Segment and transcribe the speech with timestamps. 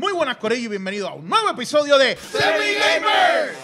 [0.00, 3.54] Muy buenas, Corillo, y bienvenido a un nuevo episodio de Semi Gamer.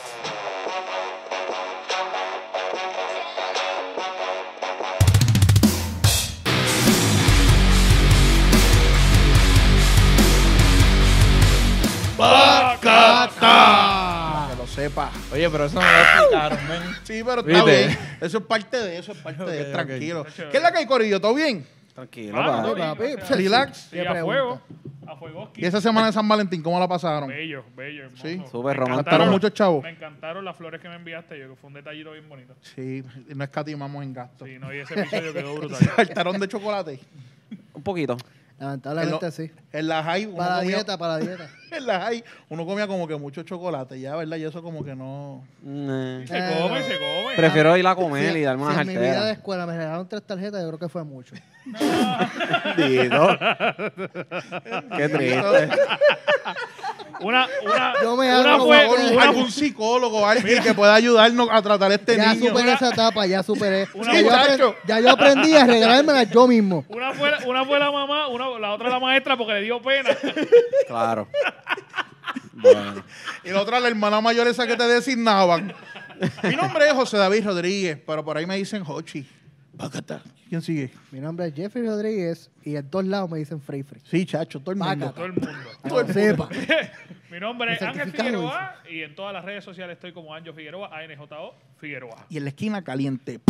[13.16, 14.48] Bacata.
[14.50, 15.10] Que lo sepa.
[15.32, 16.82] Oye, pero eso no lo explicaron, men.
[17.04, 17.86] Sí, pero está ¿Viste?
[17.86, 17.98] bien.
[18.20, 19.72] Eso es parte de eso, es parte de Ok, ok.
[19.72, 20.26] tranquilo.
[20.50, 21.20] ¿Qué es la que hay, Corillo?
[21.20, 21.66] ¿Todo bien?
[21.94, 22.68] Tranquilo, papi.
[22.68, 23.88] no, papi, o sea, relax.
[23.90, 24.24] sí, a pregunta.
[24.24, 24.60] fuego.
[25.08, 25.16] A.
[25.56, 27.28] ¿Y esa semana de San Valentín, cómo la pasaron?
[27.28, 28.22] Bello, bello, hermoso.
[28.26, 28.42] Sí.
[28.50, 29.26] Súper Me romántico.
[29.26, 29.82] Muchos chavos.
[29.82, 31.38] Me encantaron las flores que me enviaste.
[31.38, 32.54] Yo que fue un detallito bien bonito.
[32.60, 33.02] Sí,
[33.34, 34.48] no escatimamos en gastos.
[34.48, 35.78] Sí, no, y ese episodio quedó brutal.
[35.96, 37.00] Saltaron de chocolate.
[37.74, 38.16] Un poquito.
[38.58, 39.50] Lamentablemente En lo- sí.
[39.72, 41.50] En la high, Para la dieta, para la dieta.
[41.80, 42.10] la
[42.48, 44.36] uno comía como que mucho chocolate, ya, ¿verdad?
[44.36, 45.44] Y eso como que no...
[45.66, 46.24] Eh.
[46.26, 47.34] Se come, se come.
[47.36, 49.76] Prefiero ir a comer Si- y darme si unas en mi vida de escuela me
[49.76, 51.34] regalaron tres tarjetas, yo creo que fue mucho.
[52.76, 53.38] Dito.
[54.96, 55.68] Qué triste.
[57.20, 61.62] Una, una, Yo me una hago fue, una, algún psicólogo, alguien que pueda ayudarnos a
[61.62, 62.48] tratar a este ya niño.
[62.50, 63.88] superé esa etapa, ya superé.
[63.94, 64.44] Una ya, yo muchacho.
[64.68, 66.84] aprendí, ya yo aprendí a regalármela yo mismo.
[66.88, 70.10] una fue, una fue la mamá, una, la otra la maestra porque le dio pena.
[70.86, 71.26] Claro.
[72.52, 73.04] Bueno.
[73.44, 75.74] Y la otra, la hermana mayor esa que te designaban.
[76.42, 79.26] Mi nombre es José David Rodríguez, pero por ahí me dicen Hochi.
[79.72, 80.22] Bacata.
[80.48, 80.90] ¿Quién sigue?
[81.10, 84.00] Mi nombre es Jeffrey Rodríguez y en todos lados me dicen Frey Frey.
[84.08, 85.06] Sí, chacho, todo el mundo.
[85.06, 85.12] Bacata.
[85.12, 85.50] Todo el mundo.
[85.86, 86.48] Todo el Que sepa.
[87.30, 90.54] Mi nombre es Ángel certificado Figueroa y en todas las redes sociales estoy como Anjo
[90.54, 92.26] Figueroa, ANJO Figueroa.
[92.30, 93.40] Y en la esquina caliente.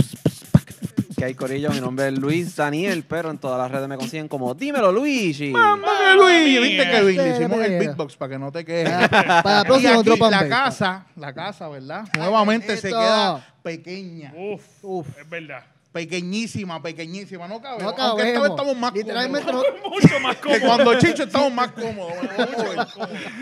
[1.16, 1.70] Que hay corillo.
[1.70, 5.50] Mi nombre es Luis Daniel, pero en todas las redes me consiguen como Dímelo Luigi.
[5.50, 6.60] ¡Mámame, Luis!
[6.60, 7.16] ¿Viste que Luis?
[7.16, 9.08] Le Sí, hicimos el beatbox para que no te quejes.
[9.08, 12.04] Para, la Y próxima, aquí otro pan la casa, la casa, ¿verdad?
[12.18, 14.34] Nuevamente se queda pequeña.
[14.36, 15.06] Uf, Uf.
[15.18, 15.64] es verdad.
[15.92, 17.48] Pequeñísima, pequeñísima.
[17.48, 17.82] No cabe.
[17.82, 19.66] No Aunque esta vez estamos más Literalmente cómodos.
[19.82, 19.90] no.
[19.90, 20.60] Mucho más Que cómodo.
[20.66, 22.14] cuando Chicho estamos cómodos.
[22.22, 22.96] más cómodos.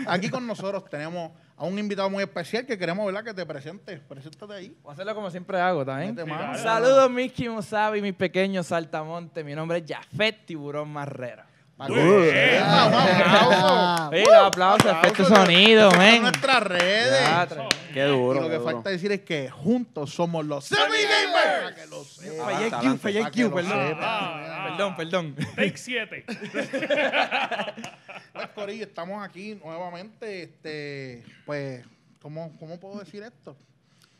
[0.07, 3.23] Aquí con nosotros tenemos a un invitado muy especial que queremos, ¿verdad?
[3.23, 3.99] Que te presentes.
[4.01, 4.75] Preséntate ahí.
[4.83, 6.15] Voy a hacerlo como siempre hago también.
[6.61, 9.43] Saludos, mis Kimosabi, mis pequeños saltamontes.
[9.45, 10.93] Mi nombre es Jafet Tiburón.
[11.77, 11.97] Vamos,
[12.57, 14.09] vamos, aplauso.
[14.09, 15.37] Oye, los aplausos, efecto Aplausos.
[15.37, 16.21] sonido, men.
[16.21, 17.19] nuestras redes.
[17.21, 17.47] Ya,
[17.95, 18.41] Qué Y duro.
[18.41, 18.65] lo que duro.
[18.65, 21.63] falta decir es que juntos somos los Semi Gamers.
[21.63, 22.43] Para que lo sepa.
[22.45, 23.87] Fallé Q, fallé Q, perdón.
[23.87, 23.99] sepa.
[24.01, 25.35] Ah, Perdón, perdón.
[25.55, 26.25] Take 7.
[28.33, 30.43] Pues, Corillo, estamos aquí nuevamente.
[30.43, 31.85] Este, pues,
[32.21, 33.55] ¿cómo, cómo puedo decir esto?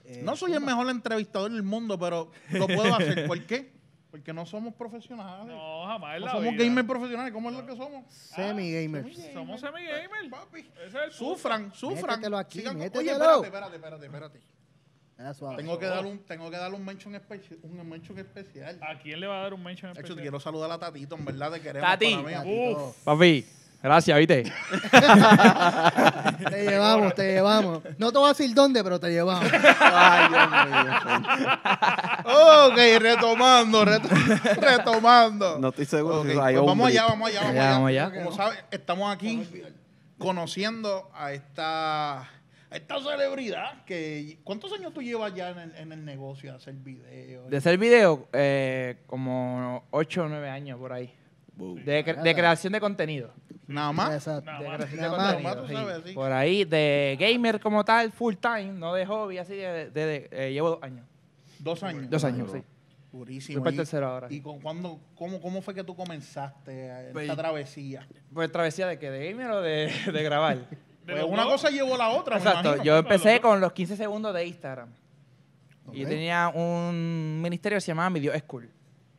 [0.05, 3.27] eh, No soy el mejor entrevistador del mundo, pero lo puedo hacer.
[3.27, 3.71] ¿Por qué?
[4.15, 5.45] Porque no somos profesionales.
[5.47, 6.63] No, No, jamás en la somos vida.
[6.63, 7.33] gamers profesionales.
[7.33, 8.05] ¿Cómo es lo que somos?
[8.13, 9.13] Semi gamers.
[9.33, 10.29] Somos semi-gamer.
[10.29, 10.59] Papi.
[10.61, 11.11] Ese es el.
[11.11, 12.15] Sufran, sufran.
[12.15, 14.41] Métetelo aquí, Sigan- Oye, espérate, espérate, espérate, espérate.
[15.17, 15.33] Ah.
[15.57, 18.79] Tengo que dar un, tengo que darle un mention, especi- un mention especial.
[18.81, 20.21] ¿A quién le va a dar un mention De hecho, especial?
[20.21, 21.89] quiero saludar a Tatito, en verdad te queremos.
[21.89, 22.15] Tati.
[23.03, 23.45] Papi,
[23.85, 24.43] gracias, ¿viste?
[26.49, 27.81] Te llevamos, te llevamos.
[27.97, 29.49] No te voy a decir dónde, pero te llevamos.
[29.79, 31.49] Ay, Dios mío.
[32.25, 34.09] Ok, retomando, reto-
[34.59, 35.59] retomando.
[35.59, 37.69] No estoy seguro Ok, si pues vamos allá, vamos allá, vamos allá.
[37.71, 38.11] vamos allá.
[38.13, 39.47] Como sabes, estamos aquí
[40.17, 42.27] conociendo a esta, a
[42.71, 44.39] esta celebridad que...
[44.43, 47.49] ¿Cuántos años tú llevas ya en el, en el negocio de hacer videos?
[47.49, 51.13] De hacer video, eh, como 8 o 9 años por ahí.
[51.57, 53.31] De, cre- de creación de contenido.
[53.67, 54.13] Nada más.
[54.13, 54.45] Exacto.
[54.45, 54.77] Nada De más.
[54.77, 55.25] creación Nada de más.
[55.25, 55.73] contenido, Nada más, tú sí.
[55.73, 56.13] sabes, sí.
[56.13, 60.29] Por ahí, de gamer como tal, full time, no de hobby, así de, de- de-
[60.31, 61.05] eh, llevo dos años.
[61.59, 62.09] Dos años.
[62.09, 62.61] Dos años, sí.
[63.11, 63.59] Purísimo.
[63.59, 64.27] Voy para el Y- tercero ahora.
[64.29, 68.07] ¿Y con cuándo, cómo, cómo fue que tú comenzaste en Pues- esta travesía?
[68.33, 70.57] Pues travesía de que de gamer o de, de grabar.
[71.05, 71.53] Pues los una dos.
[71.53, 72.83] cosa llevó a la otra, me Exacto, imagino.
[72.83, 74.89] yo empecé con los 15 segundos de Instagram.
[75.93, 76.09] Y Ok.
[76.09, 78.69] tenía un ministerio que se llamaba Video School.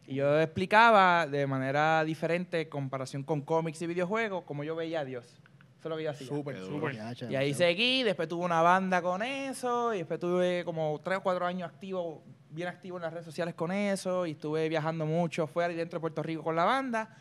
[0.07, 5.01] Y yo explicaba de manera diferente, en comparación con cómics y videojuegos, como yo veía
[5.01, 5.27] a Dios.
[5.27, 6.27] Eso es lo que yo hacía.
[6.29, 6.97] Súper, súper.
[7.29, 11.23] Y ahí seguí, después tuve una banda con eso, y después tuve como tres o
[11.23, 15.47] cuatro años activo, bien activo en las redes sociales con eso, y estuve viajando mucho
[15.47, 17.17] fuera y dentro de Puerto Rico con la banda,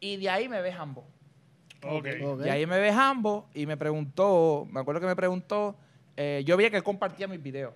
[0.00, 1.06] y de ahí me ve Jambo.
[1.84, 2.08] Ok.
[2.24, 2.46] Ok.
[2.46, 5.76] Y ahí me ve Jambo y me preguntó, me acuerdo que me preguntó,
[6.16, 7.74] eh, yo veía que él compartía mis videos.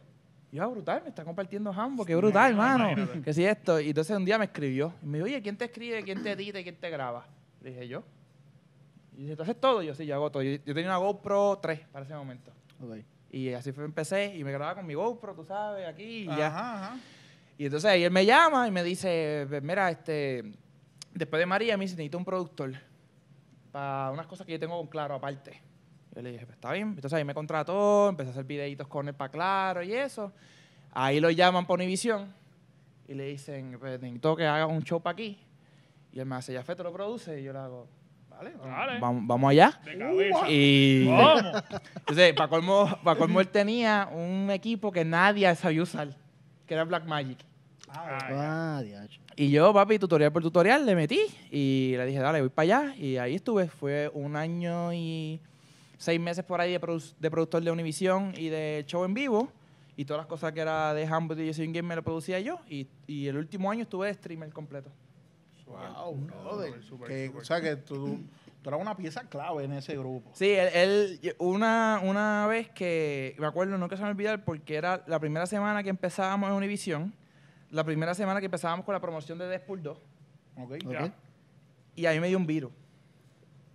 [0.56, 2.91] Yo, ah, brutal, me está compartiendo Jambo, qué brutal, mano.
[2.91, 3.20] imagínate.
[3.20, 3.79] Que si esto.
[3.79, 4.94] Y entonces un día me escribió.
[5.03, 7.26] Y me dijo, oye, ¿quién te escribe, quién te edita y quién te graba?
[7.61, 8.03] Le dije, yo.
[9.19, 9.82] Y dice, ¿tú haces todo?
[9.82, 10.43] Y yo, sí, yo hago todo.
[10.43, 12.53] Yo, yo tenía una GoPro 3 para ese momento.
[12.82, 12.97] Ok.
[13.31, 16.47] Y así fue, empecé y me grababa con mi GoPro, tú sabes, aquí y ya.
[16.47, 16.97] Ajá, ajá.
[17.59, 20.43] Y entonces ahí él me llama y me dice, "Pues mira, este,
[21.12, 22.73] después de María me dice, necesito un productor
[23.73, 25.61] para unas cosas que yo tengo con Claro aparte.
[26.17, 26.89] Yo le dije, pues está bien.
[26.89, 30.33] Entonces ahí me contrató, empecé a hacer videitos con él para Claro y eso.
[30.93, 32.33] Ahí lo llaman por Univision
[33.07, 35.39] y le dicen, pues necesito que haga un show para aquí.
[36.13, 37.39] Y él me hace, ya fe, te lo produce.
[37.39, 37.87] Y yo le hago,
[38.31, 38.99] Dale, Dale.
[38.99, 39.79] Vamos, vamos allá.
[39.85, 40.47] De cabeza.
[40.49, 41.39] Y ¿Cómo?
[41.97, 46.17] entonces, para colmo, para colmo, él tenía un equipo que nadie sabía usar,
[46.67, 47.39] que era Blackmagic.
[47.89, 49.21] Ah, Ay, Ah, diacho.
[49.37, 51.21] Y yo, papi, tutorial por tutorial, le metí
[51.51, 52.95] y le dije, dale, voy para allá.
[52.97, 53.69] Y ahí estuve.
[53.69, 55.41] Fue un año y
[55.99, 59.51] seis meses por ahí de, produ- de productor de Univision y de show en vivo.
[59.99, 62.03] Y todas las cosas que era de Humble y Yo Soy un Game me lo
[62.03, 62.61] producía yo.
[62.69, 64.91] Y, y el último año estuve de streamer completo.
[65.67, 66.83] wow, brother.
[66.83, 67.43] Súper, súper, Que- súper.
[67.43, 68.21] O sea que tú,
[68.63, 70.31] tú eras una pieza clave en ese grupo.
[70.35, 74.77] Sí, él, él- una, una vez que, me acuerdo, no que se me olvidar, porque
[74.77, 77.15] era la primera semana que empezábamos en Univision,
[77.71, 79.99] la primera semana que empezábamos con la promoción de Deadpool 2,
[80.59, 80.73] ¿Ok?
[80.85, 80.93] Ok.
[80.93, 81.15] Ya.
[81.97, 82.71] y a mí me dio un virus.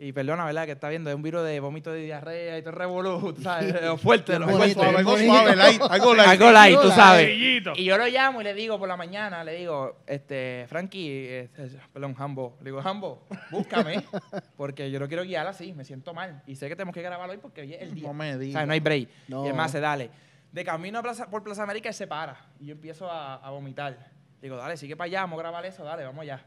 [0.04, 0.66] Y perdona, ¿verdad?
[0.66, 3.42] Que está viendo, es un virus de vómito de diarrea y todo el revolú, tú
[3.44, 3.72] ¿sabes?
[4.02, 4.74] Fuerte, lo fuerte.
[4.74, 6.30] bonito, Algo suave, light, algo light.
[6.30, 7.30] Algo light, tú sabes.
[7.76, 11.70] Y yo lo llamo y le digo por la mañana, le digo, este, Frankie, este,
[11.94, 14.04] perdón, Hambo, le digo, Hambo, búscame,
[14.58, 16.42] porque yo no quiero guiar así, me siento mal.
[16.48, 18.08] Y sé que tenemos que grabarlo hoy porque hoy es el día.
[18.08, 18.54] No me O digas.
[18.60, 19.08] sea, no hay break.
[19.28, 19.46] No.
[19.46, 20.10] Y es más, se dale.
[20.52, 22.38] De camino a Plaza- por Plaza América, él se para.
[22.60, 24.10] Y yo empiezo a, a vomitar.
[24.42, 26.44] Digo, dale, sigue para allá, vamos a grabar eso, dale, vamos allá.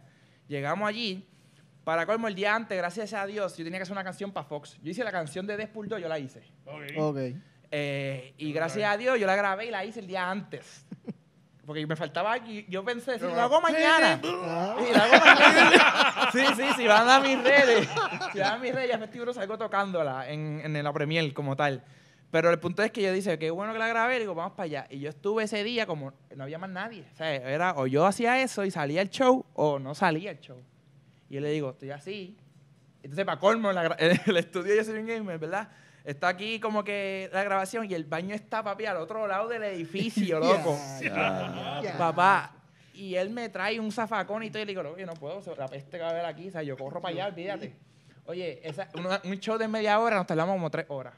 [0.48, 1.24] Llegamos allí.
[1.84, 4.46] Para colmo, el día antes, gracias a Dios, yo tenía que hacer una canción para
[4.46, 4.78] Fox.
[4.82, 6.42] Yo hice la canción de Deadpool 2, yo la hice.
[6.64, 6.82] Ok.
[6.98, 7.18] Ok.
[7.70, 10.86] Eh, y gracias a Dios, yo la grabé y la hice el día antes.
[11.66, 12.66] Porque me faltaba aquí.
[12.68, 14.20] Yo pensé, si lo hago mañana.
[14.24, 15.70] Ah, Sí, lo hago mañana.
[16.32, 17.88] Sí, sí, si van a mis redes.
[18.32, 21.84] Si van a mis redes, ya Festivo salgo tocándola en, en la Premier como tal.
[22.30, 24.52] Pero el punto es que yo dije, qué bueno que la grabé, y digo, vamos
[24.54, 24.86] para allá.
[24.90, 27.04] Y yo estuve ese día como no había más nadie.
[27.12, 30.40] O sea, era o yo hacía eso y salía el show, o no salía el
[30.40, 30.60] show.
[31.34, 32.36] Y yo le digo, estoy así.
[33.02, 35.68] Entonces, para colmo, en la en el estudio de Soy un Gamer, ¿verdad?
[36.04, 39.64] Está aquí como que la grabación y el baño está, papi, al otro lado del
[39.64, 40.78] edificio, loco.
[41.98, 42.52] Papá,
[42.94, 45.66] y él me trae un zafacón y todo, y le digo, oye, no puedo, la
[45.66, 47.74] peste que va a haber aquí, o sea, yo corro para allá, olvídate.
[48.26, 48.88] Oye, esa-
[49.24, 51.14] un show de media hora nos tardamos como tres horas.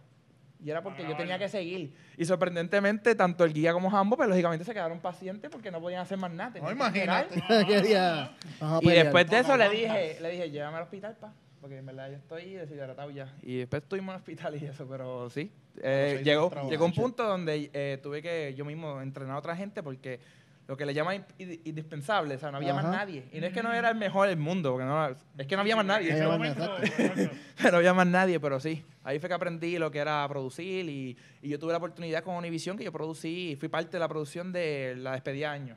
[0.66, 1.94] Y era porque yo tenía que seguir.
[2.16, 6.00] Y sorprendentemente, tanto el guía como Jambo, pues lógicamente se quedaron pacientes porque no podían
[6.00, 6.58] hacer más nada.
[6.60, 7.40] No, imagínate.
[7.68, 8.32] ¿Qué día?
[8.58, 11.32] Vamos a Y después de eso le dije, le dije, llévame al hospital, pa.
[11.60, 13.32] Porque en verdad yo estoy deshidratado ya.
[13.42, 15.52] Y después estuvimos en el hospital y eso, pero sí.
[15.80, 16.68] Eh, llegó, trabajo.
[16.68, 20.18] llegó un punto donde eh, tuve que yo mismo entrenar a otra gente porque
[20.68, 22.82] lo que le llaman in- indispensable, o sea, no había Ajá.
[22.82, 23.28] más nadie.
[23.32, 25.08] Y no es que no era el mejor del mundo, porque no,
[25.38, 26.10] es que no había más nadie.
[26.10, 27.70] exacto.
[27.70, 28.84] no había más nadie, pero sí.
[29.04, 32.34] Ahí fue que aprendí lo que era producir y, y yo tuve la oportunidad con
[32.34, 35.76] Univision que yo producí, fui parte de la producción de la despedida de año.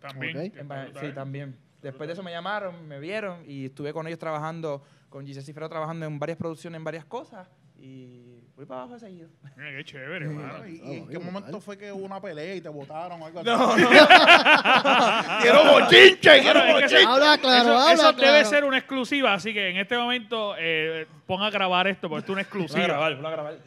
[0.00, 0.36] También.
[0.36, 0.42] Ok.
[0.42, 1.06] que está En Ba- brutal.
[1.06, 1.56] Sí, también.
[1.80, 5.68] Después de eso me llamaron, me vieron y estuve con ellos trabajando, con Giselle Cifrero
[5.68, 7.46] trabajando en varias producciones, en varias cosas
[7.78, 9.28] y fui para abajo seguido.
[9.56, 10.66] Mira, qué chévere, mano.
[10.66, 13.26] ¿Y, y Oh, en qué momento fue que hubo una pelea y te botaron o
[13.26, 13.48] algo así?
[13.48, 13.88] No, no.
[15.42, 16.40] ¡Quiero bochinche!
[16.40, 17.04] ¡Quiero bochinche!
[17.04, 21.06] Habla claro, eso, habla eso debe ser una exclusiva, así que en este momento eh,
[21.26, 23.10] ponga a grabar esto, porque esto es una exclusiva.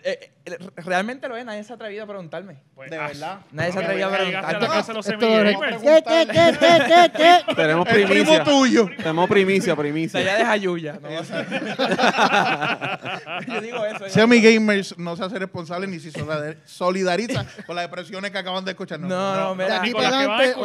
[0.04, 2.58] Eh, eh, realmente lo es, nadie se ha atrevido a preguntarme.
[2.74, 3.40] Pues, De ah, verdad.
[3.52, 4.78] Nadie se ha atrevido a a preguntarme.
[7.56, 8.44] Tenemos primicia.
[8.44, 8.90] tuyo.
[8.96, 10.22] Tenemos primicia, primicia.
[10.22, 11.00] ya deja Yuya.
[13.46, 14.10] No, Yo digo eso.
[14.10, 18.64] Semi Gamers no se hace responsable ni se solidar- solidariza con las expresiones que acaban
[18.66, 19.00] de escuchar.
[19.00, 19.82] No, no, De mira.
[19.82, 20.56] aquí adelante.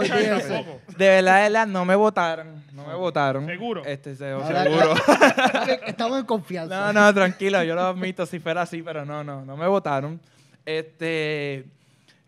[0.97, 2.63] De verdad, de verdad, no me votaron.
[2.73, 3.47] No me votaron.
[3.47, 3.85] ¿Seguro?
[3.85, 4.47] Este, seguro.
[5.87, 6.93] Estamos en confianza.
[6.93, 10.21] No, no, tranquilo, yo lo admito si fuera así, pero no, no, no me votaron.
[10.65, 11.65] Este,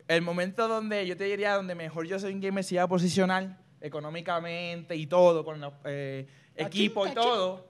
[0.09, 2.89] el momento donde yo te diría donde mejor yo soy un gamer se iba a
[2.89, 7.67] posicionar económicamente y todo, con los eh, equipos y todo,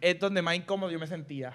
[0.00, 1.54] es donde más incómodo yo me sentía.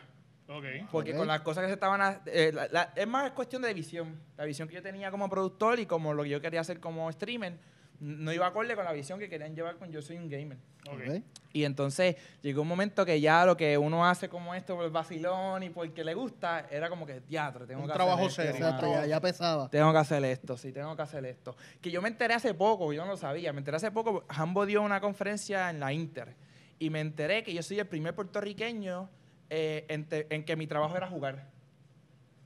[0.49, 0.65] Ok.
[0.91, 1.17] Porque Ok.
[1.19, 2.21] con las cosas que se estaban...
[2.25, 4.19] eh, la- la- es más cuestión de visión.
[4.37, 7.11] La visión que yo tenía como productor y como lo que yo quería hacer como
[7.11, 7.57] streamer,
[7.99, 10.57] no iba acorde con la visión que querían llevar con Yo Soy un Gamer.
[10.89, 11.01] Ok.
[11.07, 11.23] Ok.
[11.51, 14.91] Y entonces llegó un momento que ya lo que uno hace como esto por el
[14.91, 18.57] vacilón y porque le gusta, era como que teatro, tengo Un que trabajo hacer esto,
[18.57, 18.67] serio.
[18.67, 19.69] Exacto, ya, ya pesaba.
[19.69, 21.55] Tengo que hacer esto, sí, tengo que hacer esto.
[21.81, 24.65] Que yo me enteré hace poco, yo no lo sabía, me enteré hace poco, Hambo
[24.65, 26.35] dio una conferencia en la Inter
[26.79, 29.09] y me enteré que yo soy el primer puertorriqueño
[29.49, 31.47] eh, en, te- en que mi trabajo era jugar.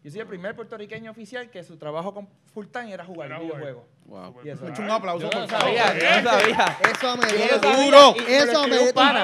[0.03, 3.39] Yo soy el primer puertorriqueño oficial que su trabajo con full time era jugar Era
[3.39, 3.83] videojuegos.
[4.05, 4.35] Wow.
[4.43, 6.77] Y eso- un aplauso, Yo no sabía, yo no sabía.
[6.91, 8.15] Eso me dio Duro.
[8.27, 9.23] Eso me dio pana.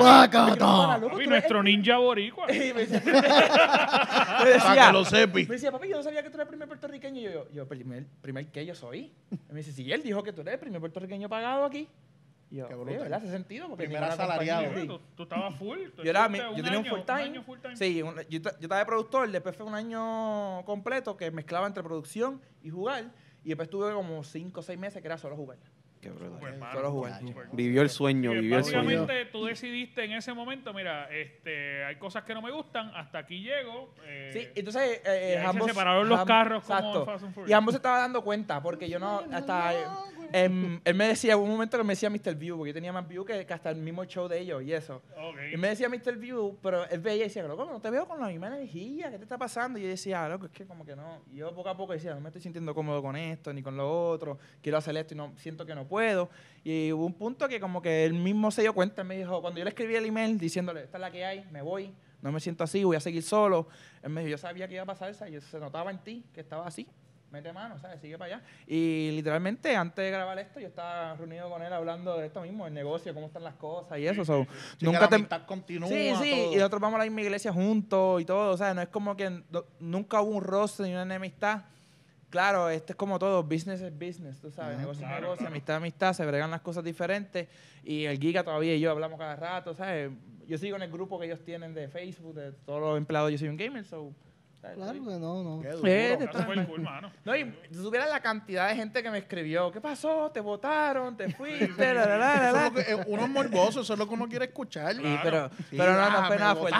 [1.13, 2.45] un nuestro ninja boricua.
[2.53, 5.45] Y me decía, me Para decía- que lo sepi.
[5.45, 7.19] me decía, papi, yo no sabía que tú eres el primer puertorriqueño.
[7.19, 9.12] Y yo, yo, yo primer, primer qué yo soy.
[9.31, 11.89] Y me dice, sí, él dijo que tú eres el primer puertorriqueño pagado aquí.
[12.51, 13.03] Y yo, Qué oye, brutal.
[13.03, 13.18] ¿verdad?
[13.20, 13.68] Hace sentido.
[13.70, 14.63] Porque Primer ninguna asalariado.
[14.65, 15.77] compañía- Tú, tú estabas full.
[15.96, 17.22] tú Yo, era, estuviste yo tenía un año- full time.
[17.22, 17.75] año full time.
[17.77, 21.68] Sí, un- yo, ta- yo estaba de productor, después fue un año completo que mezclaba
[21.68, 23.06] entre producción y jugar.
[23.44, 25.58] Y después tuve como 5 o 6 meses que era solo jugar.
[26.01, 26.58] Qué brutal.
[26.58, 27.48] Mano, Solo súper.
[27.51, 28.84] Vivió el sueño, Que vivió el sueño.
[28.86, 33.20] básicamente tú decidiste en ese momento, mira, este, hay cosas que no me gustan, hasta
[33.20, 33.94] aquí llego.
[34.06, 37.00] eh, Sí, entonces eh, y ahí se ambos separaron los carros como exacto.
[37.01, 37.50] en Fast and Furious.
[37.50, 39.84] Y ambos se estaban dando cuenta, porque yo no, hasta, eh,
[40.33, 42.36] em, él me decía, hubo un momento que me decía Mr.
[42.36, 44.74] View, porque yo tenía más view que, que hasta el mismo show de ellos y
[44.74, 45.01] eso.
[45.17, 45.38] ok.
[45.53, 46.17] Y me decía Mr.
[46.17, 49.17] View, pero él veía y decía, loco, no te veo con la misma energía, ¿qué
[49.17, 49.79] te está pasando?
[49.79, 51.21] Y yo decía, loco, es que como que no.
[51.31, 53.75] Y yo poco a poco decía, no me estoy sintiendo cómodo con esto, ni con
[53.75, 56.29] lo otro, quiero hacer esto y no siento que no puedo.
[56.63, 59.41] Y hubo un punto que como que él mismo se dio cuenta, él me dijo,
[59.41, 62.31] cuando yo le escribí el email diciéndole, esta es la que hay, me voy, no
[62.31, 63.67] me siento así, voy a seguir solo.
[64.03, 66.25] Él me dijo, yo sabía que iba a pasar esa, y se notaba en ti
[66.33, 66.88] que estaba así.
[67.31, 68.01] Mete mano, ¿sabes?
[68.01, 68.45] Sigue para allá.
[68.65, 72.65] Y literalmente, antes de grabar esto, yo estaba reunido con él hablando de esto mismo,
[72.65, 74.25] el negocio, cómo están las cosas y eso.
[74.25, 75.88] so, Sí, que nunca la te, continúa.
[75.89, 76.53] Sí, sí, todo.
[76.53, 79.15] y nosotros vamos a la misma iglesia juntos y todo, o sea, no es como
[79.15, 81.65] que no- nunca hubo un roce ni una enemistad.
[82.31, 85.38] Claro, este es como todo, business es business, tú sabes, Ajá, negocio es claro, negocio,
[85.39, 85.53] claro.
[85.53, 87.48] amistad es amistad, se bregan las cosas diferentes
[87.83, 90.12] y el Giga todavía y yo hablamos cada rato, ¿sabes?
[90.48, 93.38] Yo sigo en el grupo que ellos tienen de Facebook, de todos los empleados, yo
[93.38, 94.13] soy un gamer, so...
[94.62, 95.62] Claro que no, no.
[95.62, 95.88] Qué duro.
[95.88, 97.12] Eh, Está cool, mano.
[97.24, 100.30] No, y si supieras la cantidad de gente que me escribió, ¿qué pasó?
[100.34, 101.16] ¿Te votaron?
[101.16, 101.94] ¿Te fuiste?
[101.94, 104.08] La, la, la, la, Eso es lo que- eh, uno es morboso, eso es lo
[104.08, 104.96] que uno quiere escuchar.
[105.24, 106.78] Pero, Sí, pero no, no ah, fue me nada fuerte.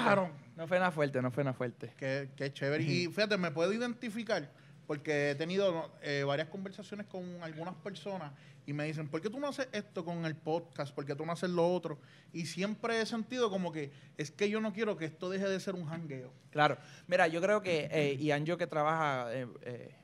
[0.58, 1.94] No fue nada fuerte, no fue nada fuerte.
[1.98, 2.84] Qué, qué chévere.
[2.84, 4.50] Y fíjate, me puedo identificar
[4.90, 8.32] porque he tenido eh, varias conversaciones con algunas personas
[8.66, 10.96] y me dicen, ¿por qué tú no haces esto con el podcast?
[10.96, 12.00] ¿Por qué tú no haces lo otro?
[12.34, 15.60] Y siempre he sentido como que es que yo no quiero que esto deje de
[15.60, 16.34] ser un jangueo.
[16.50, 16.76] Claro.
[17.06, 19.96] Mira, yo creo que, eh, y Anjo que trabaja eh, eh,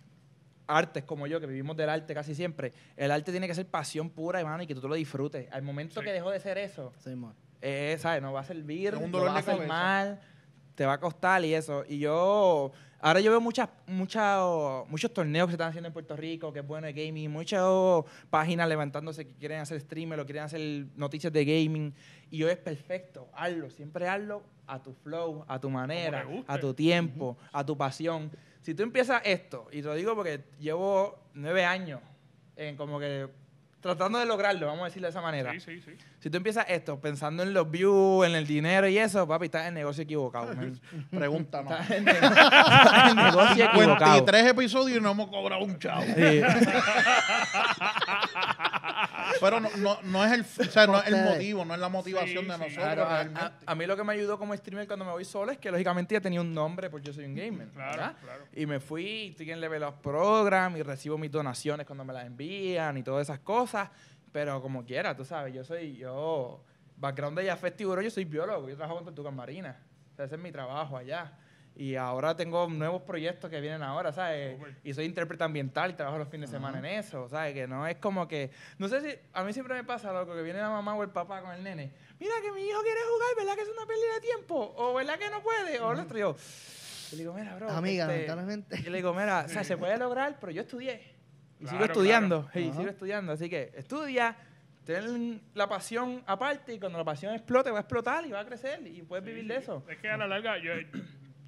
[0.67, 4.11] artes como yo, que vivimos del arte casi siempre, el arte tiene que ser pasión
[4.11, 5.51] pura, hermano, y que tú te lo disfrutes.
[5.51, 6.05] Al momento Sí.
[6.05, 7.15] que dejó de ser eso, Sí,
[7.63, 8.21] eh, ¿sabes?
[8.21, 10.21] No va a servir, no dolor va a hacer mal,
[10.75, 11.83] te va a costar y eso.
[11.87, 14.41] Y yo, ahora yo veo muchas, muchas,
[14.87, 17.63] muchos torneos que se están haciendo en Puerto Rico, que es bueno de gaming, muchas
[18.29, 21.93] páginas levantándose que quieren hacer streamer o quieren hacer noticias de gaming.
[22.29, 26.73] Y yo es perfecto, hazlo, siempre hazlo a tu flow, a tu manera, a tu
[26.73, 28.31] tiempo, a tu pasión.
[28.61, 32.01] Si tú empiezas esto, y te lo digo porque llevo nueve años
[32.55, 33.29] en como que
[33.85, 35.51] tratando de lograrlo, vamos a decirlo de esa manera.
[35.53, 35.91] Sí, sí, sí.
[36.19, 39.61] Si tú empiezas esto pensando en los views, en el dinero y eso, papi, estás
[39.63, 40.55] en el negocio equivocado.
[40.55, 40.79] man.
[41.11, 41.71] Pregúntanos.
[41.71, 44.15] estás en, estás en negocio equivocado.
[44.15, 46.03] 53 episodios y no hemos cobrado un chavo.
[46.03, 46.11] Sí.
[49.45, 51.89] Pero no, no, no es el, o sea, no es el motivo, no es la
[51.89, 52.59] motivación Sí, de sí.
[52.59, 55.51] nosotros Claro, a, a- mí lo que me ayudó como streamer cuando me voy solo
[55.51, 57.67] es que lógicamente ya tenía un nombre porque yo soy un gamer.
[57.69, 58.15] Claro, ¿verdad?
[58.21, 58.43] claro.
[58.53, 62.25] Y me fui, estoy en Level Up Program y recibo mis donaciones cuando me las
[62.25, 63.89] envían y todas esas cosas.
[64.31, 66.63] Pero como quiera, tú sabes, yo soy, yo,
[66.97, 69.75] background de Jafet Tiburón, yo soy biólogo, yo trabajo con tortugas marinas.
[70.11, 71.31] O sea, ese es mi trabajo allá.
[71.77, 74.57] Y ahora tengo nuevos proyectos que vienen ahora, ¿sabes?
[74.83, 77.53] Y soy intérprete ambiental y trabajo los fines de semana en eso, ¿sabes?
[77.53, 78.49] Que no es como que...
[78.77, 79.19] No sé si...
[79.33, 81.61] A mí siempre me pasa, loco, que viene la mamá o el papá con el
[81.63, 81.91] nene.
[82.17, 84.73] Mira que mi hijo quiere jugar, ¿verdad que es una pérdida de tiempo?
[84.77, 85.79] ¿O verdad que no puede?
[85.81, 86.35] O el otro, y yo...
[87.11, 87.69] Le digo, mira, bro...
[87.69, 88.81] Amiga, este, lamentablemente.
[88.81, 91.01] yo le digo, mira, o sea, se puede lograr, pero yo estudié.
[91.59, 92.41] Y sigo Claro, estudiando.
[92.53, 92.59] claro.
[92.67, 92.77] Y Ajá.
[92.77, 93.31] sigo estudiando.
[93.33, 94.37] Así que estudia,
[94.85, 98.45] ten la pasión aparte y cuando la pasión explote va a explotar y va a
[98.45, 99.83] crecer y puedes vivir de eso.
[99.89, 100.71] Es que a la larga yo,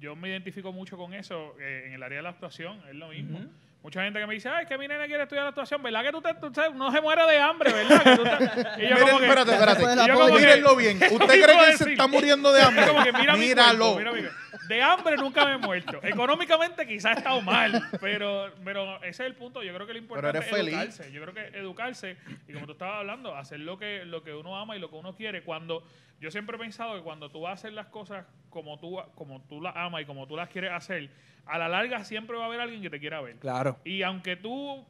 [0.00, 3.08] yo me identifico mucho con eso eh, en el área de la actuación, es lo
[3.08, 3.40] mismo.
[3.80, 6.20] Mucha gente que me dice, ay, que mi nene quiere estudiar actuación, ¿verdad que tú,
[6.20, 8.02] te, tú no se muere de hambre, ¿verdad?
[8.02, 10.08] Que tú te- y yo Miren, como que- espérate, espérate.
[10.08, 10.96] Yo como que- Mírenlo bien.
[11.12, 12.82] ¿Usted cree que él se está muriendo de hambre?
[12.82, 13.92] Es como que mira mi Míralo.
[13.94, 14.30] cuerpo, mira.
[14.66, 16.00] De hambre nunca me he muerto.
[16.02, 19.62] Económicamente quizás he estado mal, pero, pero ese es el punto.
[19.62, 20.74] Yo creo que lo importante es feliz.
[20.74, 21.12] educarse.
[21.12, 22.16] Yo creo que educarse
[22.48, 24.96] y como tú estabas hablando, hacer lo que, lo que uno ama y lo que
[24.96, 25.42] uno quiere.
[25.42, 25.84] Cuando
[26.20, 29.40] yo siempre he pensado que cuando tú vas a hacer las cosas como tú, como
[29.48, 31.08] tú las amas y como tú las quieres hacer,
[31.48, 33.36] a la larga siempre va a haber alguien que te quiera ver.
[33.36, 33.78] Claro.
[33.84, 34.84] Y aunque tú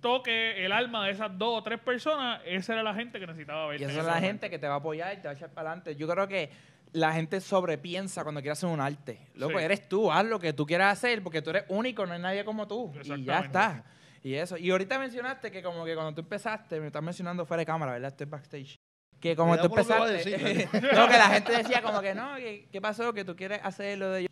[0.00, 3.66] toques el alma de esas dos o tres personas, esa era la gente que necesitaba
[3.68, 3.84] verte.
[3.84, 4.26] Y esa es la momento.
[4.26, 5.96] gente que te va a apoyar y te va a echar para adelante.
[5.96, 6.50] Yo creo que
[6.92, 9.18] la gente sobrepiensa cuando quiere hacer un arte.
[9.36, 9.64] Loco, Sí.
[9.64, 12.44] eres tú, haz lo que tú quieras hacer porque tú eres único, no hay nadie
[12.44, 12.92] como tú.
[13.02, 13.84] Y ya está.
[14.22, 14.56] Y eso.
[14.56, 17.92] Y ahorita mencionaste que como que cuando tú empezaste, me estás mencionando fuera de cámara,
[17.92, 18.08] ¿verdad?
[18.10, 18.78] Estoy backstage.
[19.20, 22.68] Que como tú que empezaste, decir, no, que la gente decía como que no, que,
[22.72, 23.12] ¿qué pasó?
[23.14, 24.26] Que tú quieres hacer lo de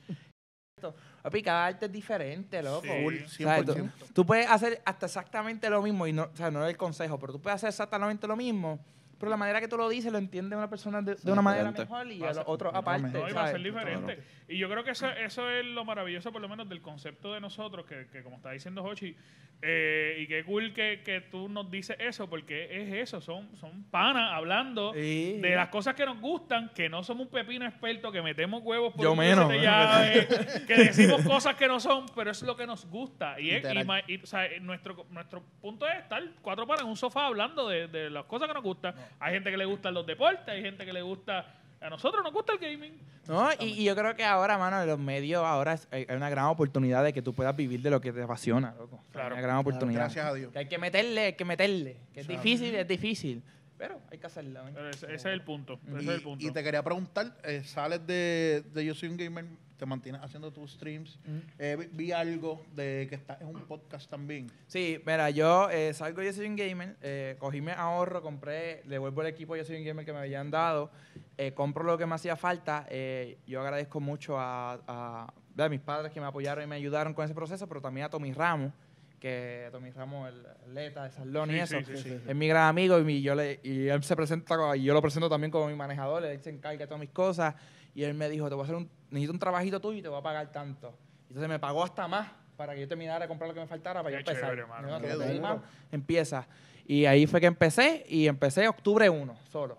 [0.77, 0.95] esto.
[1.23, 2.87] Papi, cada arte es diferente, loco.
[3.27, 3.45] Sí.
[3.45, 3.93] Tú, 100%.
[4.15, 7.19] tú puedes hacer hasta exactamente lo mismo, y no, o sea, no es el consejo,
[7.19, 8.79] pero tú puedes hacer exactamente lo mismo,
[9.21, 12.11] pero la manera que tú lo dices lo entiende una persona de, una manera mejor
[12.11, 13.09] y a los otros aparte.
[13.09, 14.19] No, y va a ser diferente.
[14.49, 17.41] Y yo creo que eso, eso es lo maravilloso, por lo menos, del concepto de
[17.41, 19.15] nosotros, que, que como está diciendo Hochi,
[19.63, 23.85] eh, y qué cool que, que tú nos dices eso, porque es eso, son, son
[23.91, 25.39] panas hablando Sí.
[25.41, 28.95] de las cosas que nos gustan, que no somos un pepino experto, que metemos huevos
[28.95, 29.51] por Yo menos.
[29.51, 30.27] de llave,
[30.67, 33.39] que decimos cosas que no son, pero es lo que nos gusta.
[33.39, 33.65] Y, es,
[34.09, 37.87] y o sea, nuestro, nuestro punto es estar cuatro panas en un sofá hablando de,
[37.89, 38.95] de las cosas que nos gustan.
[39.19, 41.55] Hay gente que le gustan los deportes, hay gente que le gusta...
[41.83, 42.93] A nosotros nos gusta el gaming.
[43.27, 46.29] No, y, y yo creo que ahora, mano, en los medios ahora es- hay una
[46.29, 49.03] gran oportunidad de que tú puedas vivir de lo que te apasiona, loco.
[49.13, 49.35] Claro.
[49.35, 50.01] Una gran oportunidad.
[50.03, 50.53] Gracias a Dios.
[50.53, 51.97] Que hay que meterle, hay que meterle.
[52.13, 52.43] Que es Claro.
[52.43, 53.43] difícil, es difícil.
[53.81, 54.61] Pero hay que hacerlo.
[54.69, 54.73] ¿eh?
[54.75, 55.81] Pero ese, ese es el punto.
[55.87, 56.45] Ese Y, es el punto.
[56.47, 59.47] y te quería preguntar, eh, sales de, de Yo Soy un Gamer,
[59.79, 61.19] te mantienes haciendo tus streams.
[61.59, 64.49] Eh, vi, vi algo de que estás en un podcast también.
[64.67, 69.23] Sí, mira, yo eh, salgo Yo Soy un Gamer, eh, cogí mi ahorro, compré, devuelvo
[69.23, 70.91] el equipo Yo Soy un Gamer que me habían dado,
[71.39, 72.87] eh, compro lo que me hacía falta.
[72.91, 77.13] eh, yo agradezco mucho a, a- a mis padres que me apoyaron y me ayudaron
[77.13, 78.73] con ese proceso, pero también a Tommy Ramos,
[79.21, 82.19] que Tommy Ramos, el atleta de Salón y Sí, eso, sí, sí, sí.
[82.27, 85.03] es mi gran amigo y, mi- yo le, y él se presenta, y yo lo
[85.03, 87.55] presento también como mi manejador, él se encarga de todas mis cosas
[87.95, 90.09] y él me dijo, te voy a hacer un, necesito un trabajito tuyo y te
[90.09, 90.99] voy a pagar tanto.
[91.29, 94.03] Entonces me pagó hasta más para que yo terminara de comprar lo que me faltara
[94.03, 94.51] para Qué yo empezar.
[94.51, 94.89] chévere, mano.
[95.01, 95.63] Yo,
[95.93, 96.47] empieza.
[96.87, 99.79] Y ahí fue que empecé y empecé octubre 1 solo.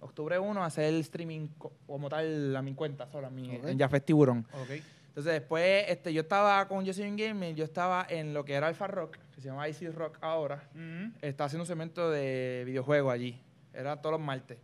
[0.00, 3.56] Octubre 1 a hacer el streaming co- como tal a mi cuenta, solo a mi,
[3.56, 3.64] Ok.
[3.66, 4.46] en Jafet Tiburón.
[4.52, 4.70] Ok.
[5.18, 8.54] Entonces después este, yo estaba con Yo Soy un Gamer, yo estaba en lo que
[8.54, 10.70] era Alpha Rock, que se llama IC Rock ahora.
[10.76, 11.12] Ujú.
[11.20, 13.42] Estaba haciendo un segmento de videojuegos allí.
[13.72, 14.58] Era todos los martes.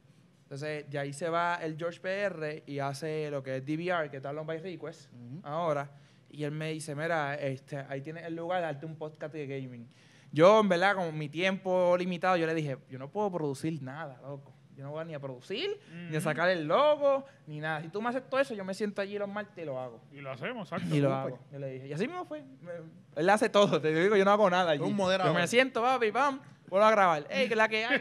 [0.44, 4.18] Entonces, de ahí se va el George PR y hace lo que es DVR, que
[4.18, 5.10] es Download by Request,
[5.42, 5.90] ahora.
[6.30, 9.48] Y él me dice, mira, este, ahí tienes el lugar de darte un podcast de
[9.48, 9.88] gaming.
[10.30, 14.20] Yo, en verdad, con mi tiempo limitado, yo le dije, yo no puedo producir nada,
[14.22, 14.53] loco.
[14.76, 15.78] Yo no voy ni a producir,
[16.10, 17.80] ni a sacar el logo, ni nada.
[17.80, 20.00] Si tú me haces todo eso, yo me siento allí los martes y lo hago.
[20.12, 20.94] Y lo hacemos, exacto.
[20.94, 21.38] Y lo hago.
[21.52, 21.86] Yo le dije.
[21.88, 22.42] Y así mismo fue.
[22.42, 22.72] Me-
[23.14, 23.80] él hace todo.
[23.80, 24.72] Te digo, yo no hago nada.
[24.72, 24.82] allí.
[24.82, 25.32] Un moderador.
[25.32, 27.26] Yo me siento, papi, pam, vuelvo a grabar.
[27.30, 28.00] Ey, que la que hay.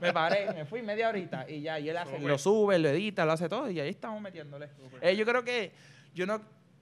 [0.00, 1.78] Me paré, me fui media horita y ya.
[1.80, 2.28] Y él hace, Súper.
[2.28, 3.70] lo sube, lo edita, lo hace todo.
[3.70, 4.68] Y ahí estamos metiéndole.
[5.00, 5.72] Eh, yo creo que
[6.14, 6.40] yo no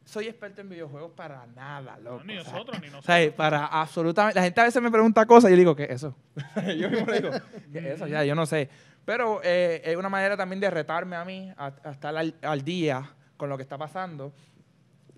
[0.08, 2.18] soy experto en videojuegos para nada, loco.
[2.18, 3.04] No, ni O sea, nosotros, ni o nosotros.
[3.16, 4.38] sea, para absolutamente.
[4.38, 6.16] La gente a veces me pregunta cosas y yo digo, ¿qué es eso?
[6.78, 7.30] yo mismo le digo,
[7.70, 8.06] ¿qué es eso?
[8.06, 8.70] Ya, yo no sé.
[9.04, 12.62] Pero eh, es una manera también de retarme a mí a, a estar al, al
[12.64, 14.32] día con lo que está pasando.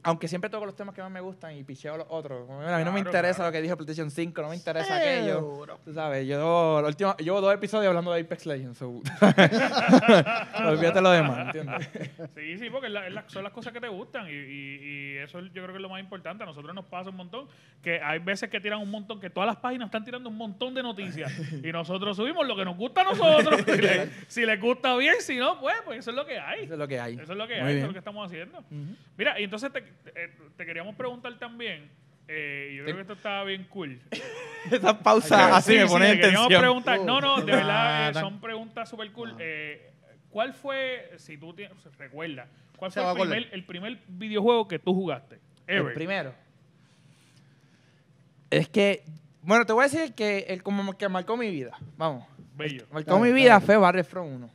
[0.02, 2.46] Aunque siempre toco los temas que más me gustan y picheo los otros.
[2.46, 3.48] Como, mira, a mí no me interesa claro.
[3.50, 5.66] lo que dijo PlayStation 5, no me interesa aquello.
[5.84, 8.78] Tú sabes, yo la última- llevo dos episodios hablando de Apex Legends.
[8.78, 8.88] So.
[10.66, 11.88] Olvídate lo demás, ¿entiendes?
[12.34, 14.80] Sí, sí, porque es la- es la- son las cosas que te gustan y, y-
[14.82, 16.42] y eso yo creo que es lo más importante.
[16.42, 17.46] A nosotros nos pasa un montón
[17.82, 20.74] que hay veces que tiran un montón, que todas las páginas están tirando un montón
[20.74, 23.60] de noticias y nosotros subimos lo que nos gusta a nosotros.
[23.66, 26.64] si, le- si les gusta bien, si no, pues, pues eso es lo que hay.
[26.64, 27.14] Eso es lo que hay.
[27.14, 28.64] Eso es lo que Muy hay, eso es lo que estamos haciendo.
[29.16, 31.90] Mira, y entonces te, te- te queríamos preguntar también,
[32.28, 34.00] eh, y yo creo que esto estaba bien cool.
[34.70, 36.60] Esa pausa así Sí, me sí, pone te en queríamos tensión.
[36.60, 39.34] preguntar, no, no, de verdad, eh, son preguntas súper cool.
[39.38, 39.92] Eh,
[40.30, 44.78] ¿Cuál fue, si tú tienes, recuerda, cuál Se fue el primer, el primer videojuego que
[44.78, 45.40] tú jugaste?
[45.66, 45.94] El Ever.
[45.94, 46.34] primero.
[48.50, 49.04] Es que,
[49.42, 51.76] bueno, te voy a decir que el como que marcó mi vida.
[51.96, 52.26] Vamos.
[52.56, 52.84] Bello.
[52.92, 53.64] Marcó mi vida dale.
[53.66, 54.50] fue Battlefront 1.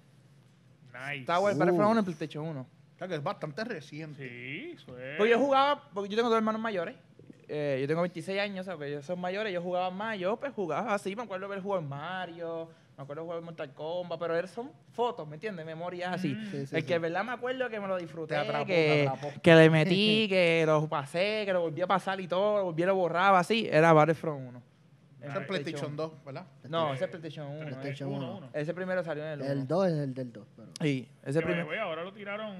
[0.93, 1.15] Nice.
[1.21, 1.60] Estaba el Uh.
[1.60, 2.67] Battlefront 1 en PlayStation 1.
[2.95, 4.27] O sea, que es bastante reciente.
[4.27, 5.17] Sí, eso es.
[5.17, 6.95] Pues yo jugaba, porque yo tengo dos hermanos mayores.
[7.47, 8.89] Eh, yo tengo 26 años, ¿sabes?
[8.89, 10.17] Ellos son mayores, ellos jugaban más.
[10.17, 13.73] Yo pues jugaba así, me acuerdo haber jugado en Mario, me acuerdo jugar en Mortal
[13.73, 15.65] Kombat, pero eran- son fotos, ¿me entiendes?
[15.65, 16.29] Memorias así.
[16.29, 16.45] Mm.
[16.51, 16.88] Sí, sí, el sí.
[16.88, 19.12] que en verdad me acuerdo que me lo disfruté, atrapó, que,
[19.43, 22.81] que le metí, que lo pasé, que lo volví a pasar y todo, lo volví
[22.84, 24.62] a lo borraba así, era Battlefront 1.
[25.26, 26.46] En Ese es PlayStation 2, ¿verdad?
[26.70, 27.60] No, ese es PlayStation 1.
[27.60, 27.78] Tres, eh.
[27.80, 28.38] PlayStation uno, uno.
[28.38, 28.50] uno.
[28.54, 29.52] Ese primero salió en el 1.
[29.52, 30.48] El 2 es el del 2.
[30.56, 30.68] Pero...
[30.82, 31.82] Sí, ese Que, primero.
[31.82, 32.56] ahora lo tiraron,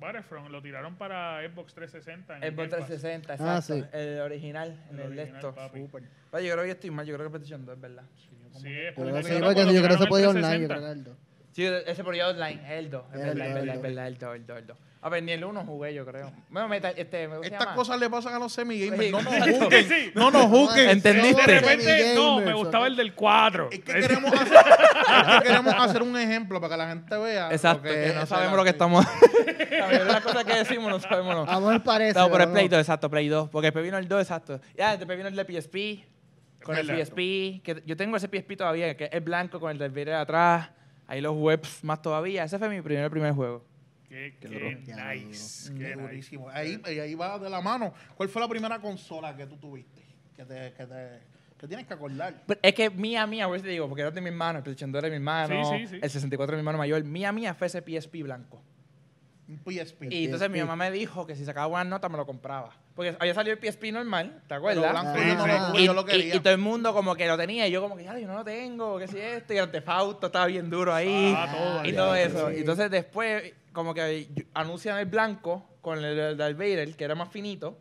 [0.00, 2.36] Battlefront, lo tiraron para Xbox 360.
[2.38, 2.68] en El Pass.
[2.70, 3.52] 360, exacto.
[3.52, 3.84] Ah, sí.
[3.92, 5.80] El original, en El el, papi.
[5.82, 6.02] Súper.
[6.32, 8.04] Oye, yo creo que yo estoy mal, yo creo que PlayStation 2 es verdad.
[8.52, 10.62] Sí, es Pero porque sí, porque yo creo que se podía online, 360.
[10.62, 11.16] yo creo que el 2.
[11.58, 13.02] Sí, ese por ya online, es el 2.
[13.12, 13.82] Es verdad, el es dos, verdad, el es dos.
[13.82, 14.76] verdad, el 2, el 2, el 2.
[15.02, 16.32] A ver, ni el 1 jugué yo, creo.
[16.50, 19.06] Bueno, meta, este, me Estas cosas le pasan a los semi-gamers.
[19.06, 19.88] Sí, No nos juzguen.
[19.88, 20.12] Sí.
[20.14, 20.90] No nos juzguen.
[20.90, 21.42] ¿Entendiste?
[21.50, 23.70] De repente, no, me gustaba el del 4.
[23.72, 27.50] Es que queremos hacer, es que queremos hacer un ejemplo para que la gente vea.
[27.50, 29.04] Exacto, que no sabemos lo que estamos...
[29.72, 31.34] La mayoría de las cosas que decimos no sabemos.
[31.34, 31.52] No.
[31.52, 32.16] A mejor parece.
[32.16, 32.54] No, pero es ¿no?
[32.54, 33.48] Play 2, exacto, Play 2.
[33.50, 34.60] Porque después vino el 2, exacto.
[34.76, 36.06] Ya, después vino el de PSP.
[36.62, 36.86] Con el.
[36.86, 37.16] PSP.
[37.64, 40.70] Que yo tengo ese PSP todavía, que es blanco con el del video de atrás.
[41.08, 42.44] Ahí los webs más todavía.
[42.44, 43.64] Ese fue mi primer, primer juego.
[44.08, 45.74] Qué, Qué qué nice.
[45.74, 46.48] Qué durísimo.
[46.50, 47.92] Ahí, ahí va de la mano.
[48.14, 50.02] ¿Cuál fue la primera consola que tú tuviste?
[50.36, 51.20] Que te, que te
[51.58, 52.42] Que tienes que acordar.
[52.46, 54.92] Pero es que mía, mía, eso te digo, porque era de mi hermano, el PlayStation
[54.92, 55.98] 2 era de mi hermano, Sí, sí, sí.
[56.00, 57.02] el 64 de mi hermano mayor.
[57.04, 58.62] Mía, mía fue ese PSP blanco.
[59.48, 60.04] Un PSP.
[60.10, 62.70] Y entonces mi mamá me dijo que si sacaba buenas notas me lo compraba.
[62.94, 64.90] Porque había salido el PSP normal, ¿te acuerdas?
[64.92, 65.82] blanco no sí.
[65.82, 66.34] y, yo lo y- quería.
[66.36, 68.34] y todo el mundo como que lo tenía y yo como que, ya, yo no
[68.34, 71.92] lo tengo, que si esto, y el antefausto estaba bien duro ahí Ah, todo y
[71.94, 72.48] todo eso.
[72.50, 72.56] sí.
[72.56, 77.14] Y entonces después como que anuncian el blanco con el, el Darth Vader, que era
[77.14, 77.78] más finito,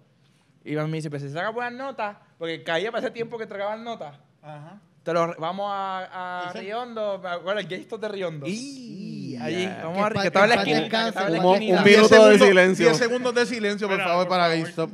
[0.63, 3.83] y me dice, pues si saca buenas notas, porque caía para ese tiempo que entregaban
[3.83, 4.79] notas, Ajá.
[5.07, 8.45] Te lo, vamos a, a Riondo, bueno, el Gaystos de Riondo.
[8.45, 11.39] Y Allí, vamos Que a que estaba en la esquina, que descanse, estaba en la
[11.39, 11.77] como esquinita.
[11.79, 12.85] un minuto de silencio.
[12.87, 14.49] 10 segundos de silencio, por favor, para.
[14.49, 14.91] GameStop.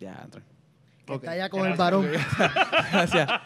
[0.00, 0.42] Ya, tra-
[1.08, 2.08] Que está allá con el varón.
[2.92, 3.28] Gracias.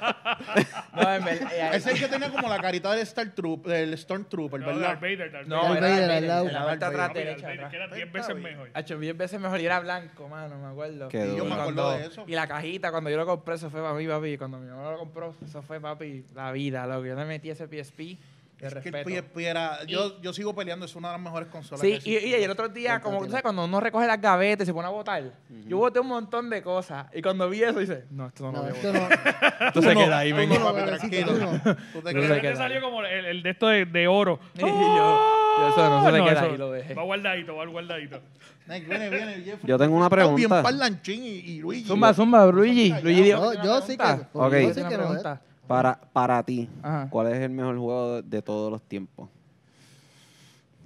[0.94, 3.66] No, en verdad, eh, Ese es el que tenía como la carita del Star Troop,
[3.66, 4.80] del Stormtrooper, No, ¿verdad?
[4.88, 6.46] Darth Vader, Darth No, Darth Vader Vader, al lado.
[6.48, 7.24] en la parte atrás, Vader.
[7.40, 8.70] derecha, que era 10 Está veces mejor.
[8.74, 11.08] Ha hecho 10 veces mejor y era blanco, mano, me acuerdo.
[11.08, 11.36] Qué Y duro.
[11.38, 12.24] Yo me cuando- acuerdo de eso.
[12.26, 14.36] Y la cajita, cuando yo lo compré, eso fue para mí, papi.
[14.36, 17.06] Cuando mi mamá lo compró, eso fue, papi, la vida, loco.
[17.06, 18.18] Yo le metí ese PSP
[18.66, 19.10] Es que respeto.
[19.10, 19.84] PSP era...
[19.86, 22.50] Yo, yo sigo peleando, es una de las mejores consolas Sí, que y, y el
[22.50, 25.22] otro día, como tú sabes, cuando uno recoge las gavetas y se pone a botar,
[25.66, 27.06] yo boté un montón de cosas.
[27.12, 29.60] Y cuando vi eso, dice, no, esto no, No, lo voy a botar.
[29.60, 29.72] no.
[29.72, 30.58] Tú queda ahí, venga.
[30.58, 31.32] no, papi, tranquilo.
[31.32, 32.02] tú no.
[32.02, 32.56] Te No quedas- tal.
[32.56, 34.38] salió como el, el de esto de, de oro.
[34.54, 36.94] Y yo, yo eso no se le queda ahí, lo dejé.
[36.94, 38.20] Va guardadito, va guardadito.
[38.68, 39.58] Viene, viene, Jeffrey.
[39.68, 40.36] Yo tengo una pregunta.
[40.36, 41.84] bien parlanchín y, y Luigi.
[41.88, 42.94] Zumba, zumba, Luigi.
[43.02, 43.32] Luigi.
[43.32, 44.52] No, que yo una sí que- Ok.
[44.52, 45.42] yo sí que no.
[45.66, 47.08] Para, para ti, Ajá.
[47.10, 49.28] ¿cuál es el mejor juego de, de todos los tiempos?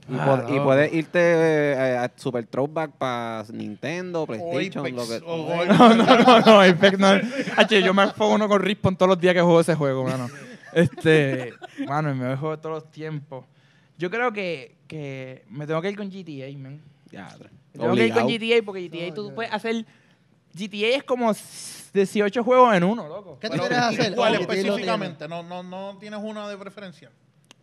[0.09, 0.65] Y, Ah, pod- y loco.
[0.67, 5.25] puedes irte eh, a Super Throwback para Nintendo, PlayStation, Apex, lo que...
[5.27, 5.65] o.
[5.65, 7.19] No, no, no, no, Apex no.
[7.85, 10.31] Yo me pongo uno con Respawn todos los días que juego ese juego, mano.
[10.73, 11.55] Este,
[11.89, 13.45] mano, el mejor juego de todos los tiempos.
[13.99, 16.81] Yo creo que, que me tengo que ir con GTA, man.
[17.11, 17.35] Ya,
[17.73, 18.27] tengo que ir con.
[18.29, 19.85] GTA porque GTA No, tú puedes hacer...
[20.55, 21.33] GTA es como
[21.97, 23.39] 18 juegos en uno, loco.
[23.41, 24.15] ¿Qué tú Pero, quieres hacer?
[24.15, 25.27] ¿Cuál específicamente?
[25.27, 27.11] No, no, no tienes una de preferencia.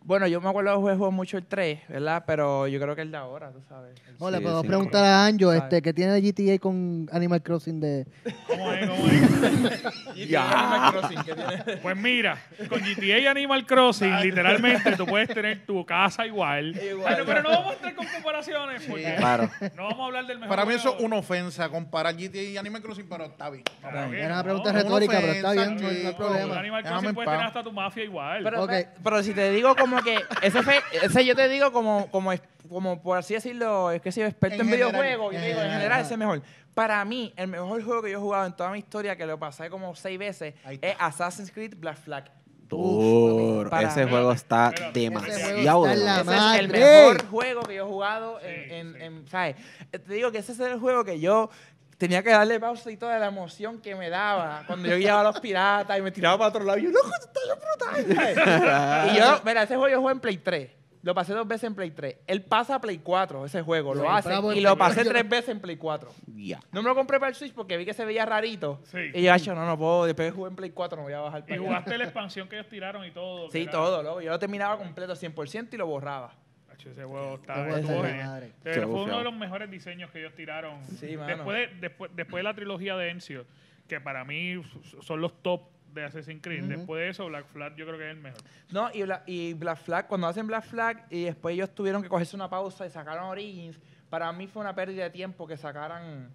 [0.06, 2.24] Bueno, yo me acuerdo de juego mucho el 3, ¿verdad?
[2.26, 3.94] Pero yo creo que el de ahora, tú sabes.
[4.06, 4.66] El No, le Sí, sí.
[4.68, 8.06] preguntar a Anjo, este, ¿qué tiene de GTA con Animal Crossing de...
[8.46, 8.86] ¿Cómo es?
[8.90, 9.82] ¿Cómo es?
[10.14, 12.38] GTA Animal Crossing, que tiene- Pues mira,
[12.68, 16.76] con GTA y Animal Crossing, literalmente tú puedes tener tu casa igual.
[16.76, 17.14] Igual.
[17.14, 19.50] Pero, pero no vamos a entrar con comparaciones porque Claro.
[19.74, 20.50] no vamos a hablar del mejor.
[20.54, 23.64] Para mí eso es una ofensa comparar GTA y Animal Crossing, pero está bien.
[23.80, 24.42] Claro que Era una no.
[24.44, 26.58] pregunta Una retórica, pero está bien, no hay- problema.
[26.58, 27.24] Animal Crossing paz.
[27.24, 28.42] tener hasta tu mafia igual.
[28.44, 28.72] Pero, Ok.
[29.02, 30.60] pero si te digo como que ese,
[31.02, 34.56] ese yo te digo como, como, es- como por así decirlo, es que soy experto
[34.56, 36.42] en, En general, videojuegos, yo en te digo, en general, ese es mejor.
[36.74, 39.38] Para mí, el mejor juego que yo he jugado en toda mi historia, que lo
[39.38, 42.24] pasé como seis veces, es Assassin's Creed Black Flag.
[42.66, 43.70] Duro.
[43.70, 46.20] Para- Ese juego está Espérate, demasiado Ese está.
[46.22, 48.98] Ese es el mejor juego que yo he jugado en, Sí, en- sí.
[49.02, 49.56] en- ¿sabes?
[49.92, 51.50] Eh, Te digo que ese es el juego que yo
[51.98, 55.24] tenía que darle pausa y toda la emoción que me daba cuando yo guiaba a
[55.24, 56.78] los piratas y me tiraba para otro lado.
[56.78, 57.40] Y yo, loco, esto
[57.78, 59.10] está brutal.
[59.14, 60.70] y yo, mira, ese juego yo jugué en Play 3.
[61.02, 62.16] Lo pasé dos veces en Play 3.
[62.26, 64.30] Él pasa a Play 4, ese juego, Sí, lo hace.
[64.54, 65.12] Y lo pasé 4.
[65.12, 66.10] tres veces en Play 4.
[66.34, 66.58] Ya.
[66.72, 68.80] No me lo compré para el Switch porque vi que se veía rarito.
[68.90, 68.98] Sí.
[69.12, 70.06] Y yo, "Acho, no, no puedo.
[70.06, 71.66] Después jugué en Play 4, no voy a bajar Y para allá".
[71.66, 73.50] jugaste la expansión que ellos tiraron y todo.
[73.50, 74.22] Sí, todo, loco.
[74.22, 76.32] Yo lo terminaba completo 100% y lo borraba.
[76.78, 78.26] Ese juego está, de genial.
[78.26, 78.52] madre.
[78.62, 80.82] Pero fue uno de los mejores diseños que ellos tiraron.
[80.84, 81.26] Sí, mano.
[81.36, 83.46] después, de, después, después de la trilogía de Encio,
[83.88, 84.60] que para mí
[85.02, 86.64] son los top de Assassin's Creed.
[86.64, 88.40] Después de eso, Black Flag yo creo que es el mejor.
[88.72, 92.08] No, y, Bla- y Black Flag, cuando hacen Black Flag y después ellos tuvieron que
[92.08, 93.78] cogerse una pausa y sacaron Origins,
[94.10, 96.30] para mí fue una pérdida de tiempo que sacaran.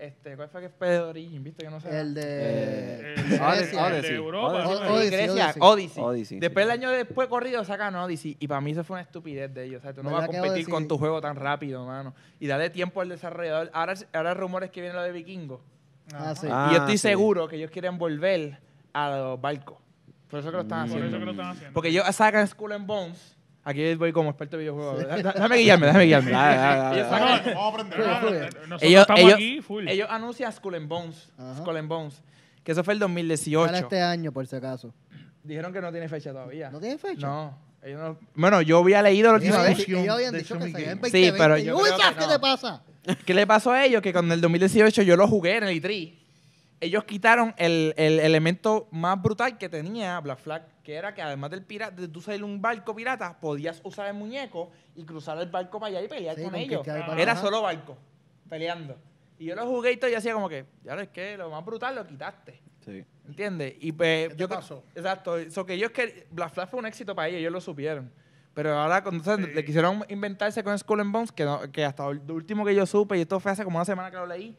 [0.00, 1.42] Este, ¿Cuál fue que fue de Origins?
[1.44, 1.64] ¿Viste?
[1.64, 2.00] Que no sé.
[2.00, 2.22] El de...
[2.24, 4.14] Eh, El, de Odyssey.
[4.14, 4.48] Europa.
[4.66, 4.88] Odyssey.
[4.88, 4.94] ¿no?
[4.94, 5.10] Odyssey.
[5.10, 6.40] Grecia, Odyssey.
[6.40, 6.72] Después sí.
[6.72, 9.80] el año después corrido sacan Odyssey y para mí eso fue una estupidez de ellos.
[9.80, 11.84] O sea, tú no vas a ¿Verdad que competir Odyssey- con tu juego tan rápido,
[11.84, 12.14] mano.
[12.38, 13.70] Y dale tiempo al desarrollador.
[13.74, 15.60] Ahora, ahora rumores que viene lo de Vikingo.
[16.14, 16.46] Ah, sí.
[16.50, 17.08] Ah, y yo estoy sí.
[17.08, 18.58] seguro que ellos quieren volver
[18.92, 19.76] a los barcos.
[20.30, 20.92] Por eso que lo están Mm.
[20.92, 21.08] Por haciendo.
[21.08, 21.74] eso que lo están haciendo.
[21.74, 23.36] Porque ellos sacan Skull and Bones.
[23.62, 24.98] Aquí voy como experto de videojuegos.
[25.06, 26.32] Déjame guiarme, déjame guiarme.
[26.32, 28.50] Vamos a aprender.
[28.80, 29.86] Ellos, estamos ellos- aquí full.
[29.88, 31.30] ellos anuncian Skull and Bones.
[31.38, 31.56] Ajá.
[31.58, 32.22] Skull and Bones.
[32.64, 33.74] Que eso fue el Para 2018.
[33.74, 34.94] este año, por si acaso.
[35.42, 36.70] Dijeron que no tiene fecha todavía.
[36.70, 37.26] ¿No tiene fecha?
[37.26, 37.58] No.
[37.82, 39.78] ellos no- Bueno, yo había leído la última vez.
[39.88, 41.00] ellos habían dicho que salía en Game.
[41.00, 41.10] 2020.
[41.10, 42.82] Sí, pero yo Uy, creo que ¿sabes ¿qué te pasa?
[43.26, 44.02] ¿Qué le pasó a ellos?
[44.02, 46.14] Que con el 2018 yo lo jugué en el E3.
[46.80, 51.50] Ellos quitaron el, el elemento más brutal que tenía Black Flag, que era que además
[51.50, 55.50] del pirata, de tú salir un barco pirata, podías usar el muñeco y cruzar el
[55.50, 56.86] barco para allá y pelear Sí, con con ellos.
[57.18, 57.98] Era solo barco,
[58.48, 58.96] peleando.
[59.38, 61.64] Y yo lo jugué y todo y hacía como que, ya ves que lo más
[61.64, 62.60] brutal lo quitaste.
[62.84, 63.04] Sí.
[63.26, 63.74] ¿Entiendes?
[63.80, 64.84] Y pues ¿Qué te yo pasó?
[64.94, 65.36] Exacto.
[65.36, 68.12] Eso que ellos que Black Flag fue un éxito para ellos, ellos lo supieron.
[68.54, 69.54] Pero ahora, cuando entonces, Sí.
[69.54, 72.84] le quisieron inventarse con Skull and Bones, que, no- que hasta el último que yo
[72.84, 74.56] supe, y esto fue hace como una semana que lo leí,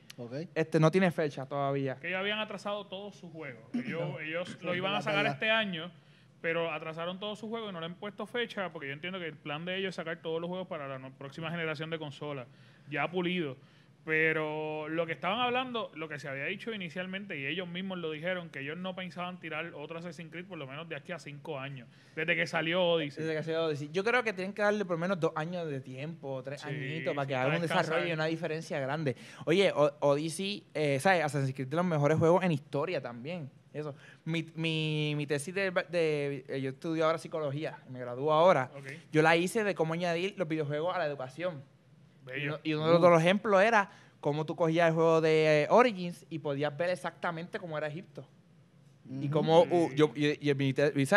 [0.56, 1.95] este no tiene fecha todavía.
[1.97, 3.62] Que ellos habían atrasado todos sus juegos.
[3.86, 5.91] Ellos, ellos lo iban a sacar este año,
[6.41, 9.27] pero atrasaron todos sus juegos y no le han puesto fecha, porque yo entiendo que
[9.27, 11.99] el plan de ellos es sacar todos los juegos para la no- próxima generación de
[11.99, 12.47] consolas,
[12.89, 13.58] ya pulido.
[14.04, 18.10] Pero lo que estaban hablando, lo que se había dicho inicialmente, y ellos mismos lo
[18.10, 21.20] dijeron, que ellos no pensaban tirar otro Assassin's Creed por lo menos de aquí a
[21.20, 23.24] cinco años, desde que salió Odyssey.
[23.24, 23.90] Desde que se Odyssey.
[23.92, 26.70] Yo creo que tienen que darle por lo menos dos años de tiempo, tres Sí,
[26.70, 29.16] añitos, para que haga un desarrollo y una diferencia grande.
[29.46, 31.24] Oye, O- Odyssey, eh, ¿sabes?
[31.24, 33.52] Assassin's Creed es de los mejores juegos en historia también.
[33.72, 33.96] Eso.
[34.26, 38.72] Mi, mi, mi tesis de, de- eh, Yo estudio ahora psicología, me gradúo ahora.
[38.76, 41.64] Ok, Yo la hice de cómo añadir los videojuegos a la educación.
[42.22, 42.48] Y, bello.
[42.54, 45.68] uno- y uno de los- los ejemplos era cómo tú cogías el juego de eh,
[45.70, 48.26] Origins y podías ver exactamente cómo era Egipto.
[49.20, 50.74] Y como uh, yo, y, y mi.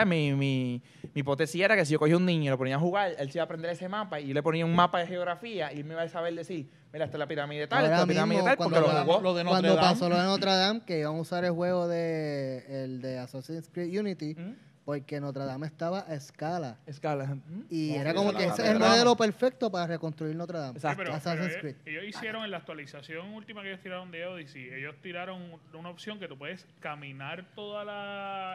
[0.07, 0.83] Mi, mi, mi
[1.15, 3.39] hipótesis era que si yo cogía un niño y lo ponía a jugar, él se
[3.39, 5.85] iba a aprender ese mapa y yo le ponía un mapa de geografía y él
[5.85, 8.37] me iba a saber decir, mira, esta es la pirámide tal, esta es la pirámide
[8.39, 9.21] mismo, tal, porque lo- jugó.
[9.21, 9.81] Lo de Notre cuando Dame.
[9.89, 13.69] pasó lo de Notre Dame, que iban a usar el juego de, el de Assassin's
[13.73, 14.55] Creed Unity, ¿Mm?
[14.85, 16.79] Porque Notre Dame estaba a escala.
[16.87, 17.27] Escala.
[17.27, 17.63] ¿Mm?
[17.71, 20.77] Y No, era como que ese es el modelo perfecto para reconstruir Notre Dame.
[20.77, 21.03] Exacto.
[21.03, 21.77] Sí, pero, Assassin's pero Creed.
[21.87, 25.89] ellos, ellos hicieron en la actualización última que ellos tiraron de Odyssey, ellos tiraron una
[25.89, 27.81] opción que tú puedes caminar todo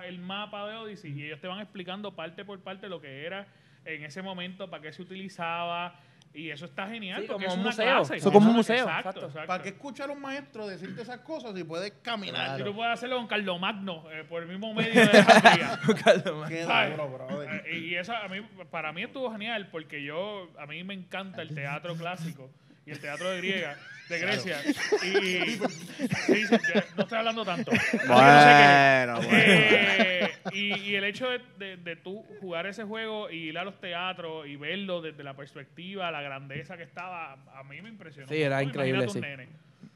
[0.05, 3.47] el mapa de Odyssey y ellos te van explicando parte por parte lo que era
[3.85, 5.99] en ese momento, para qué se utilizaba
[6.33, 7.95] y eso está genial Sí, porque como es un una museo.
[7.97, 8.15] clase.
[8.17, 9.25] Eso como un museo, Exacto, exacto.
[9.27, 9.47] exacto.
[9.47, 12.57] ¿Para qué escuchar a un maestro decirte esas cosas si puedes caminar?
[12.57, 15.79] Si tú puedes hacerlo con Carlomagno eh, por el mismo medio de la
[16.47, 17.63] Qué duro, brother.
[17.65, 21.41] Eh, y eso a mí, para mí estuvo genial porque yo, a mí me encanta
[21.41, 22.49] el teatro clásico
[22.85, 23.75] y el teatro de griega,
[24.09, 24.57] de Grecia.
[25.01, 25.57] Y,
[26.37, 27.71] que no estoy hablando tanto.
[27.71, 27.97] No sé.
[28.07, 29.29] Bueno, bueno.
[29.31, 33.63] Eh, y, y el hecho de, de, de tú jugar ese juego y ir a
[33.63, 38.27] los teatros y verlo desde la perspectiva, la grandeza que estaba, a mí me impresionó.
[38.27, 39.21] Sí, era increíble, sí.
[39.21, 39.47] nene.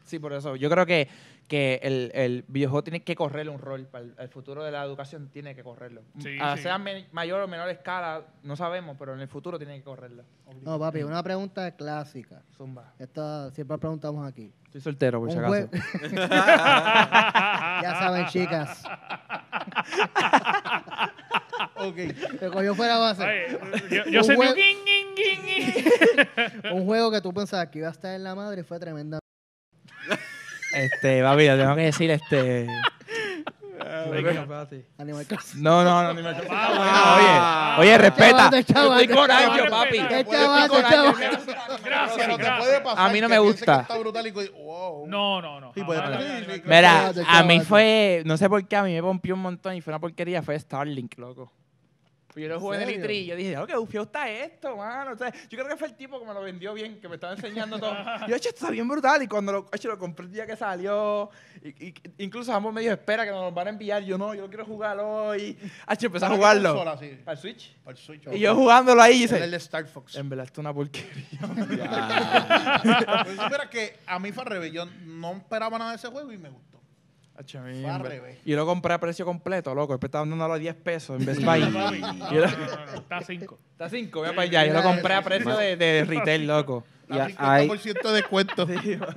[0.04, 0.56] Sí, por eso.
[0.56, 1.08] Yo creo que,
[1.48, 3.86] que el, el videojuego tiene que correrle un rol.
[3.88, 6.02] Para el, el futuro de la educación tiene que correrlo.
[6.20, 6.64] Sí, a sí.
[6.64, 10.24] sea me- mayor o menor escala, no sabemos, pero en el futuro tiene que correrlo.
[10.62, 12.42] No, papi, una pregunta clásica.
[12.56, 12.94] Zumba.
[13.00, 14.52] Esta siempre preguntamos aquí.
[14.66, 15.54] Estoy soltero, por si acaso.
[15.54, 15.70] jue-
[17.84, 18.84] ya saben, chicas.
[21.76, 21.96] Ok.
[22.40, 23.24] Te cogió fuera base.
[23.24, 23.58] Ay,
[23.90, 24.38] yo, yo Un sé.
[26.74, 29.20] Un juego que tú pensabas que iba a estar en la madre fue tremenda.
[30.74, 32.68] Este, papi, yo tengo que decir este.
[34.98, 35.62] Animal Crossing.
[35.64, 38.50] No, no, no, ni me Ah, Oye, oye, respeta.
[38.50, 39.02] Chavate, Yo chavate.
[39.04, 40.08] estoy con años, Chavate, papi.
[40.08, 41.30] Qué chavate, chavate.
[41.84, 42.60] Gracias, te gracias.
[42.60, 43.82] puede pasar A mí no que me que gusta.
[43.82, 45.08] está brutal y que, wow.
[45.08, 45.74] No, no, no.
[45.74, 46.22] Sí, puede pasar.
[46.66, 49.82] Mira, a mí fue, no sé por qué, a mí me pompió un montón y
[49.82, 51.52] fue una porquería, fue Starlink, loco.
[52.34, 53.06] Pues Yo lo jugué en el serio?
[53.08, 55.12] E3 y yo dije, oh, qué bufio está esto, mano.
[55.12, 57.16] O sea, yo creo que fue el tipo que me lo vendió bien, que me
[57.16, 57.96] estaba enseñando todo.
[58.26, 59.22] Y yo, "Eche, esto está bien brutal.
[59.22, 61.30] Y cuando lo, eche, lo compré el día que salió,
[61.64, 64.02] y, y- incluso ambos me dijo, espera que nos lo van a enviar.
[64.04, 65.58] Yo no, yo lo quiero jugar hoy.
[65.92, 66.70] Eche, empecé a ¿Para qué jugarlo.
[66.76, 67.20] consola, sí?
[67.24, 67.76] Para el Switch.
[67.84, 68.28] Para el Switch.
[68.34, 70.16] Y yo jugándolo ahí el dice, de Star Fox.
[70.16, 71.40] en verdad, esto es una porquería.
[73.24, 74.72] Pues supera que a mí fue al revés.
[74.72, 76.73] Yo no esperaba nada de ese juego y me gustó.
[77.36, 77.42] A.
[78.46, 79.94] Y yo lo compré a precio completo, loco.
[79.94, 81.60] Después estaban dándolo a 10 pesos en Best Buy.
[81.62, 81.70] No.
[81.70, 83.58] No, no, no, no, no, Está a cinco.
[83.72, 84.66] Está 5, voy para allá.
[84.68, 86.84] Yo lo compré a precio de, de retail, loco.
[87.10, 88.68] Y a- A ahí, 50% de descuento.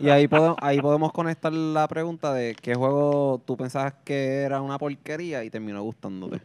[0.01, 4.61] y ahí, podemos, ahí podemos conectar la pregunta de qué juego tú pensabas que era
[4.61, 6.41] una porquería y terminó gustándote.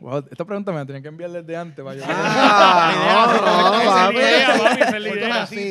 [0.00, 1.84] Wow, esta pregunta me la tenían que enviar desde antes.
[1.84, 4.18] Yo Ah, no, papi,
[4.80, 5.28] esa es la Por idea.
[5.28, 5.70] todas así.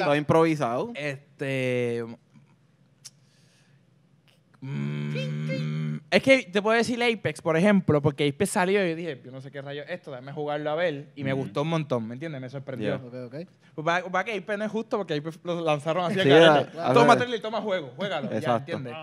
[4.62, 9.22] Mm, es que te puedo decir Apex, por ejemplo, porque Apex salió y yo dije,
[9.24, 11.10] yo no sé qué rayo es esto, déjame jugarlo a ver.
[11.15, 12.41] Y me gustó un montón, ¿me entiendes?
[12.41, 12.98] Me sorprendió.
[12.98, 13.08] Yeah.
[13.26, 13.48] Ok, ok.
[13.76, 16.67] Pues para, para que Apex no es justo porque Apex lo lanzaron así Sí, a-
[16.89, 18.56] a Toma trailer y toma juego, juégalo, ya.
[18.58, 18.93] ¿entiendes?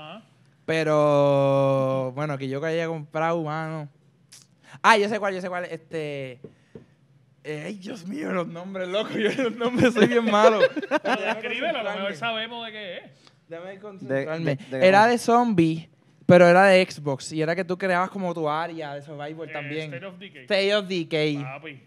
[0.66, 3.88] Pero, bueno, que yo que haya comprado, mano.
[4.82, 5.66] Ah, yo sé cuál, yo sé cuál.
[5.66, 6.40] Este.
[7.44, 9.10] ay, Dios mío, los nombres, loco.
[9.16, 10.60] Yo los nombres soy bien malo.
[11.02, 13.02] Pero Descríbelo, a lo mejor sabemos de qué es.
[13.48, 14.56] Déjame concentrarme.
[14.56, 15.88] de- de- era de zombie,
[16.26, 17.32] pero era de Xbox.
[17.32, 19.92] Y era que tú creabas como tu área de Survivor Eh, también.
[19.92, 20.42] State of Decay.
[20.42, 21.36] State of Decay.
[21.42, 21.82] Papi.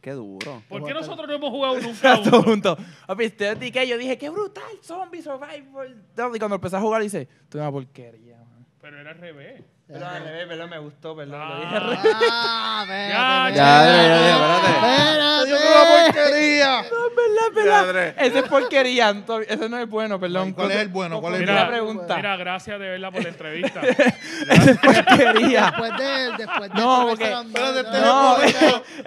[0.00, 0.62] Qué duro.
[0.68, 2.42] ¿Por qué nosotros no hemos jugado nunca Todo uno?
[2.50, 2.76] junto.
[3.06, 3.88] Papi, State of Decay.
[3.88, 5.88] Yo dije, qué brutal, zombie, Survivor.
[5.88, 8.66] Y cuando empecé a jugar, dice, tú eres una porquería, man.
[8.80, 9.62] Pero era al revés.
[9.88, 11.40] Pero al revés, perdón, me gustó, perdón.
[11.40, 11.48] Ah.
[11.48, 11.98] Lo dije al revés.
[12.30, 15.46] Ah, Ya, espérate, Ya, ya, ya, ya, espérate.
[15.46, 16.82] ¡Dios, qué una porquería!
[17.54, 18.14] ¿Verdad, verdad?
[18.18, 19.14] Ese es porquería.
[19.48, 20.52] Ese no es bueno, perdón.
[20.52, 21.20] ¿Cuál es el bueno?
[21.20, 21.68] ¿Cuál es el bueno?
[21.68, 22.16] pregunta.
[22.16, 23.80] Mira, gracias de verdad por la entrevista.
[23.86, 25.66] Ese es porquería.
[25.66, 28.62] Después de, después de No, porque- este No, es es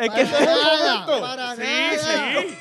[0.10, 1.22] que para nada, momento.
[1.22, 2.42] para sí, nada.
[2.42, 2.58] sí.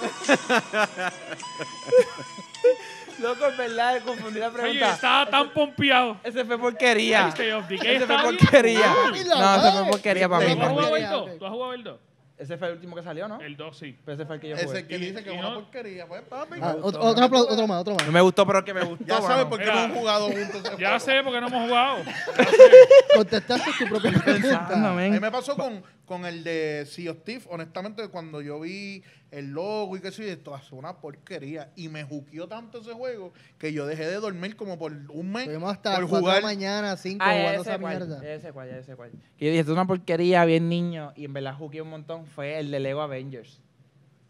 [3.20, 4.94] Loco, es verdad, confundí la Oye, pregunta.
[4.94, 6.16] estaba tan pompeado.
[6.24, 7.28] Ese fue porquería.
[7.28, 8.94] Ese fue porquería.
[9.28, 10.62] No, ese fue porquería para ¿Tú mí.
[10.62, 11.04] has jugado también.
[11.04, 11.20] el 2?
[11.20, 11.30] ok.
[11.38, 11.98] ¿Tú has jugado el 2?
[12.40, 13.38] Ese fue el último que salió, ¿no?
[13.40, 13.98] El 2 sí.
[14.02, 14.86] Pero ese fue el que yo Ese jugué.
[14.86, 16.06] que dice que es Y una no- porquería.
[16.06, 16.58] Pues, papi.
[16.62, 18.06] Ah, otro, otro, apla- otro más, otro más.
[18.06, 19.04] No me gustó, pero que me gustó.
[19.06, 19.50] Ya sabes mano.
[19.50, 19.74] por qué Mira.
[19.76, 20.48] no hemos jugado juntos.
[20.64, 21.00] ese Ya juego.
[21.00, 21.96] sé porque no hemos jugado.
[23.14, 24.90] Contestaste tu propia Pensando, pregunta.
[24.90, 25.12] A men.
[25.12, 29.50] mí me pasó con, con el de Sea of Thieves, honestamente, cuando yo vi el
[29.52, 31.70] logo y qué sé yo, esto hace una porquería.
[31.76, 35.42] Y me juqueó tanto ese juego que yo dejé de dormir como por un mes
[35.42, 36.42] Estuvimos hasta por las 4 de jugar.
[36.42, 38.16] mañana, 5 Ah, jugando esa sé cuál, mierda.
[38.52, 39.10] cuál, ya sé cuál.
[39.38, 42.26] Que yo dije, esto es una porquería, bien niño, y en verdad jugué un montón,
[42.26, 43.60] fue el de Lego Avengers.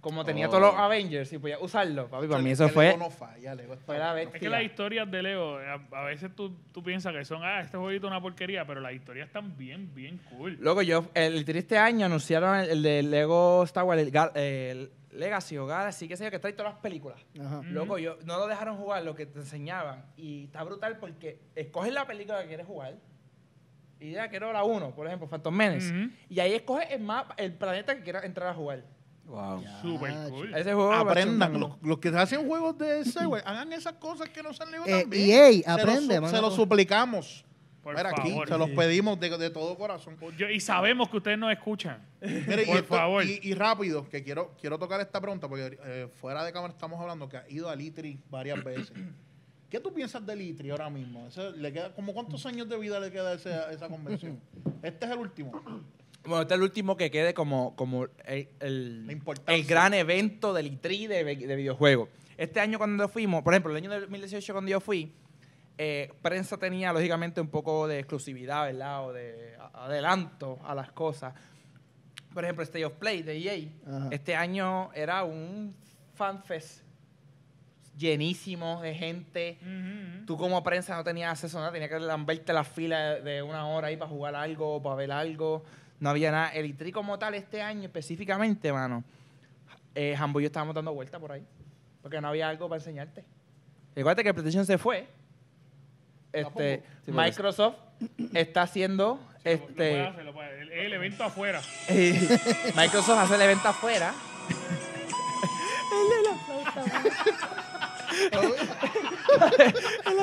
[0.01, 0.51] Como tenía Oh.
[0.51, 3.77] todos los Avengers y podía usarlo, papi, para mí eso fue, Lego no falla, Lego
[3.77, 4.21] fue la.
[4.23, 7.61] Es que las historias de Lego, a, a veces tú, tú piensas que son, ah,
[7.61, 10.57] este jueguito es una porquería, pero las historias están bien, bien cool.
[10.61, 15.59] Luego yo, el triste año anunciaron el, el de Lego Star Wars, el, el Legacy
[15.59, 17.19] o Galaxy, qué sé yo, que trae todas las películas.
[17.39, 17.61] Ajá.
[17.65, 20.07] Loco, yo no lo dejaron jugar lo que te enseñaban.
[20.17, 22.95] Y está brutal porque escoges la película que quieres jugar.
[23.99, 25.93] Y ya quiero la 1, por ejemplo, Phantom Menace.
[25.93, 26.11] Ujú.
[26.31, 28.85] Y ahí escoges el mapa, el planeta que quieras entrar a jugar.
[29.31, 29.63] Wow.
[29.81, 30.53] Super cool.
[30.55, 34.29] Ese juego Aprendan, lo los, los que hacen juegos de ese, güey, hagan esas cosas
[34.29, 35.31] que no sean Lego Eh, también.
[35.31, 36.29] EA, Se lo aprende.
[36.29, 37.45] Se lo suplicamos.
[37.83, 38.49] Por Mira, aquí, favor.
[38.49, 40.17] se los pedimos de, de todo corazón.
[40.37, 42.05] Yo- y sabemos que ustedes nos escuchan.
[42.21, 43.25] Mire, y, Por esto- favor.
[43.25, 47.01] y- y rápido, que quiero, quiero tocar esta pregunta, porque eh, fuera de cámara estamos
[47.01, 48.93] hablando que ha ido a Litri varias veces.
[49.71, 51.27] ¿Qué tú piensas de Litri ahora mismo?
[51.29, 54.39] Ese- ¿Le queda, como ¿Cuántos años de vida le queda a ese- a esa convención?
[54.83, 55.53] Este es el último.
[56.25, 59.05] Bueno, este es el último que quede como, como el, el-
[59.47, 62.09] el gran evento del ITRI de, vi- de videojuegos.
[62.37, 65.13] Este año cuando fuimos, por ejemplo, el año del 2018 cuando yo fui,
[65.79, 69.07] eh, prensa tenía lógicamente un poco de exclusividad, ¿verdad?
[69.07, 71.33] O de adelanto a las cosas.
[72.35, 73.69] Por ejemplo, State of Play de EA.
[73.87, 74.09] Ajá.
[74.11, 75.75] Este año era un
[76.15, 76.83] fanfest
[77.97, 79.59] llenísimo de gente.
[80.27, 83.67] Tú como prensa no tenías acceso a nada, tenías que lamberte la fila de una
[83.67, 85.65] hora ahí para jugar algo, para ver algo.
[86.01, 86.49] No había nada.
[86.49, 89.05] El ITRI como tal este año específicamente, mano,
[89.95, 91.45] eh, Jambo y yo estábamos dando vueltas por ahí.
[92.03, 93.25] Porque no había algo para enseñarte.
[93.95, 95.07] Recuerda que el PlayStation se fue.
[96.33, 97.75] Este, Sí, porque- Microsoft
[98.35, 100.61] está haciendo Lo puede este hacer, lo puede hacer.
[100.63, 101.61] El, el evento afuera.
[102.77, 104.15] Microsoft hace el evento afuera.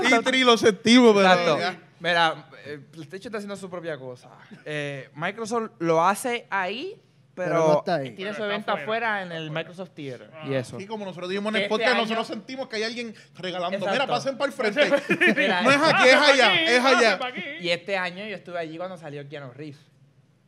[0.09, 1.59] Litri lo sentimos, pero Exacto.
[1.59, 1.79] ya.
[1.99, 4.29] Mira, eh, PlayStation está haciendo su propia cosa.
[4.65, 7.01] Eh, Microsoft lo hace ahí,
[7.33, 8.12] pero, Pero no está ahí.
[8.15, 9.17] tiene Pero su está evento afuera.
[9.19, 10.60] afuera en el Microsoft Theater y Ah.
[10.60, 10.79] eso.
[10.79, 13.77] Y como nosotros dijimos en el Este podcast, año- nosotros sentimos que hay alguien regalando.
[13.77, 13.93] Exacto.
[13.93, 15.33] Mira, pasen para el frente.
[15.36, 17.19] Mira, no es aquí, es allá, es allá.
[17.62, 19.79] Y este año yo estuve allí cuando salió Keanu Reeves.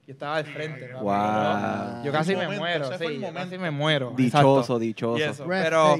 [0.07, 0.87] Yo estaba al frente.
[0.87, 1.03] papi.
[1.03, 2.03] Wow.
[2.03, 3.49] Yo casi El me momento, muero, ese fue el sí, yo momento.
[3.49, 4.13] casi me muero.
[4.17, 4.79] Dichoso, Exacto.
[4.79, 5.17] dichoso.
[5.19, 5.97] Y eso, pero.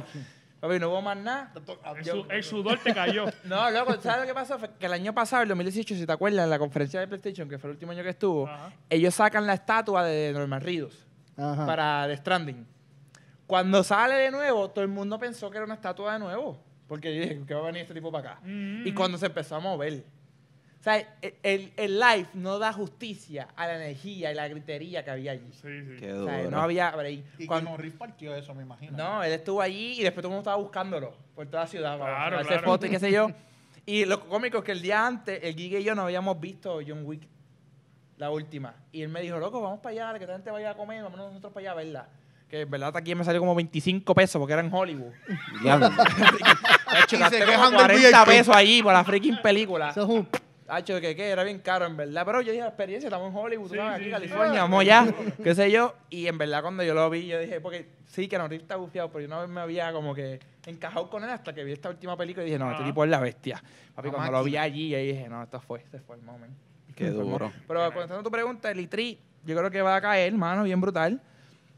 [0.59, 1.51] Papi, no hubo más nada.
[1.97, 3.25] El, su- el sudor te cayó.
[3.45, 4.57] No, loco, ¿sabes lo que pasó?
[4.59, 7.47] Fue que el año pasado, el 2018, si te acuerdas, en la conferencia de PlayStation,
[7.49, 8.71] que fue el último año que estuvo, Ajá.
[8.89, 11.05] ellos sacan la estatua de Norman Reedus
[11.37, 11.65] Ajá.
[11.65, 12.67] para The Stranding.
[13.47, 16.61] Cuando sale de nuevo, todo el mundo pensó que era una estatua de nuevo.
[16.87, 18.41] Porque yo dije, ¿qué va a venir este tipo para acá?
[18.43, 18.85] Mm.
[18.87, 20.03] Y cuando se empezó a mover.
[20.79, 20.95] O sea,
[21.43, 25.49] el, el, live no da justicia a la energía y la gritería que había allí.
[25.51, 25.95] Sí, sí.
[25.99, 27.21] Qué O sea, no había break.
[27.37, 28.97] Y Cuando- Norris partió eso, me imagino.
[28.97, 31.99] no, él estuvo allí y después todo el mundo estaba buscándolo por toda la ciudad
[31.99, 32.63] para Claro, hacer claro.
[32.65, 33.29] fotos y qué sé yo.
[33.85, 36.79] Y lo cómico es que el día antes, el Giga y yo no habíamos visto
[36.87, 37.23] John Wick,
[38.17, 38.73] la última.
[38.93, 41.17] Y él me dijo, loco, vamos para allá, que la gente vaya a comer, vamos
[41.19, 42.09] nosotros para allá a verla.
[42.49, 45.11] Que en verdad aquí me salió como 25 pesos porque era en Hollywood.
[45.61, 45.89] Diablo.
[46.91, 48.27] De hecho, Y gasté se como quejan del 40 VIP.
[48.27, 49.89] pesos allí por la freaking película.
[49.91, 50.27] Eso es un...
[50.69, 52.23] Hacho, que qué, era bien caro, en verdad.
[52.25, 54.12] Pero yo dije, la experiencia, estamos en Hollywood, Sí, sabes, sí, aquí sí.
[54.12, 55.08] California, vamos allá,
[55.43, 55.95] qué sé yo.
[56.10, 59.10] Y en verdad, cuando yo lo vi, yo dije, porque sí, que Norris está bufiado,
[59.10, 61.89] pero yo una vez me había como que encajado con él hasta que vi esta
[61.89, 62.91] última película y dije, no, este Ajá.
[62.91, 63.62] tipo es la bestia.
[63.95, 66.58] Papi, La cuando lo vi allí, yo dije, no, esto fue, este fue el momento.
[66.95, 67.51] Qué duro.
[67.67, 71.21] Pero contestando tu pregunta, el E3, yo creo que va a caer, hermano, bien brutal.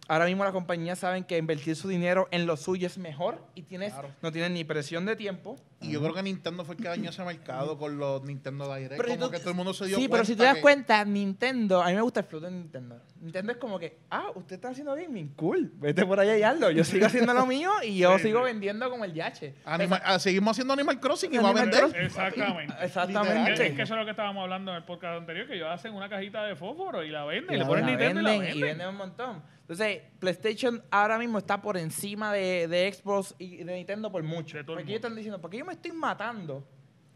[0.08, 3.62] Ahora mismo las compañías saben que invertir su dinero en lo suyo es mejor y
[3.62, 4.10] tienes, Claro.
[4.22, 5.58] no tienes ni presión de tiempo.
[5.82, 9.02] Y yo creo que Nintendo fue el que dañó ese mercado con los Nintendo Direct.
[9.04, 10.56] si como tú- que todo el mundo se dio sí, cuenta pero si te das
[10.56, 13.02] que- cuenta, Nintendo, a mí me gusta el flow de Nintendo.
[13.20, 16.70] Nintendo es como que, ah, usted está haciendo gaming, cool, vete por allá y hazlo.
[16.72, 18.46] Yo sigo haciendo lo mío y yo Sí, sigo sí.
[18.46, 19.56] vendiendo como el yache.
[19.66, 21.84] Anima- ah, seguimos haciendo Animal Crossing y va a vender.
[21.96, 22.74] Exactamente.
[22.82, 23.54] Exactamente.
[23.54, 25.68] Es, es que eso es lo que estábamos hablando en el podcast anterior, que ellos
[25.72, 28.24] hacen una cajita de fósforo y la venden, Y y le ponen La Nintendo y
[28.24, 28.58] la venden venden.
[28.60, 29.44] y venden un montón.
[29.62, 34.58] Entonces, PlayStation ahora mismo está por encima de, de Xbox y de Nintendo por mucho.
[34.58, 36.68] De todo Porque ellos están diciendo, porque yo me estoy matando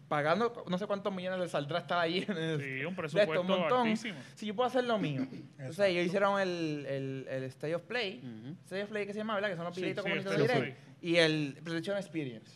[0.07, 3.33] pagando no sé cuántos millones les saldrá estar ahí en el, Sí, un de presupuesto
[3.33, 3.87] esto, un montón.
[3.87, 4.19] altísimo.
[4.35, 5.25] Si yo puedo hacer lo mío.
[5.57, 8.19] Entonces, ellos hicieron el, el, el State of Play.
[8.23, 8.55] Ujú.
[8.65, 9.49] State of Play que se llama, ¿verdad?
[9.49, 10.77] Que son los Sí, videitos sí, Direct.
[11.01, 12.51] Y el PlayStation Experience.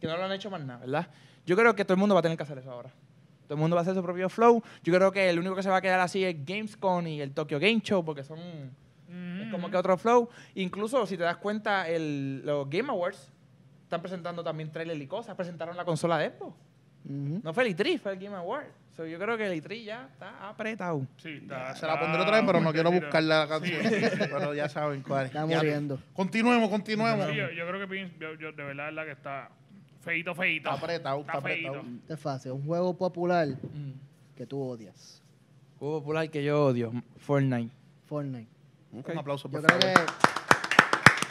[0.00, 1.08] Que no lo han hecho más nada, ¿verdad?
[1.46, 2.90] Yo creo que todo el mundo va a tener que hacer eso ahora.
[3.44, 4.62] Todo el mundo va a hacer su propio flow.
[4.82, 7.32] Yo creo que el único que se va a quedar así es Gamescom y el
[7.32, 8.38] Tokyo Game Show, porque son
[9.40, 10.28] es como que otro flow.
[10.54, 13.30] Incluso, si te das cuenta, el, los Game Awards
[13.92, 15.36] están presentando también trailers y cosas.
[15.36, 16.56] Presentaron la consola de Xbox.
[17.04, 18.64] No fue el E3, fue el Game Award.
[18.96, 21.06] So, yo creo que el E3 ya está apretado.
[21.18, 23.82] Sí, está- Se la pondré otra vez, pero no quiero buscar la canción.
[24.18, 25.26] Pero ya saben cuál.
[25.26, 25.98] Está Ya- muriendo.
[26.14, 27.26] Continuemos, continuemos.
[27.28, 29.50] Sí, yo, yo creo que yo, yo de verdad es la que está
[30.00, 30.70] feito, feito.
[30.70, 31.82] Está apretado, está Está apretado.
[32.08, 32.52] Es fácil.
[32.52, 33.92] Un juego popular Mm.
[34.36, 35.22] que tú odias.
[35.78, 37.70] Juego popular que yo odio, Fortnite.
[38.06, 38.48] Fortnite.
[38.92, 40.06] Un aplauso, por Yo creo favor.
[40.06, 40.31] que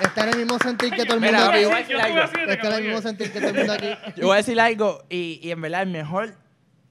[0.04, 1.62] está en el mismo sentir que todo el mundo Mira, aquí.
[1.62, 2.20] yo voy a decir algo.
[2.52, 3.90] Está en el mismo sentir que todo el mundo aquí.
[4.16, 6.30] Yo voy a decir algo, y, y en verdad el mejor,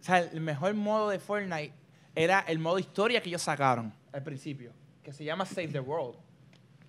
[0.00, 1.72] o sea, el mejor modo de Fortnite
[2.14, 6.16] era el modo historia que ellos sacaron al principio, que se llama Save the World.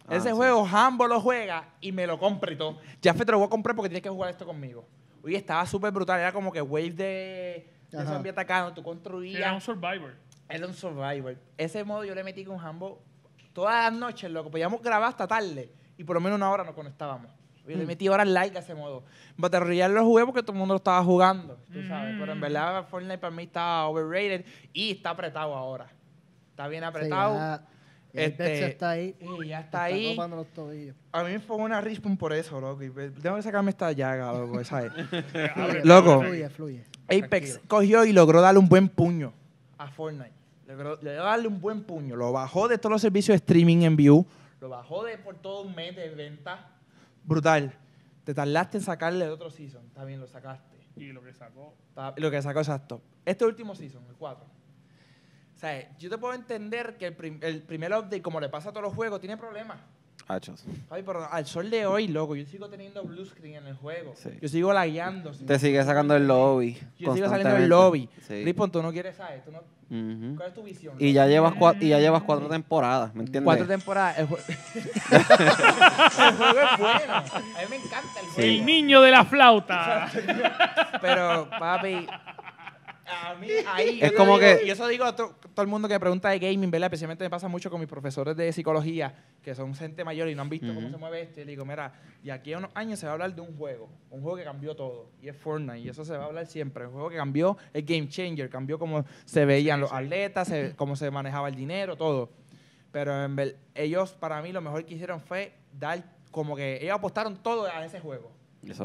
[0.08, 0.36] Ah, Ese sí.
[0.36, 2.80] juego Hambo lo juega y me lo compra y todo.
[3.02, 4.86] Ya te lo voy a comprar porque tienes que jugar esto conmigo.
[5.24, 9.40] Oye, estaba súper brutal, era como que wave de, de zombie atacando, tú construías.
[9.40, 10.16] Era un survivor.
[10.50, 11.38] Era un Survivor.
[11.58, 13.02] Ese modo yo le metí con Hambo
[13.54, 14.52] todas las noches, loco.
[14.52, 15.72] Podíamos grabar hasta tarde
[16.02, 17.32] y por lo menos una hora nos conectábamos.
[17.68, 17.80] Yo Mm.
[17.80, 19.04] le metí horas like a ese modo.
[19.38, 22.16] Battle Royale lo jugué porque todo el mundo lo estaba jugando, tú sabes.
[22.16, 22.20] Mm.
[22.20, 25.88] Pero en verdad Fortnite para mí está overrated y está apretado ahora.
[26.50, 27.36] Está bien Sí, apretado.
[27.36, 27.64] ya-
[28.14, 29.16] ya Este, está ahí.
[29.44, 30.16] y ya está ahí.
[30.16, 30.96] topando los tobillos.
[31.14, 32.84] A mí me fue una respawn por eso, loco.
[32.84, 34.92] y Tengo que sacarme esta llaga, loco, ¿sabes?
[35.56, 36.20] Abre- Loco.
[36.22, 36.86] Fluye, fluye.
[37.08, 39.34] Apex cogió y logró darle un buen puño
[39.78, 40.32] a Fortnite.
[40.68, 42.16] Logró, le dio darle un buen puño.
[42.16, 44.26] Lo bajó de todos los servicios de streaming en view.
[44.62, 46.70] Lo bajó de por todo un mes de venta.
[47.26, 47.74] Brutal.
[48.24, 49.82] Te tardaste en sacarle de otro season.
[50.06, 50.78] Bien, lo sacaste.
[50.96, 51.76] Y lo que sacó.
[52.18, 53.02] Lo que sacó exacto.
[53.26, 54.46] Este último season, el 4.
[54.46, 58.70] O sea, yo te puedo entender que el, prim- el primer update, como le pasa
[58.70, 59.80] a todos los juegos, tiene problemas.
[60.28, 60.64] Hachos.
[60.90, 64.14] Ay, pero al sol de hoy, loco, yo sigo teniendo blue screen en el juego.
[64.16, 64.30] Sí.
[64.42, 65.32] Yo sigo lagueando.
[65.32, 66.78] Te sigue sacando el lobby.
[66.98, 68.08] Yo sigo saliendo del lobby.
[68.28, 68.44] Sí.
[68.46, 69.44] Rippon, tú no quieres, ¿sabes?
[69.44, 69.60] Tú no,
[69.92, 70.38] Ujú.
[70.38, 70.96] ¿Cuál es tu visión?
[71.00, 73.44] Y ya llevas y ya llevas cuatro temporadas, ¿me entiendes?
[73.44, 74.20] Cuatro temporadas.
[74.20, 74.40] El, jue-
[75.12, 77.14] el juego es bueno.
[77.14, 78.42] A mí me encanta el juego.
[78.50, 80.10] El niño de la flauta.
[81.02, 82.08] Pero, papi,
[83.12, 84.00] a mí ahí.
[84.02, 86.00] Es yo como digo- que- Y eso digo a to- todo el mundo que me
[86.00, 86.88] pregunta de gaming, ¿verdad?
[86.88, 90.42] Especialmente me pasa mucho con mis profesores de psicología, que son gente mayor y no
[90.44, 91.42] han visto cómo se mueve esto.
[91.42, 91.94] Y le digo, mira,
[92.24, 93.90] y aquí a unos años se va a hablar de un juego.
[94.10, 95.10] Un juego que cambió todo.
[95.22, 95.80] Y es Fortnite.
[95.80, 96.86] Y eso se va a hablar siempre.
[96.86, 98.50] Un juego que cambió el game changer.
[98.50, 102.30] Cambió cómo se veían los atletas, se- cómo se manejaba el dinero, todo.
[102.92, 106.96] Pero en ver- ellos, para mí, lo mejor que hicieron fue dar como que ellos
[106.96, 108.32] apostaron todo a ese juego.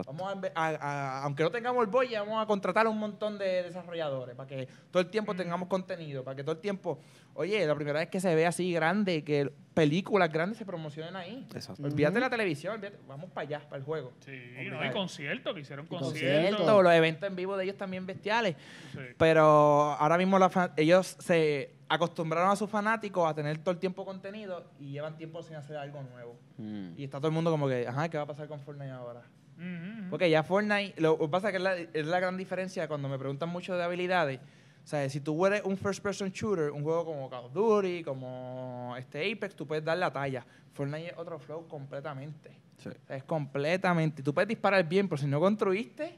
[0.07, 3.37] Vamos a, a- a- aunque no tengamos el boy, vamos a contratar a un montón
[3.39, 6.99] de desarrolladores para que todo el tiempo tengamos contenido, para que todo el tiempo,
[7.35, 11.47] oye, la primera vez que se ve así grande, que películas grandes se promocionen ahí.
[11.55, 11.83] Exacto.
[11.83, 14.13] Olvídate de la televisión, olvídate- vamos para allá, para el juego.
[14.21, 14.33] Sí,
[14.71, 16.13] no, y conciertos, que hicieron conciertos.
[16.13, 16.57] conciertos.
[16.65, 18.57] Cierto, los eventos en vivo de ellos también bestiales.
[18.93, 19.01] Sí.
[19.19, 24.05] Pero ahora mismo la ellos se acostumbraron a sus fanáticos a tener todo el tiempo
[24.05, 26.37] contenido y llevan tiempo sin hacer algo nuevo.
[26.57, 26.95] Mm.
[26.99, 29.23] Y está todo el mundo como que, ajá, ¿qué va a pasar con Fortnite ahora?
[30.11, 33.09] Porque ya Fortnite, lo que pasa es que es la, es la gran diferencia cuando
[33.09, 34.39] me preguntan mucho de habilidades.
[34.85, 38.05] O sea, si tú eres un first person shooter, un juego como Call of Duty,
[38.05, 40.45] como este Apex, tú puedes dar la talla.
[40.75, 42.51] Fortnite es otro flow completamente.
[42.79, 42.91] Sí.
[42.91, 44.23] O sea, es completamente.
[44.23, 46.15] Tú puedes disparar bien, pero si no construiste,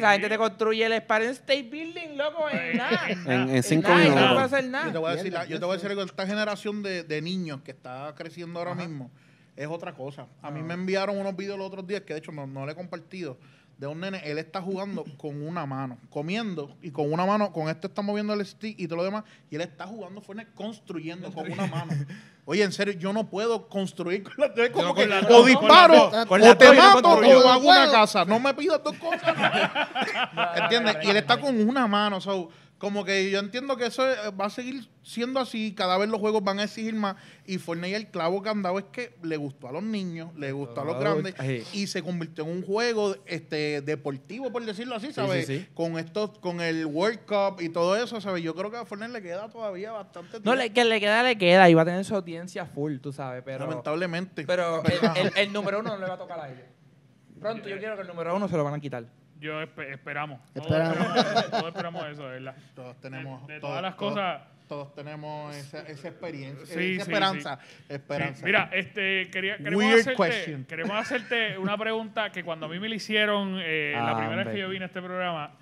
[0.00, 3.00] la gente te construye el Empire State Building, loco, en En- nada.
[3.10, 4.30] en En, en cinco nada, y minutos.
[4.30, 4.98] No hacer Yo te nada.
[5.00, 5.82] voy a decir, la- yo te voy a eso.
[5.88, 9.10] decir algo, esta generación de, de niños que está creciendo ahora mismo
[9.56, 10.26] es otra cosa.
[10.42, 12.72] A mí me enviaron unos videos los otros días que de hecho no, no le
[12.72, 13.38] he compartido
[13.78, 17.68] de un nene, él está jugando con una mano, comiendo y con una mano, con
[17.68, 21.32] esto está moviendo el stick y todo lo demás, y él está jugando Fortnite construyendo
[21.32, 21.92] con una mano.
[22.46, 26.56] Oye, en serio, yo no puedo construir con dos, como No, que o disparo, o
[26.56, 27.46] te no mato, construyo.
[27.46, 28.26] o hago una casa.
[28.26, 29.34] No me pidas dos cosas.
[30.56, 30.96] ¿Entiendes?
[31.04, 32.20] Y él está con una mano.
[32.20, 32.50] so,
[32.84, 36.20] como que yo entiendo que eso eh, va a seguir siendo así, cada vez los
[36.20, 37.16] juegos van a exigir más
[37.46, 40.52] y Fortnite el clavo que han dado es que le gustó a los niños, le
[40.52, 41.34] gustó a los grandes
[41.72, 45.46] y se convirtió en un juego este deportivo por decirlo así, ¿sabes?
[45.46, 45.66] sí, sí.
[45.74, 48.42] Con esto con el World Cup y todo eso, ¿sabes?
[48.42, 51.36] Yo creo que a Fortnite le queda todavía bastante No, le, que le queda, le
[51.36, 51.68] queda.
[51.68, 53.42] Y va a tener su audiencia full, tú sabes.
[53.44, 54.44] Pero, lamentablemente.
[54.46, 56.64] pero el, el- el número uno no le va a tocar a ellos.
[57.40, 59.04] Pronto yo quiero que el número uno se lo van a quitar.
[59.44, 60.40] Yo espe- esperamos.
[60.54, 60.96] Todos Esperamos.
[61.16, 61.50] esperamos.
[61.50, 62.54] Todos esperamos eso, de ¿verdad?
[62.74, 67.04] todos tenemos de todos- todas las todos- cosas- todos tenemos esa, esa experiencia, Sí, esa
[67.04, 68.46] sí, esperanza, Sí, esperanza.
[68.46, 70.64] Mira, este, quería, queremos, Weird hacerte, question.
[70.64, 74.36] queremos hacerte una pregunta que cuando a mí me la hicieron eh, la Ah, primera
[74.36, 74.54] vez hombre.
[74.54, 75.52] que yo vine a este programa,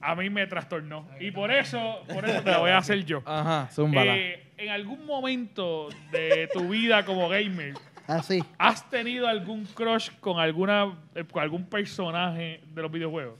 [0.00, 1.06] a mí me trastornó.
[1.20, 3.22] Y por eso, por eso te la voy a hacer yo.
[3.26, 4.16] Ajá, zúmbala.
[4.16, 7.74] Eh, en algún momento de tu vida como gamer,
[8.06, 8.42] Así.
[8.58, 13.38] ¿has tenido algún crush con alguna eh, con algún personaje de los videojuegos?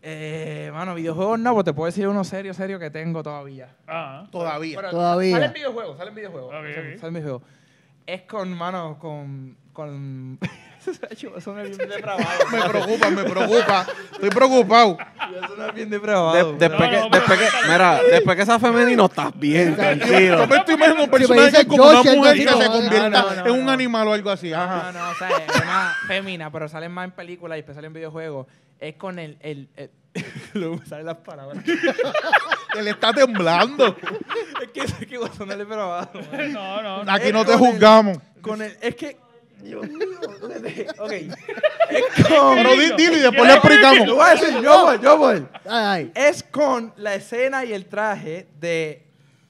[0.00, 3.74] Eh, mano, videojuegos no, pues te puedo decir uno serio, serio que tengo todavía.
[3.86, 4.76] Ah, todavía.
[4.76, 5.34] Pero Todavía.
[5.36, 6.54] Salen videojuegos, salen videojuegos.
[6.54, 7.00] Ok, salen- ok.
[7.00, 7.42] salen videojuegos.
[8.06, 9.56] Es con, mano, con.
[9.72, 10.38] con.
[10.88, 12.28] Bien depravado.
[12.50, 13.86] me preocupa, me preocupa.
[14.12, 14.98] Estoy preocupado.
[15.48, 16.52] Suena bien depravado.
[16.54, 20.38] De- después, No, no, que, después que, mira, después que sea femenino, estás bien, tranquilo.
[20.38, 23.34] Yo me estoy imaginando un personaje como una mujer que no, se no, convierta no,
[23.34, 23.72] no, en un no.
[23.72, 24.52] animal o algo así.
[24.52, 24.92] Ajá.
[24.92, 27.92] No, no, o sea, es más femina, pero salen más en películas y especial en
[27.92, 28.46] videojuegos.
[28.80, 29.36] Es con el.
[29.40, 29.90] el, el
[30.54, 31.62] luego me salen las palabras.
[32.76, 33.96] Él está temblando.
[34.62, 36.10] es que es que a sonarle depravado.
[36.32, 36.52] man.
[36.52, 37.12] no, no, no.
[37.12, 38.18] Aquí Es no te con el- juzgamos.
[38.40, 38.76] Con el.
[38.80, 39.16] Es que.
[39.62, 40.06] Dios mío,
[40.98, 41.12] ok.
[41.12, 42.56] Es con.
[42.56, 44.06] Pero di- dilo y después le Lo explicamos.
[44.08, 45.46] voy a decir, yo voy, yo voy.
[45.64, 46.12] Ay, ay.
[46.14, 49.02] Es con la escena y el traje de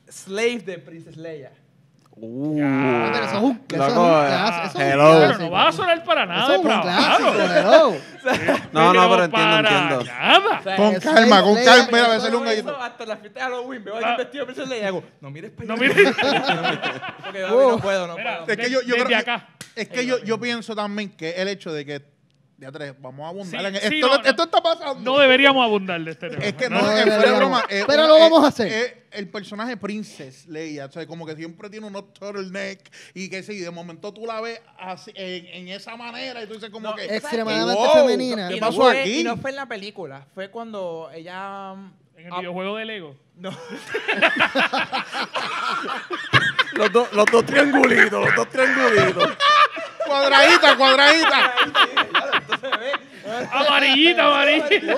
[0.08, 1.52] Slave de Princess Leia.
[2.20, 2.56] Uh,
[3.12, 5.04] pero eso es un, eso es loco, un clásico, eso es un hello.
[5.04, 5.44] Pero clásico.
[5.44, 7.88] no va a sonar para Eso nada es un clásico, depravado.
[7.92, 7.98] hello.
[8.72, 10.04] No, no, pero entiendo, entiendo.
[10.04, 10.58] Nada.
[10.58, 11.88] O sea, Con es- calma, con calma.
[11.92, 12.76] Mira, a un gallito.
[12.82, 14.00] hasta la fiesta de Halloween veo a Ah.
[14.00, 15.96] alguien vestido de Princess Leia y hago, no mires para No mires.
[17.24, 18.52] Porque no puedo, no Mira, puedo.
[18.60, 19.48] Es que yo, creo acá.
[19.76, 22.17] Es que yo, yo pienso también que el hecho de que.
[22.60, 23.60] Ya tres, vamos a abundar.
[23.60, 25.12] Sí, en- sí, esto, no, esto está pasando.
[25.12, 26.44] No deberíamos abundar de este tema.
[26.44, 27.64] Es que No no, es broma.
[27.68, 28.66] es Pero lo es- vamos a hacer.
[28.66, 32.80] es el personaje Princess Leia, o sea, como que siempre tiene unos turtleneck
[33.14, 36.54] y que sí, de momento tú la ves así, en, en esa manera y tú
[36.54, 38.48] dices como No, que Extremadamente wow, femenina.
[38.48, 39.20] ¿Qué Y no, pasó fue, aquí?
[39.20, 41.74] y no fue en la película, fue cuando ella...
[42.16, 43.14] En el ah, videojuego de Lego.
[43.36, 43.50] no.
[46.72, 49.36] Los, dos- los dos triangulitos, los dos triangulitos.
[50.08, 51.54] Cuadradita, cuadradita.
[53.52, 54.94] Amarillita, amarillita.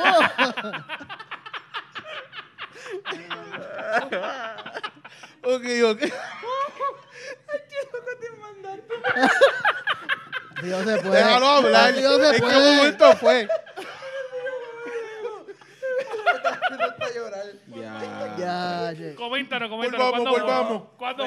[5.42, 6.00] ok, ok.
[10.62, 11.16] Dios se puede.
[11.16, 11.94] Déjalo hablar.
[11.94, 12.76] Dios se un puede.
[12.76, 13.48] momento fue.
[17.74, 18.36] Ya.
[18.38, 19.14] Ya, ya.
[19.16, 20.10] Coméntanos, coméntanos.
[20.10, 20.82] Volvamos, ¿Cuándo, volvamos.
[20.96, 21.26] ¿cuándo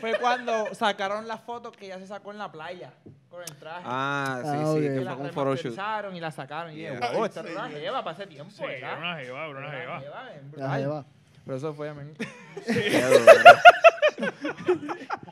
[0.00, 2.92] fue cuando sacaron las fotos que ella se sacó en la playa
[3.40, 3.82] con el traje.
[3.84, 4.74] Ah, sí, Ah, sí, ok.
[4.76, 5.62] que que fue la con un photoshoot.
[5.64, 6.72] remasterizaron y la sacaron.
[6.72, 7.12] Y dije, Yeah.
[7.12, 8.78] wow, esta era una jeva para ese tiempo, Sí, ¿verdad?
[8.92, 10.00] era una jeva, era una Era jeva.
[10.00, 10.80] jeva, en La brutal.
[10.80, 11.04] jeva.
[11.44, 12.12] Pero eso fue a mí.
[12.66, 13.32] Qué duro.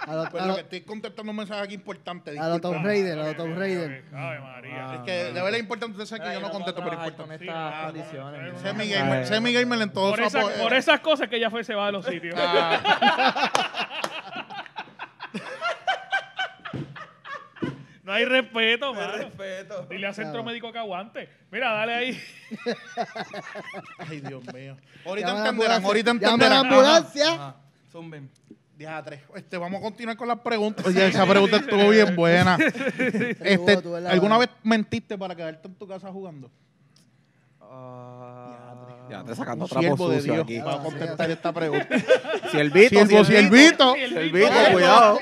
[0.00, 2.30] A los Pues a lo los- que estoy contestando un mensaje aquí importante.
[2.30, 2.76] a los disculpa.
[2.76, 4.04] Tomb Raider, a los Ok, Tomb Raider.
[4.14, 4.94] Ave María.
[4.94, 5.92] Es que de verdad es importante.
[6.02, 7.44] Usted sabe que yo no contesto, pero Con importante.
[7.44, 8.40] estas Sí, condiciones.
[8.40, 10.56] no, no, no, gamer, sé mi gamer en todo Por, su esa- apoyo.
[10.62, 12.34] por esas cosas que ella fue se va de los sitios.
[12.38, 13.50] Ah,
[18.08, 19.12] No hay respeto, mano.
[19.18, 19.86] respeto.
[19.90, 20.44] Dile a centro Claro.
[20.44, 21.28] médico que aguante.
[21.50, 22.22] Mira, dale ahí.
[23.98, 24.78] Ay, Dios mío.
[25.04, 26.30] Ahorita entenderán, ahorita ambulancia.
[26.30, 26.66] Llama a la entenderán.
[26.72, 27.32] ambulancia.
[27.34, 27.56] Ajá.
[27.92, 28.30] Zumben.
[28.78, 30.86] Diatre, este, vamos a continuar con las preguntas.
[30.86, 32.56] Oye, esa pregunta estuvo bien buena.
[33.42, 33.78] Este.
[34.08, 36.50] ¿Alguna vez mentiste para quedarte en tu casa jugando?
[37.70, 38.74] Ah,
[39.10, 40.60] Ya te sacando Un trapo siervo de sucio Dios aquí.
[40.60, 41.86] para contestar esta pregunta.
[42.50, 43.94] Siervito, Siervo, siervito.
[43.94, 45.18] Siervito, cuidado.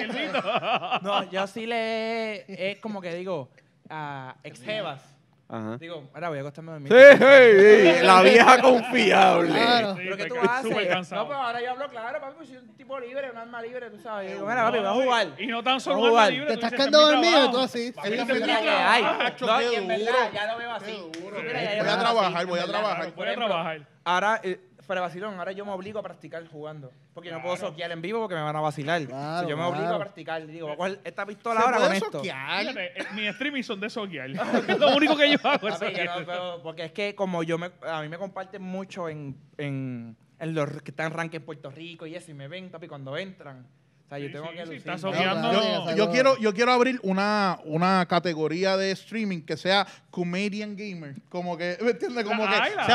[1.02, 3.48] No, yo sí le es como que digo
[3.88, 5.00] a ex jevas.
[5.48, 5.76] Ajá.
[5.78, 6.92] Digo, ahora voy a acostarme a dormir.
[6.92, 9.48] Sí, sí, sí, la vieja confiable.
[9.52, 9.94] Claro.
[9.96, 10.62] ¿Pero qué Sí, tú haces?
[10.70, 11.22] súper cansado.
[11.22, 13.90] No, pero ahora yo hablo claro, papi, pues soy un tipo libre, un alma libre,
[13.90, 14.32] tú sabes.
[14.32, 15.28] Digo, mira, papi, voy a jugar.
[15.38, 16.32] Y no tan solo alma jugar.
[16.32, 16.46] libre.
[16.48, 17.64] Te estás quedando "Este es mi dormido y tú trabajo".
[17.64, 17.94] así.
[18.04, 19.02] Es mi que hay.
[19.40, 21.10] No, y en verdad, ya lo veo así.
[21.22, 23.12] Voy a trabajar, voy a trabajar.
[23.14, 23.80] Voy a trabajar.
[24.04, 26.92] Ahora, eh, fuera vacilón, ahora yo me obligo a practicar jugando.
[27.12, 29.04] Porque no puedo soquear en vivo porque me van a vacilar.
[29.06, 29.96] Claro, So, yo me obligo claro.
[29.96, 30.46] a practicar.
[30.46, 32.10] Digo, voy a coger esta pistola ¿Se ahora con esto.
[32.12, 32.60] soquear?
[32.60, 34.30] Fíjate, eh, mis streaming son de soquear.
[34.78, 36.24] Lo único que yo hago es Papi, yo no soquear.
[36.24, 40.54] puedo- porque es que como yo me, a mí me comparten mucho en, en, en
[40.54, 43.16] los que están en ranking en Puerto Rico y eso, y me ven, papi, cuando
[43.16, 43.66] entran,
[44.06, 44.92] O sea, yo tengo sí, que sí, lucir.
[44.92, 51.16] estás Yo, quiero, yo quiero abrir una, una categoría de streaming que sea comedian gamer.
[51.28, 52.24] Como que, ¿me entiendes?
[52.24, 52.86] Como La que la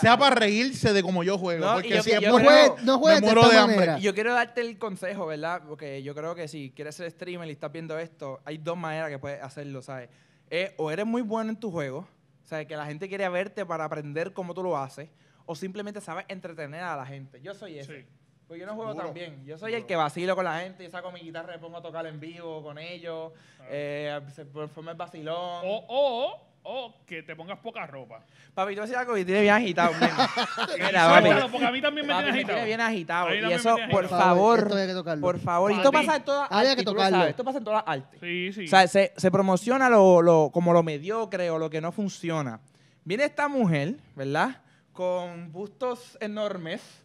[0.00, 1.62] sea para la reírse de cómo yo juego.
[1.62, 3.42] No, y porque yo- si yo es creo- No juegues, no juegues me de muero
[3.42, 3.76] esta de hambre.
[3.76, 3.98] manera.
[3.98, 5.62] Y yo quiero darte el consejo, ¿verdad?
[5.68, 9.10] Porque yo creo que si quieres ser streamer y estás viendo esto, hay dos maneras
[9.10, 10.08] que puedes hacerlo, ¿sabes?
[10.48, 12.08] Eh, o eres muy bueno en tu juego,
[12.44, 12.66] ¿sabes?
[12.66, 15.10] Que la gente quiere verte para aprender cómo tú lo haces,
[15.44, 17.42] o simplemente sabes entretener a la gente.
[17.42, 18.00] Yo soy ese.
[18.00, 18.06] Sí.
[18.48, 19.44] Pues yo no juego tan bien.
[19.44, 21.78] Yo soy el que vacilo con la gente, yo saco mi guitarra y me pongo
[21.78, 23.32] a tocar en vivo con ellos,
[23.68, 25.34] eh, se forma el vacilón.
[25.64, 28.20] O, o, o que te pongas poca ropa.
[28.54, 29.92] Papi, tú decir algo que tiene bien agitado.
[30.76, 32.54] Mira, Suéltalo, porque a mí también me Papi, tiene me agitado.
[32.56, 33.26] tiene bien agitado.
[33.26, 34.22] A mí Y también me eso, tiene por agitado.
[34.22, 35.22] favor, Esto hay que tocarlo.
[35.22, 35.72] por favor.
[35.72, 37.16] Y esto pasa en todas las Había artes, que y tú lo tocarlo.
[37.18, 38.20] sabes, Esto pasa en todas las artes.
[38.20, 38.64] Sí, sí.
[38.64, 42.60] O sea, se, se promociona lo, lo- como lo mediocre o lo que no funciona.
[43.04, 44.62] Viene esta mujer, ¿verdad?
[44.92, 47.02] Con bustos enormes.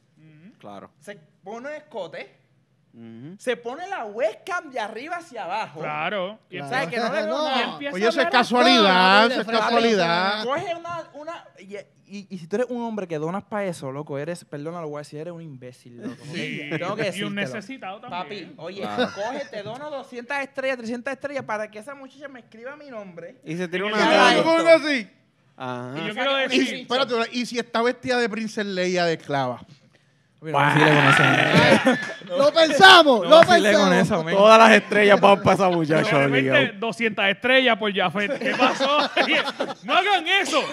[0.59, 0.91] Claro.
[0.99, 2.39] se pone un escote,
[3.37, 5.79] se pone la webcam de arriba hacia abajo.
[5.79, 6.37] Claro.
[6.49, 6.65] Y Claro.
[6.67, 7.77] O sea, que no le veo No.
[7.93, 10.43] Oye, a eso es casualidad, eso es casualidad.
[10.43, 11.09] Coge una...
[11.13, 14.43] una y, y- y si tú eres un hombre que donas para eso, loco, eres,
[14.43, 16.17] perdona, lo voy a decir, eres un imbécil, loco.
[16.33, 16.63] Sí.
[16.69, 18.49] Tengo que y un necesitado también.
[18.49, 19.09] Papi, oye, Claro.
[19.15, 23.37] coge, te dono 200 estrellas, 300 estrellas para que esa muchacha me escriba mi nombre.
[23.45, 24.55] Y se tira una Y haga yo esto.
[24.57, 25.09] pongo así.
[25.55, 25.93] Ajá.
[25.97, 29.61] Y yo quiero Y, decir, espérate, y si está vestida de princesa Leia de esclava.
[30.41, 30.85] No vacile
[32.25, 32.37] con.
[32.37, 33.93] Lo pensamos, No lo vacile con pensamos.
[33.95, 34.35] eso, men.
[34.35, 36.79] Todas las estrellas van para esa de muchacha repente obligado.
[36.79, 38.39] 200 estrellas por Jafet.
[38.39, 38.97] ¿Qué pasó?
[39.83, 40.63] no hagan eso.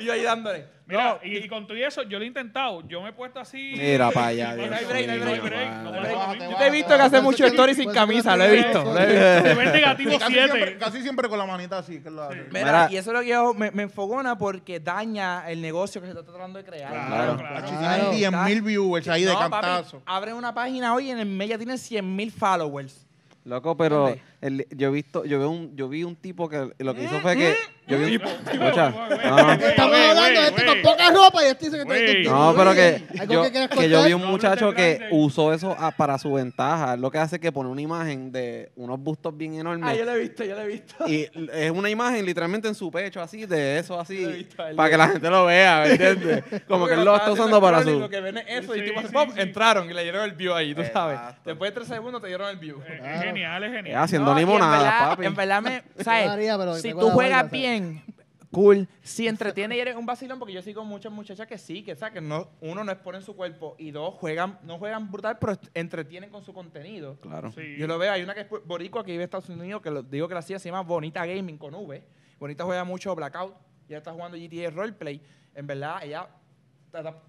[0.00, 0.75] Y yo ahí dándole.
[0.88, 2.86] Mira, y, y con todo eso, yo lo he intentado.
[2.86, 3.74] Yo me he puesto así.
[3.76, 7.02] Mira para allá, no hay break, no hay break, no Yo te he visto que
[7.02, 8.84] hace mucho story sin camisa, lo he visto.
[8.84, 10.78] Nivel negativo Casi siempre, 7.
[10.78, 12.00] casi siempre con la manita así.
[12.00, 12.46] Que lo hace.
[12.52, 16.12] Mira, y eso es lo que yo me, enfogona porque daña el negocio que se
[16.12, 16.92] está tratando de crear.
[16.92, 18.10] Claro, Claro.
[18.10, 20.02] tienen 10.000 viewers ahí de No, cantazo.
[20.06, 23.06] abren una página hoy y en el mes ya tienen 100.000 followers.
[23.44, 24.14] Loco, pero.
[24.40, 27.20] El- yo he visto, yo vi un, yo vi un tipo que lo que hizo
[27.20, 27.54] fue que
[27.86, 29.44] yo vi un, Tipo, escucha, tipo, güey, no, no.
[29.56, 32.16] güey, Estamos hablando de este con poca ropa y este dice que Güey.
[32.22, 35.16] está No, pero que ¿Algo yo, que quieras que yo vi un muchacho que grande.
[35.16, 36.96] usó eso a- para su ventaja.
[36.96, 40.04] Lo que hace es que pone una imagen de unos bustos bien Ah, yo enormes.
[40.06, 41.08] lo he visto, yo lo he visto.
[41.08, 44.56] Y es una imagen literalmente en su pecho, así, de eso, Lo he así, visto
[44.74, 46.44] para que la gente lo vea, ¿me entiendes?
[46.68, 47.98] Como que él lo está usando para su...
[48.00, 49.40] Lo que ven es eso y Sí, tipo, sí, pop, sí.
[49.40, 51.16] entraron y le dieron el view ahí, tú sabes.
[51.18, 51.40] Exacto.
[51.44, 52.80] Después de tres segundos te dieron el view.
[52.86, 54.02] Eh, Es genial, es Eh, genial.
[54.02, 55.26] haciendo Y limonada, verdad- papi.
[55.26, 56.30] En verdad, me, ¿sabes?
[56.36, 58.02] Pero si tú juegas bien,
[58.50, 58.88] cool.
[59.02, 62.14] Si entretiene y eres un vacilón, porque yo sigo muchas muchachas que sí, que, ¿sabes?
[62.14, 66.30] que no, uno no exponen su cuerpo y dos, juegan, no juegan brutal, pero entretienen
[66.30, 67.18] con su contenido.
[67.20, 67.52] Claro.
[67.52, 67.76] Sí.
[67.78, 70.02] Yo lo veo, hay una que es boricua que vive en Estados Unidos, que lo,
[70.02, 72.02] digo que la hacía, se llama Bonita Gaming con V.
[72.38, 73.54] Bonita juega mucho Blackout,
[73.88, 75.20] ya está jugando GTA Roleplay.
[75.54, 76.28] En verdad, ella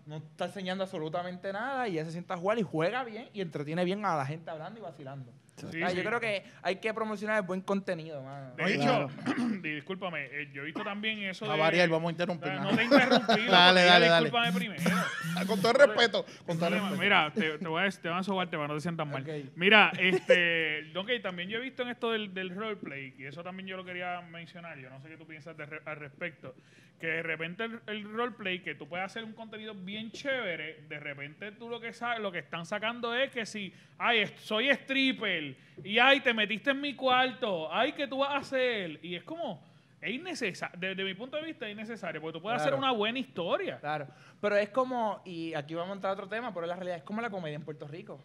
[0.05, 3.41] no está enseñando absolutamente nada y ella se sienta a jugar y juega bien y
[3.41, 5.32] entretiene bien a la gente hablando y vacilando.
[5.58, 5.80] Sí, sí.
[5.95, 8.53] Yo creo que hay que promocionar el buen contenido, mano.
[8.55, 9.10] De Oye, hecho,
[9.62, 11.60] discúlpame, eh, yo he visto también eso A de...
[11.60, 12.51] variar, vamos a interrumpir.
[12.53, 13.45] No, te interrumpí.
[13.49, 14.26] Dale, dale, dale.
[14.26, 14.84] Discúlpame primero.
[15.47, 16.26] Con todo el respeto.
[16.45, 17.01] Con todo el Mira, respeto.
[17.01, 19.26] Mira, te, te voy a, te van a sobarte para no te sientas mal.
[19.55, 23.68] Mira, este, ok, también yo he visto en esto del, del roleplay, y eso también
[23.68, 26.55] yo lo quería mencionar, yo no sé qué tú piensas de al respecto,
[26.99, 30.99] que de repente el, el roleplay, que tú puedes hacer un contenido bien chévere, de
[30.99, 35.46] repente tú lo que sabes, lo que están sacando es que si, ay, soy stripper,
[35.83, 38.99] y ay, te metiste en mi cuarto, ay, ¿qué tú vas a hacer?
[39.03, 39.63] Y es como,
[40.01, 42.83] es innecesario, desde mi punto de vista es innecesario, porque tú puedes hacer Claro.
[42.83, 43.79] una buena historia.
[43.79, 44.07] Claro.
[44.41, 47.03] Pero es como, y aquí vamos a entrar a otro tema, pero la realidad es
[47.03, 48.19] como la comedia en Puerto Rico.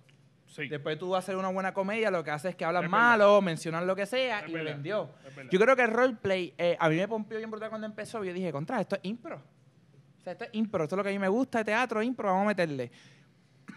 [0.47, 0.69] Sí.
[0.69, 2.91] Después tú vas a hacer una buena comedia, lo que haces es que hablan Es
[2.91, 3.03] verdad.
[3.09, 5.11] malo, mencionan lo que sea Es y verdad, vendió.
[5.27, 5.51] es verdad.
[5.51, 8.23] Yo creo que el roleplay, eh, a mí me pompió bien brutal cuando empezó.
[8.23, 9.37] Yo dije, contra, esto es impro.
[9.37, 12.03] O sea, esto es impro, esto es lo que a mí me gusta de teatro,
[12.03, 12.93] impro, vamos a meterle.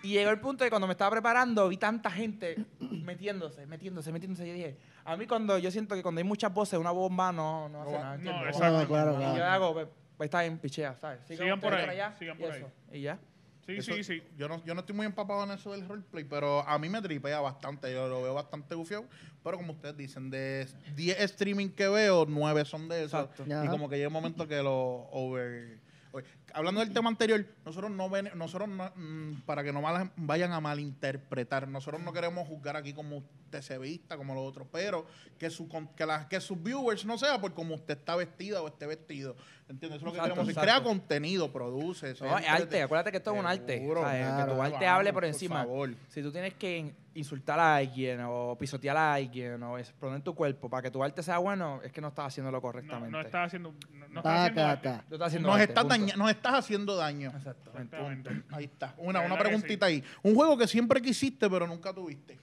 [0.06, 4.48] Y llegó el punto de cuando me estaba preparando, vi tanta gente metiéndose, metiéndose, metiéndose.
[4.48, 7.70] Yo dije, a mí cuando yo siento que cuando hay muchas voces, una bomba no,
[7.70, 8.18] no hace No, nada.
[8.18, 8.82] no, exacto.
[8.82, 9.46] No, claro, Y yo claro.
[9.46, 9.88] hago, pues,
[10.18, 11.22] pues está bien, pichea, ¿sabes?
[11.28, 13.20] Sigan por ahí, sigan y por eso, Y ya.
[13.66, 14.22] Sí, Eso- sí, sí.
[14.38, 17.02] Yo no, yo no estoy muy empapado en eso del roleplay, pero a mí me
[17.02, 17.92] tripea bastante.
[17.92, 19.06] Yo lo veo bastante gufiado.
[19.44, 23.06] Pero como ustedes dicen, de 10 streaming que veo, 9 son de.
[23.06, 23.44] Exacto.
[23.48, 23.68] Y Ajá.
[23.72, 25.80] como que llega un momento que lo over.
[26.54, 30.52] Hablando del tema anterior, nosotros no ven, nosotros no, mm, para que no mal- vayan
[30.54, 35.06] a malinterpretar, nosotros no queremos juzgar aquí como usted se vista, como los otros, pero
[35.38, 38.62] que su con- que, la- que sus viewers no sea por como usted está vestida
[38.62, 39.36] o esté vestido.
[39.68, 39.98] ¿Entiendes?
[39.98, 40.62] Eso es lo que Exacto, queremos exacto.
[40.72, 42.14] Crea contenido, produce.
[42.22, 43.80] No, es arte, acuérdate que esto es un arte.
[43.80, 45.56] Seguro, que claro, tu arte hable por por encima.
[45.64, 45.90] favor.
[46.10, 50.36] Si tú tienes que in- insultar a alguien o pisotear a alguien o exponer tu
[50.36, 53.10] cuerpo para que tu arte sea bueno, es que no estás haciéndolo correctamente.
[53.10, 53.74] no estás haciendo.
[54.24, 55.96] Nos estás, punto.
[55.98, 57.32] daña- nos estás haciendo daño.
[57.36, 57.96] Exactamente.
[57.96, 58.44] Exactamente.
[58.56, 58.94] Ahí está.
[58.98, 60.04] Una, una que preguntita ahí.
[60.24, 62.40] Un juego que siempre quisiste, pero nunca tuviste.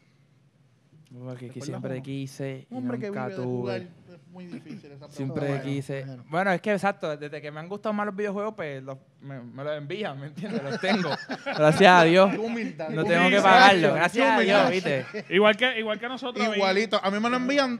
[1.11, 2.03] Un juego que ¿Recuerdas siempre uno?
[2.03, 3.37] quise y hombre que nunca jugar.
[3.37, 3.77] tuve.
[4.14, 5.14] Es muy difícil esa pregunta.
[5.16, 6.05] Siempre Bueno, quise.
[6.05, 6.25] bueno.
[6.29, 9.43] Bueno, es que exacto, desde que me han gustado más los videojuegos, pues los- me,
[9.43, 10.62] me los envían, ¿me entiendes?
[10.62, 11.11] Los tengo.
[11.45, 12.35] Gracias a Dios.
[12.39, 12.89] Humildad.
[12.91, 13.95] No tengo que pagarlo.
[13.95, 14.41] Gracias a.
[14.41, 15.05] Dios, ¿viste?
[15.29, 16.57] Igual que, igual que nosotros.
[16.57, 16.99] Igualito.
[17.03, 17.79] A mí me lo envían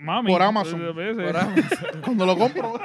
[0.00, 0.32] Mami.
[0.32, 0.82] Por Amazon.
[0.82, 1.26] eh, veces.
[1.26, 2.00] Por Amazon.
[2.04, 2.80] cuando lo compro.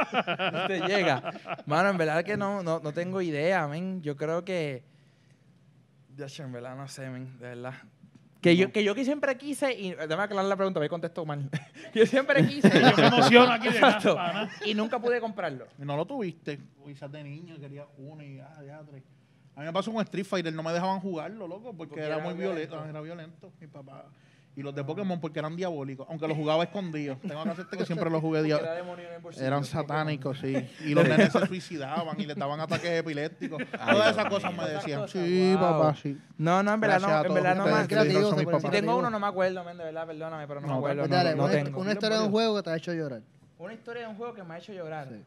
[0.68, 1.34] te llega.
[1.66, 4.02] Mano, en verdad que no, no, no tengo idea, men.
[4.02, 4.84] Yo creo que.
[6.16, 7.74] Ya, en verdad, no sé, men, de verdad.
[8.42, 11.50] Que, yo, que yo que siempre quise, y déjame aclarar la pregunta, me contesto mal.
[11.96, 12.70] yo siempre quise.
[12.70, 14.16] Yo me emociono aquí de Exacto.
[14.16, 14.50] nada.
[14.66, 15.66] Y nunca pude comprarlo.
[15.80, 16.60] Y no lo tuviste.
[16.86, 19.04] Quizás de niño quería uno y ah, ya tres.
[19.56, 22.16] A mí me pasó con Street Fighter, no me dejaban jugarlo, loco, porque, Porque era,
[22.16, 22.76] era muy violento.
[22.76, 22.90] violento.
[22.90, 24.06] Era violento, mi papá.
[24.58, 27.20] Y los de Pokémon porque eran diabólicos, aunque los jugaba escondidos.
[27.28, 29.22] Tengo que hacerte que siempre los jugué era diabólicos.
[29.22, 29.46] bolsillo.
[29.46, 30.56] Eran satánicos, sí.
[30.86, 33.62] Y los nenes se suicidaban y les daban ataques epilépticos.
[33.72, 35.02] Todas esas cosas me decían.
[35.02, 35.62] cosas, Sí, wow.
[35.62, 36.18] papá, sí.
[36.38, 37.88] No, no, en verdad Gracias no, en verdad no más.
[37.88, 38.62] que le dieron Creativo, eso a mis se papás.
[38.64, 40.78] pone Si tengo uno, no me acuerdo, men, de verdad, perdóname, pero no, No, me
[40.80, 41.02] acuerdo.
[41.02, 41.80] Pues No, dale, no una, tengo.
[41.82, 43.22] una historia de un juego que te ha hecho llorar.
[43.58, 45.08] Una historia de un juego que me ha hecho llorar.
[45.10, 45.24] Sí.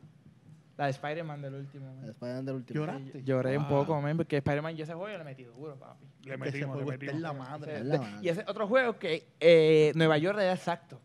[0.78, 1.92] La de Spider-Man del último.
[1.94, 2.04] men.
[2.04, 2.80] El Spider-Man del último.
[2.80, 3.22] ¿Lloraste?
[3.24, 3.80] Lloré un Wow.
[3.84, 6.06] poco, men, porque Spider-Man yo ese juego yo le metí duro, papi.
[6.22, 7.22] Le metimos, le juego está en metimos.
[7.22, 7.74] la madre.
[7.78, 8.12] Es la madre.
[8.22, 11.00] Y ese otro juego que eh, Nueva York era exacto.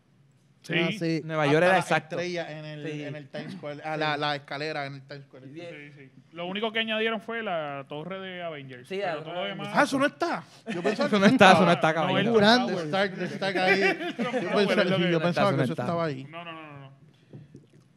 [0.61, 0.75] Sí.
[0.79, 1.21] Ah, sí.
[1.25, 2.15] Nueva York Hasta era la exacto.
[2.19, 3.03] estrella en el, Sí.
[3.03, 3.81] en el Times Square.
[3.83, 5.47] Ah, la, la escalera en el Times Square.
[5.47, 5.59] Sí.
[5.59, 6.11] Sí, sí.
[6.31, 8.87] Lo único que añadieron fue la torre de Avengers.
[8.87, 9.69] Sí, pero la todo lo de demás.
[9.73, 10.43] Ah, eso no está.
[10.73, 12.31] Yo pensaba Eso no está, eso no está, No, caballero.
[12.31, 12.73] el- Grande.
[12.73, 12.85] Tower.
[12.85, 13.79] Stark, Stark ahí.
[15.11, 16.23] Yo pensaba, que- Eso no estaba ahí.
[16.25, 16.72] No, no, no,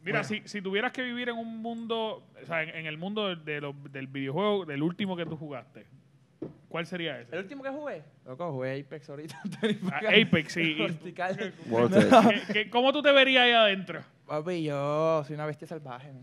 [0.06, 3.34] Mira, si, si tuvieras que vivir en un mundo, o sea, en, en el mundo
[3.36, 5.84] de, del videojuego, del último que tú jugaste,
[6.68, 7.38] ¿cuál sería El ese?
[7.38, 9.40] último que jugué, loco, jugué Apex ahorita.
[9.92, 10.60] Ah, Apex, sí.
[10.62, 11.52] y- Vertical.
[11.68, 12.06] Worth it.
[12.46, 14.00] ¿Qué- qué- ¿Cómo tú te verías ahí adentro?
[14.26, 16.10] Papi, yo soy una bestia salvaje.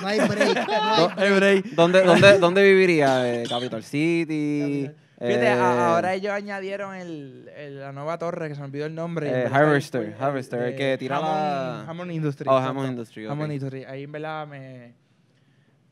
[0.00, 0.68] No hay break.
[0.68, 1.64] No hay break.
[1.74, 3.32] ¿Dónde, dónde, ¿Dónde viviría?
[3.42, 4.90] Eh, Capital City.
[5.26, 8.86] Fíjate, eh, a- ahora ellos añadieron el, el- la nueva torre, que se me olvidó
[8.86, 9.28] el nombre.
[9.30, 12.46] Eh, Harvester, Harvester, el que tira Hammond, la- Hammond Industry.
[12.48, 12.56] Oh.
[12.58, 13.32] Hammond Industry, ok.
[13.32, 13.84] Hammond Industry.
[13.84, 14.94] Ahí en verdad me,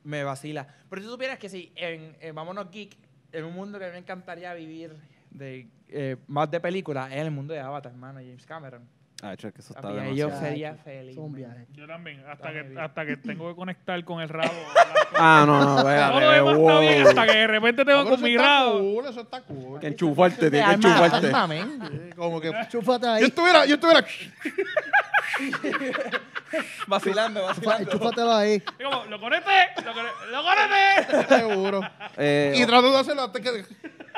[0.04, 0.66] me vacila.
[0.88, 2.96] Pero si tú supieras que si en, en Vámonos Geek,
[3.32, 4.96] en un mundo que me encantaría vivir
[5.30, 8.82] de, eh, más de películas, es el mundo de Avatar, hermano, James Cameron.
[9.22, 10.14] Ah, hecho, es que eso está demasiado.
[10.30, 11.16] yo sería feliz.
[11.18, 11.66] Un viaje.
[11.72, 14.52] Yo también, hasta Está que, hasta que tengo que conectar con el rabo.
[15.22, 16.80] Ah, no, no, espérate, Todo lo demás está wow.
[16.80, 18.78] bien, hasta que de repente tengo No, con eso mi está rabo.
[18.78, 19.80] cool, eso está cool.
[19.80, 21.32] Que enchufarte, tienes que enchufarte.
[22.16, 22.80] Como que yo
[23.12, 23.24] ahí.
[23.24, 24.04] estuviera, yo estuviera.
[26.86, 27.90] Vacilando, vacilando.
[27.90, 28.60] Chúfatelo ahí.
[28.60, 29.50] Como, lo conecté,
[29.84, 31.28] lo conecté, lo conecté.
[31.36, 31.80] Seguro.
[32.16, 33.64] Eh, Y trato de hacerlo hasta que.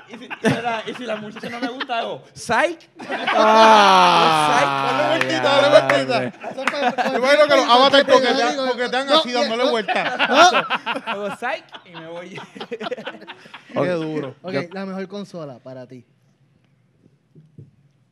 [0.08, 2.78] Y si, y la, y si la muchacha no me gusta, hago, ¡Psych!
[3.08, 7.12] ah, Dale vueltita, dale vueltita.
[7.12, 10.20] Yo imagino que los avatars coquetean, así y- dándole no, vueltas.
[11.06, 12.40] Hago psych y me voy.
[13.72, 14.36] Qué duro.
[14.42, 16.04] Ok, Yo- la mejor consola para ti.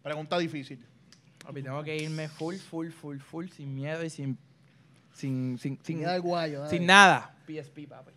[0.03, 0.85] Pregunta difícil.
[1.45, 4.39] Papi, tengo que irme full, full, full, full, sin miedo y sin.
[5.13, 6.69] Sin, sin, sin, Sin el guayo.
[6.71, 7.35] sin nada.
[7.47, 8.13] PSP, papi.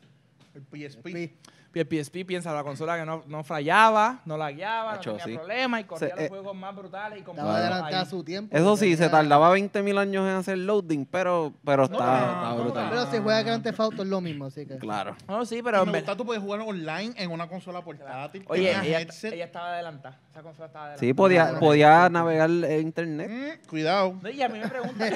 [0.54, 1.34] El PSP.
[1.74, 5.38] PSP piensa la consola que no, no fallaba, no la guiaba, Acho, no tenía sí.
[5.38, 8.56] problema y corría Se- los eh, juegos más brutales y Estaba compraba adelantada su tiempo.
[8.56, 12.58] Eso sí, se tardaba 20.000 años en hacer loading, pero, pero está, no, está no,
[12.64, 12.88] brutal.
[12.90, 14.78] Pero si juega Grand Theft Auto es lo mismo, así que.
[14.78, 15.16] Claro.
[15.28, 18.44] No, sí, Pero en me gusta, tú puedes jugar online en una consola portátil.
[18.48, 20.20] Oye, ella, ella estaba adelantada.
[20.32, 21.08] Esa consola estaba adelantada.
[21.08, 23.30] Sí, podía, podía navegar en internet.
[23.32, 24.16] Mm, cuidado.
[24.22, 25.14] No, y a mí me preguntan.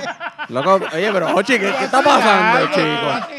[0.48, 3.36] Loco, oye, pero Ochi, ¿qué, qué está pasando, chico?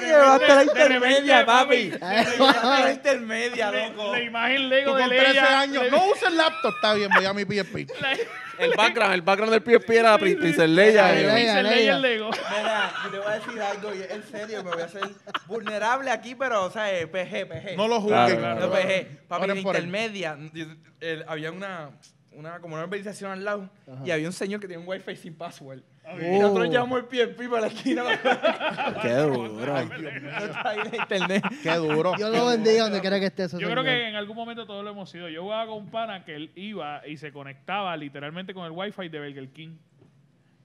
[0.00, 1.92] Llevaste la intermedia, papi.
[2.00, 4.12] La intermedia, La, loco.
[4.12, 5.60] la imagen Tú Lego de con 13 Leia.
[5.60, 5.84] años.
[5.90, 6.74] No uses laptop.
[6.74, 7.90] Está bien, voy a mi PSP.
[8.00, 8.16] la-
[8.58, 11.12] El background, el background del PSP era Prin- Princess Leia.
[11.12, 11.22] Leia, eh.
[11.26, 11.34] Leia.
[11.56, 12.30] Pixel Leia el Lego.
[12.30, 15.02] Mira, yo te voy a decir algo, y en serio, me voy a hacer
[15.46, 17.76] vulnerable aquí, pero, o sea, eh, PG, PG.
[17.76, 18.34] No lo juzgues.
[18.36, 18.70] Claro, No.
[18.72, 19.26] PG.
[19.28, 19.84] Papi, Oren en por él.
[19.84, 20.66] intermedia, yo-
[21.00, 21.90] el- había una,
[22.36, 23.70] una, como una urbanización al lado,
[24.04, 25.80] y había un señor que tenía un wifi sin password.
[26.20, 26.70] Y nosotros Oh.
[26.70, 28.04] llevamos el PSP para la esquina.
[29.02, 29.48] Qué duro.
[29.48, 31.44] no está ahí en internet.
[31.62, 32.12] Qué duro.
[32.16, 34.84] Dios lo bendiga donde quiera que esté ese Yo creo que en algún momento todos
[34.84, 35.28] lo hemos sido.
[35.28, 39.08] Yo jugaba con un pana que él iba y se conectaba literalmente con el wifi
[39.08, 39.76] de Burger King.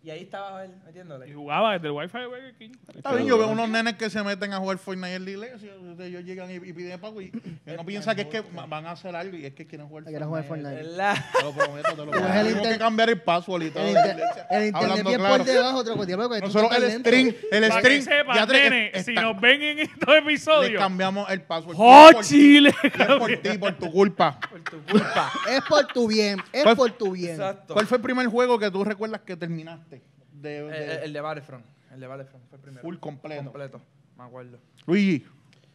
[0.09, 1.31] Y ahí estaba él Y metiéndole.
[1.31, 2.71] jugaba desde el wifi de Burger King.
[2.95, 5.71] Está bien, yo veo unos nenes que se meten a jugar Fortnite en la iglesia.
[5.99, 7.31] Ellos llegan y, y piden pago y
[7.77, 10.05] no piensan que es que va- van a hacer algo y es que quieren jugar
[10.05, 10.77] Quieren jugar Fortnite.
[10.77, 12.17] Te lo prometo, te lo prometo.
[12.17, 13.83] el Tengo inter- que cambiar el password y todo.
[13.83, 14.17] El, inter-
[14.49, 15.37] el internet Hablando bien claro.
[15.37, 15.95] por debajo, otro
[16.41, 19.79] Nosotros el string, el Para que string, sepan, ya nene, está- si nos ven en
[19.79, 20.81] estos le episodios.
[20.81, 21.75] cambiamos el password.
[21.77, 22.73] ¡Oh, Es por- Chile!
[22.83, 24.39] Es por ti, por tu culpa.
[24.49, 25.31] Por tu culpa.
[25.49, 27.31] Es por tu bien, es ¿Cuál- por tu bien.
[27.33, 27.73] Exacto.
[27.75, 29.98] ¿Cuál fue el primer juego que tú recuerdas que terminaste?
[30.41, 31.65] De, El, de el- el de Battlefront.
[31.91, 32.81] El de Battlefront fue el primero.
[32.81, 33.43] full completo.
[33.43, 33.81] completo.
[34.17, 34.59] Me acuerdo.
[34.85, 35.25] Luigi,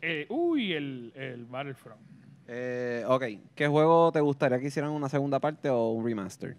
[0.00, 2.00] Eh, uy, el, el Battlefront.
[2.46, 6.56] Eh, ok, ¿qué juego te gustaría que hicieran una segunda parte o un remaster?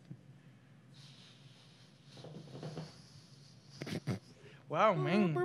[4.67, 5.35] Wow, man.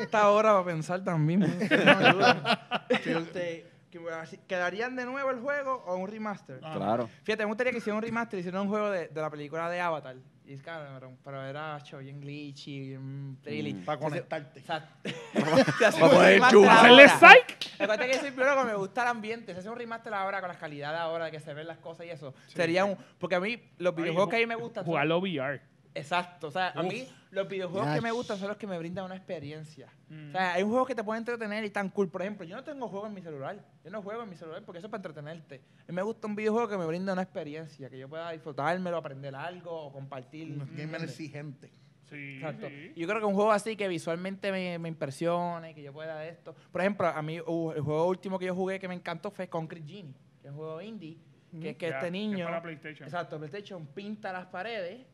[0.00, 1.40] Esta hora para pensar también.
[1.40, 1.50] man.
[3.06, 6.60] No ¿Quedarían de nuevo el juego o un remaster?
[6.62, 6.74] Ah.
[6.76, 7.08] Claro.
[7.22, 9.70] Fíjate, me gustaría que hicieran un remaster y hicieran un juego de, de la película
[9.70, 10.16] de Avatar.
[10.48, 13.74] Y es cabrón, pero era show bien glitchy, bien trilly.
[13.74, 13.84] Mm.
[13.84, 14.60] para Se conectarte.
[14.60, 15.10] Exacto.
[15.34, 16.78] Para poder chupar.
[16.78, 17.78] ¿Hacerle psych?
[17.80, 19.52] Recuerda que yo soy biólogo, me gusta el ambiente.
[19.52, 22.10] Si hace un remaster ahora con las calidades ahora, que se ven las cosas y
[22.10, 22.96] eso, sería un...
[23.18, 25.60] Porque a mí, los videojuegos que a mí me gustan Jugarlo VR.
[25.96, 26.92] Exacto, o sea, a Uf.
[26.92, 29.88] mí los videojuegos que me gustan son los que me brindan una experiencia.
[30.08, 30.28] Mm.
[30.28, 32.08] O sea, hay juegos que te pueden entretener y tan cool.
[32.08, 33.64] Por ejemplo, yo no tengo juegos en mi celular.
[33.82, 35.62] Yo no juego en mi celular porque eso es para entretenerte.
[35.80, 38.96] A mí me gusta un videojuego que me brinda una experiencia, que yo pueda disfrutármelo,
[38.96, 40.48] aprender algo o compartir.
[40.52, 41.02] Un gamer ¿entiendes?
[41.04, 41.72] exigente.
[42.10, 42.68] Sí, Exacto.
[42.68, 42.92] sí.
[42.94, 46.28] Yo creo que un juego así que visualmente me, me impresione, que yo pueda de
[46.28, 46.54] esto.
[46.70, 49.48] Por ejemplo, a mí uh, el juego último que yo jugué que me encantó fue
[49.48, 51.18] Concrete Genie, que es un juego indie,
[51.60, 52.44] que es que este que niño...
[52.44, 53.08] para PlayStation.
[53.08, 55.06] Exacto, PlayStation pinta las paredes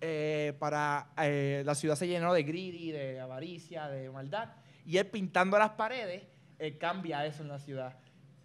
[0.00, 1.08] eh, para...
[1.18, 4.50] eh, la ciudad se llenó de greedy, de avaricia, de maldad.
[4.84, 6.22] Y él pintando las paredes
[6.58, 7.96] eh, cambia eso en la ciudad.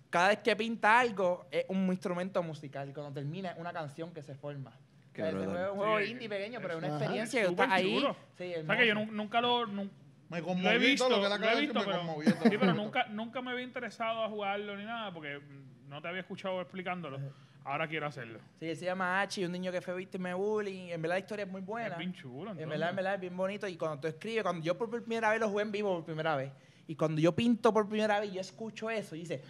[0.10, 2.90] Cada vez que pinta algo es un instrumento musical.
[2.90, 4.72] Y cuando termina es una canción que se forma.
[5.14, 7.96] Qué es un juego Sí, indie pequeño, pero es una experiencia que está ahí.
[7.96, 8.16] chulo.
[8.38, 9.66] Sí, O sea que yo nunca lo...
[9.68, 9.90] nun-
[10.30, 12.04] Me lo conmovió he y visto, todo lo que lo acaba he visto, me pero,
[12.50, 15.40] sí, pero nunca, nunca me había interesado a jugarlo ni nada porque
[15.88, 17.20] no te había escuchado explicándolo.
[17.64, 18.40] Ahora quiero hacerlo.
[18.60, 20.90] Sí, él se llama Hachi, un niño que fue víctima de bullying.
[20.90, 21.90] En verdad la historia es muy buena.
[21.90, 22.52] Es bien chulo.
[22.52, 23.68] En verdad, en verdad es bien bonito.
[23.68, 26.36] Y cuando tú escribes, cuando yo por primera vez lo jugué en vivo por primera
[26.36, 26.52] vez,
[26.88, 29.42] y cuando yo pinto por primera vez, yo escucho eso y dice,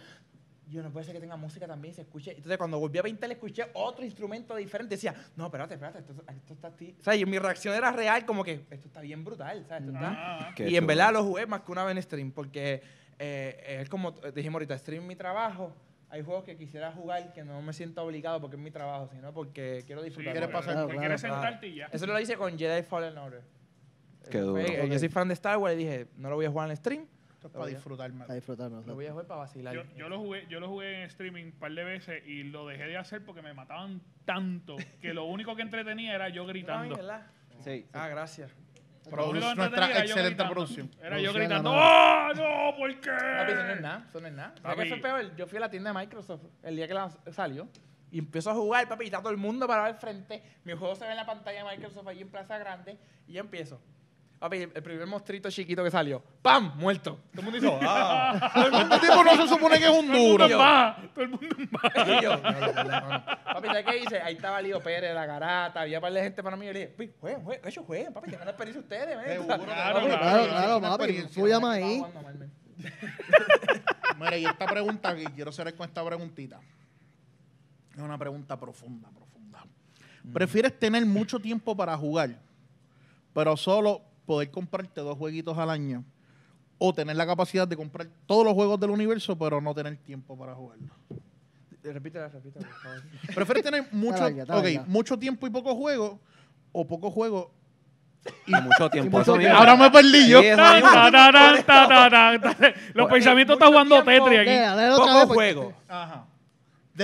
[0.68, 2.30] yo no puede ser que tenga música también se escuche.
[2.32, 4.94] Entonces cuando volví a pintar, escuché otro instrumento diferente.
[4.94, 6.94] Decía, no, espérate, espérate, esto, esto está así.
[7.00, 9.64] O sea, y mi reacción era real, como que esto está bien brutal.
[9.66, 9.84] ¿sabes?
[9.84, 12.30] Esto está- Ah, Qué y en verdad lo jugué más que una vez en stream,
[12.30, 12.82] porque
[13.18, 15.74] eh, es como dijimos ahorita, stream mi trabajo.
[16.12, 19.32] Hay juegos que quisiera jugar que no me siento obligado porque es mi trabajo, sino
[19.32, 20.34] porque quiero sí, disfrutar.
[20.34, 20.82] ¿Quieres porque- pasar?
[20.82, 21.34] porque Claro, quieres claro.
[21.36, 21.86] sentarte y ya.
[21.86, 23.42] Eso lo hice con Jedi Fallen Order.
[24.30, 24.86] Qué Eh, duro.
[24.86, 27.06] Yo soy fan de Star Wars y dije, no lo voy a jugar en stream,
[27.32, 28.24] Esto es para disfrutarme.
[28.28, 28.86] A disfrutarnos.
[28.86, 29.74] lo voy a jugar para vacilar.
[29.74, 32.66] Yo, yo lo jugué, yo lo jugué en streaming un par de veces y lo
[32.68, 36.48] dejé de hacer porque me mataban tanto que lo único que entretenía era yo ¿Tú
[36.52, 36.96] también, gritando.
[36.96, 37.26] verdad?
[37.60, 37.86] Sí.
[37.94, 38.54] Ah, gracias.
[39.10, 40.90] Produce- nuestra era excelente producción.
[41.02, 41.70] Era yo gritando.
[41.72, 42.76] ¡Oh, no!
[42.76, 43.10] ¿Por qué?
[43.10, 44.54] Papi, eso no es nada, eso no es nada.
[44.62, 44.82] ¿Sabes Papi.
[44.88, 45.36] qué fue peor?
[45.36, 47.68] Yo fui a la tienda de Microsoft el día que la salió
[48.10, 50.42] y empiezo a jugar, papi, y está todo el mundo parado al frente.
[50.64, 52.96] Mi juego se ve en la pantalla de Microsoft allí en Plaza Grande
[53.26, 53.80] y yo empiezo.
[54.42, 56.72] Papi, el primer monstruito chiquito que salió, ¡pam!
[56.74, 57.20] Muerto.
[57.30, 58.50] Todo el mundo hizo, ¡ah!
[58.92, 60.48] Este tipo no se supone que es un duro.
[60.48, 61.70] todo el mundo en.
[62.18, 62.42] Y yo.
[62.42, 64.20] Papi, ¿sabes qué hice?
[64.20, 66.64] Ahí estaba Lío Pérez, la garata, había un par de gente para mí.
[66.64, 69.16] Y yo le dije, "Pi, jueguen, jueguen, ellos jueguen, papi, tengan la experiencia ustedes,
[69.46, 71.22] Papi, claro, claro, Claro, claro, papi.
[71.32, 72.02] Tú llama estaba ahí.
[74.18, 76.58] Mira, y esta pregunta que quiero hacer con esta preguntita.
[77.94, 79.64] Es una pregunta profunda, profunda.
[80.32, 82.40] ¿Prefieres tener mucho tiempo para jugar,
[83.32, 86.04] pero solo poder comprarte dos jueguitos al año?
[86.78, 90.36] ¿O tener la capacidad de comprar todos los juegos del universo, pero no tener tiempo
[90.36, 90.90] para jugarlos?
[91.84, 93.02] Repítela, repítela, por favor.
[93.34, 96.20] ¿Prefieres tener mucho, está mucho tiempo y poco juego?
[96.72, 97.52] ¿O poco juego?
[98.46, 99.20] Y mucho tiempo.
[99.20, 99.54] eso mismo.
[99.54, 100.40] Ahora me perdí yo.
[102.94, 104.50] Los pensamientos están jugando Tetris aquí.
[104.50, 105.26] Otra Poco vez.
[105.26, 105.72] porque- juego.
[105.88, 106.26] Ajá.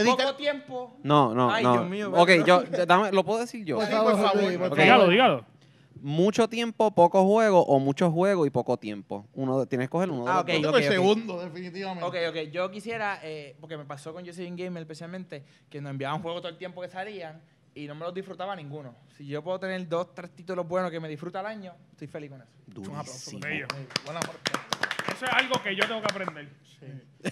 [0.05, 0.97] Poco tiempo.
[1.03, 1.73] No, no, Ay, no.
[1.73, 3.77] Dios mío, ok, yo, dame, ¿lo puedo decir yo?
[3.77, 4.85] Por Sí, favor, por favor, Luis, por por favor.
[4.85, 5.45] Dígalo, dígalo.
[6.03, 9.27] Mucho tiempo, poco juego o mucho juego y poco tiempo.
[9.35, 10.57] Uno, tienes que coger uno de Ah, los ok, dos.
[10.57, 10.93] yo tengo ok, el ok.
[10.93, 12.05] segundo, definitivamente.
[12.05, 12.51] Ok, ok.
[12.53, 16.51] Yo quisiera, eh, porque me pasó con Jocelyn Gamer especialmente, que nos enviaban juegos todo
[16.53, 17.41] el tiempo que salían
[17.75, 18.95] y no me los disfrutaba ninguno.
[19.17, 22.31] Si yo puedo tener dos, tres títulos buenos que me disfruta al año, estoy feliz
[22.31, 22.51] con eso.
[22.91, 23.39] Un aplauso.
[23.39, 23.67] Bello.
[24.05, 24.21] Buena
[25.19, 26.49] Eso es algo que yo tengo que aprender.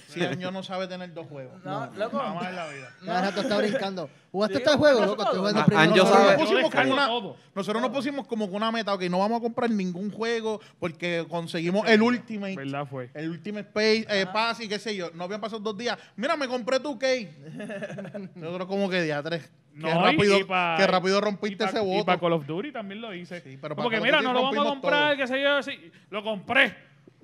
[0.09, 1.62] Sí, año no sabe tener dos juegos.
[1.64, 2.16] No, loco.
[2.18, 2.89] Nada más en la vida.
[3.05, 4.11] Cada rato está brincando.
[4.32, 5.14] ¿Jugaste este juego, loco?
[5.16, 5.24] todo.
[5.26, 5.91] Estoy jugando Ah, primero.
[5.91, 7.37] No, Nosotros Yo pusimos descargo como una, todo.
[7.55, 11.24] nosotros nos pusimos como con una meta, ok, no vamos a comprar ningún juego porque
[11.30, 13.11] conseguimos el Ultimate, ¿Verdad fue?
[13.14, 15.11] el Ultimate Space, eh, Pass y qué sé yo.
[15.14, 15.97] No habían pasado dos días.
[16.16, 17.30] Mira, me compré tu cake.
[18.34, 19.49] Nosotros como que día tres.
[19.74, 22.07] No, qué y- rápido, y pa- qué rápido Y rompiste pa- ese Y voto.
[22.07, 23.41] para Call of Duty también lo hice.
[23.43, 25.16] Sí, pero Como para que Call of mira, no lo vamos a comprar, todo.
[25.18, 25.62] qué sé yo.
[25.62, 26.74] Sí, lo compré.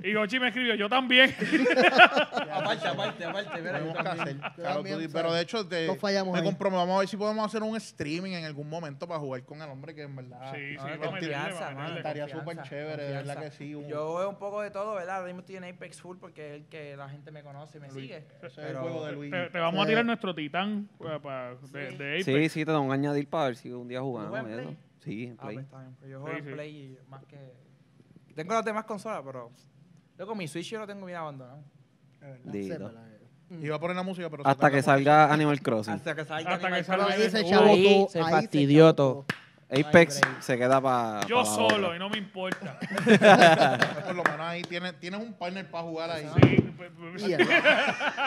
[0.02, 1.30] Y Gochi me escribió, yo también.
[2.50, 3.60] aparte, aparte, aparte.
[3.62, 6.44] mira, yo Tenemos pero de hecho, te, Todos fallamos me ahí.
[6.44, 6.78] comprometo.
[6.80, 9.68] Vamos a ver si podemos hacer un streaming en algún momento para jugar con el
[9.68, 11.98] hombre que en verdad Sí, sí, No, vamos a meterle, confianza, vamos a mano, meterle.
[11.98, 13.58] estaría confianza, súper chévere, de verdad que confianza.
[13.58, 13.74] sí.
[13.74, 15.16] un- Yo veo un poco de todo, ¿verdad?
[15.16, 17.80] Ahora mismo estoy en Apex Full porque es el que la gente me conoce y
[17.80, 18.16] me sigue.
[18.38, 19.30] Ese es el Pero- juego de Luis.
[19.30, 21.96] Te, te vamos a tirar nuestro titán eh, pa- de, Sí.
[21.96, 22.24] de Apex.
[22.24, 24.58] Sí, sí, te tengo que añadir para ver si un día ¿Lo jugamos juegas en
[24.58, 24.68] eso.
[24.68, 24.78] Play?
[25.04, 25.58] Sí, en Ah, Play.
[25.58, 25.96] está bien.
[25.98, 26.52] pues yo juego Sí, en sí.
[26.54, 27.38] Play y más que...
[28.34, 29.50] Tengo las demás consolas, pero...
[30.22, 31.64] Luego mi Switch yo lo tengo bien abandonado.
[32.44, 32.92] Dito.
[33.60, 35.94] Iba a poner la música, pero Hasta que salga Animal Crossing.
[35.94, 37.22] Hasta que salga Hasta que Animal salga Crossing.
[37.24, 39.24] Ahí se ahí todo, se fastidió todo.
[39.72, 41.26] Apex se queda para.
[41.26, 42.78] Yo solo y no me importa.
[44.06, 46.26] Por lo menos ahí tienes, tienes un partner para jugar ahí.
[46.42, 46.56] Sí.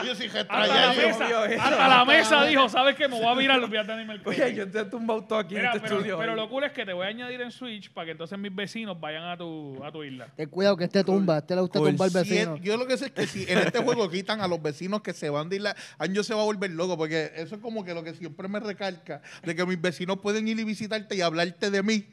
[0.05, 3.07] Yo sí hasta la yo mesa, hasta la mesa dijo, ¿sabes qué?
[3.07, 4.43] Me voy a virar los días de Animal Crossing.
[4.43, 6.17] Oye, yo te he tumbado todo aquí Mira, en este pero, estudio.
[6.17, 6.37] pero hoy.
[6.37, 8.99] lo cool es que te voy a añadir en Switch para que entonces mis vecinos
[8.99, 10.27] vayan a tu, a tu isla.
[10.35, 11.89] Ten cuidado que este tumba, este le gusta Cool.
[11.89, 12.55] tumbar Si vecino.
[12.55, 15.01] es- yo lo que sé es que si en este juego quitan a los vecinos
[15.01, 17.83] que se van de isla, Anjo se va a volver loco, porque eso es como
[17.83, 21.21] que lo que siempre me recalca, de que mis vecinos pueden ir y visitarte y
[21.39, 22.05] hablarte de mí.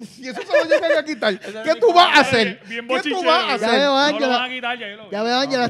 [0.00, 2.60] Si eso se lo llegan a quitar, ¿qué tú vas a hacer?
[2.66, 3.60] Bien ¿Qué tú vas a bien.
[3.60, 3.78] Ya hacer?
[3.78, 4.48] veo, Ángela.
[5.10, 5.60] ya veo, Ángel,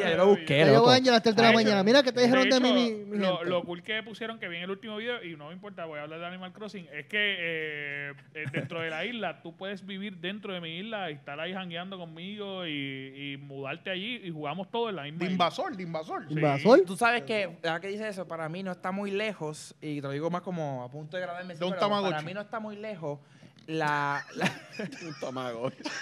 [0.00, 0.90] a las 3 de la Mira, yo lo busqué, Ya loco.
[0.90, 1.82] Ángel a las 3 de la mañana.
[1.82, 4.56] Mira, ¿qué te dijeron de, hecho, mí, mi, mi lo, cool que pusieron que vi
[4.56, 7.06] en el último video, y no me importa, voy a hablar de Animal Crossing, es
[7.06, 11.14] que eh, eh, dentro de la isla, tú puedes vivir dentro de mi isla y
[11.14, 15.24] estar ahí jangueando conmigo y, y mudarte allí y jugamos todo en la misma De
[15.26, 15.32] isla.
[15.32, 16.24] invasor, de invasor.
[16.28, 16.34] Sí.
[16.34, 16.80] ¿Invasor?
[16.86, 20.02] Tú sabes que, ya que dice eso, para mí no está muy lejos, y te
[20.02, 22.10] lo digo más como a punto de grabarme, De un pero Tamagotchi.
[22.12, 23.18] para mí no está muy lejos
[23.66, 24.24] la...
[24.34, 24.50] la
[25.06, 25.82] Un Tamagotchi.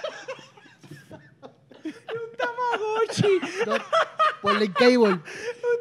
[2.70, 3.40] Tamagotchi.
[3.66, 3.74] No,
[4.42, 5.12] Por Link Cable.
[5.14, 5.22] Un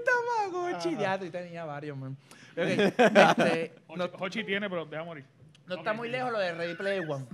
[0.06, 0.98] Tamagotchi.
[0.98, 2.18] Ya, tú tenía varios, man.
[2.52, 5.26] Ok, este, no, Hochi, tiene, pero deja morir.
[5.68, 7.26] no está muy lejos lo de Ready Play One.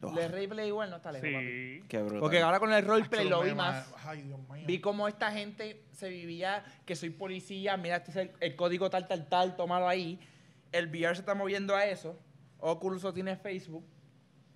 [0.00, 1.46] Lo de Ready Play One no está lejos, papi.
[1.46, 1.84] Sí.
[1.88, 2.20] Qué brutal.
[2.20, 3.92] Porque ahora con el roleplay lo vi más.
[4.04, 4.64] Ay, Dios mío.
[4.66, 8.90] Vi cómo esta gente se vivía, que soy policía, mira, este es el, el código
[8.90, 10.18] tal, tal, tal, tomado ahí.
[10.72, 12.18] El VR se está moviendo a eso.
[12.58, 13.84] Oculus tiene Facebook.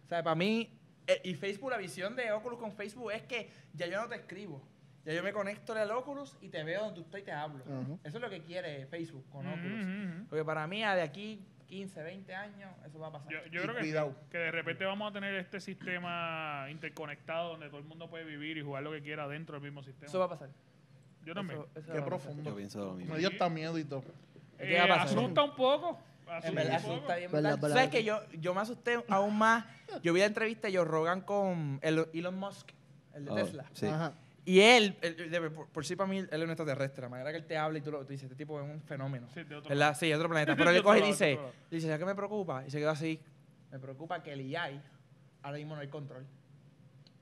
[0.05, 0.78] O sea, para mí,
[1.09, 4.15] eh, y Facebook, la visión de Oculus con Facebook es que ya yo no te
[4.17, 4.63] escribo.
[5.05, 7.65] Ya yo me conecto al Oculus y te veo donde tú estás y te hablo.
[8.05, 10.27] Eso es lo que quiere Facebook con Oculus.
[10.29, 13.31] Porque para mí, a de aquí 15, 20 años, eso va a pasar.
[13.51, 17.85] Yo, creo que, que de repente vamos a tener este sistema interconectado donde todo el
[17.87, 20.07] mundo puede vivir y jugar lo que quiera dentro del mismo sistema.
[20.07, 20.51] Eso va a pasar.
[21.25, 21.61] yo también.
[21.61, 22.51] Eso- eso Qué profundo.
[22.51, 23.15] Yo pienso lo mismo.
[23.15, 24.03] Me dio hasta miedo y todo.
[24.59, 25.99] ¿Qué Eh, asusta un poco.
[26.43, 27.31] En verdad, asusta bien.
[27.33, 27.61] Verdad, brutal.
[27.61, 27.77] verdad.
[27.77, 29.65] ¿Sabes que yo, yo me asusté aún más?
[30.03, 32.71] Yo vi la entrevista de Joe Rogan con el- Elon Musk,
[33.15, 33.65] el de Oh, Tesla.
[33.73, 33.87] sí.
[33.87, 34.13] Ajá.
[34.45, 37.03] Y él, él- él- de- por, por sí para mí, él es un extraterrestre.
[37.03, 38.81] La manera que él te habla y tú, lo, tú dices, este tipo es un
[38.83, 39.29] fenómeno.
[39.35, 39.95] Sí, de otro ¿Verdad?
[39.99, 40.57] Sí, otro planeta.
[40.57, 41.39] Pero él coge y dice,
[41.71, 42.65] dice, ¿sabes qué me preocupa?
[42.67, 43.21] Y se quedó así.
[43.71, 44.81] Me preocupa que el AI,
[45.43, 46.27] ahora mismo no hay control.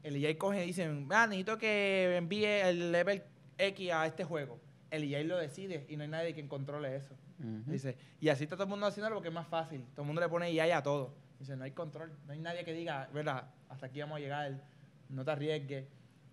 [0.05, 3.25] El AI coge y dice, ah, necesito que envíe el level
[3.59, 4.61] X a este juego.
[4.93, 7.17] El AI lo decide y no hay nadie quien controle eso.
[7.39, 9.85] Dice, y así está todo el mundo haciéndolo porque es más fácil.
[9.93, 11.15] Todo el mundo le pone IA a todo.
[11.39, 12.13] Dice, no hay control.
[12.27, 14.61] No hay nadie que diga, verdad, hasta aquí vamos a llegar,
[15.09, 15.85] no te arriesgues.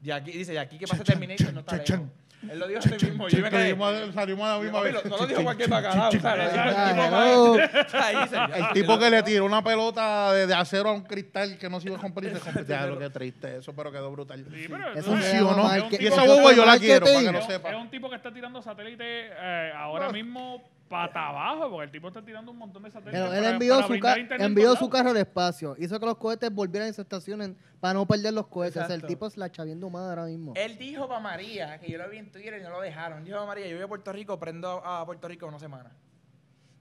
[0.01, 2.07] Y aquí, dice, de aquí que pasa Terminator no está lejos.
[2.49, 3.29] Él lo dijo a sí mismo.
[3.29, 3.75] Yo me quedé.
[4.13, 5.05] Salimos, a la misma vez.
[5.05, 6.09] no lo dijo cualquier bacalao.
[6.09, 10.93] o sea, lo dijo el tipo que le tiró una pelota de, de acero a
[10.93, 12.63] un cristal que no se iba a romper y se rompió.
[12.65, 14.45] Ya, lo que triste eso, pero quedó brutal.
[14.51, 15.69] Sí, pero Eso Funcionó.
[15.91, 17.69] Y esa boba yo la quiero, para que lo es, sepa.
[17.71, 20.61] es un tipo que está tirando satélites eh, ahora mismo
[20.93, 23.19] pata abajo, porque el tipo está tirando un montón de satélites.
[23.19, 25.75] Pero él para- envió, para su, ca- internet envió su carro al espacio.
[25.79, 28.77] Hizo que los cohetes volvieran y se estacionen para no perder los cohetes.
[28.77, 29.07] O sea, el Exacto.
[29.07, 30.53] tipo es la chaviendo más ahora mismo.
[30.55, 33.23] Él dijo para María, que yo lo vi en Twitter y no lo dejaron.
[33.23, 35.91] Dijo para María, yo voy a Puerto Rico, prendo a Puerto Rico una semana.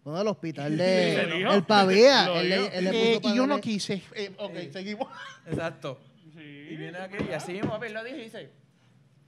[0.05, 1.43] No, del hospital ¿Lo de...
[1.55, 2.27] El Pavía.
[2.41, 4.03] Él, él le Eh, y yo no quise.
[4.15, 5.09] Eh, ok, seguimos.
[5.47, 5.99] Exacto.
[6.37, 8.51] Y viene aquí y así mismo, papi, él lo dijo y dice,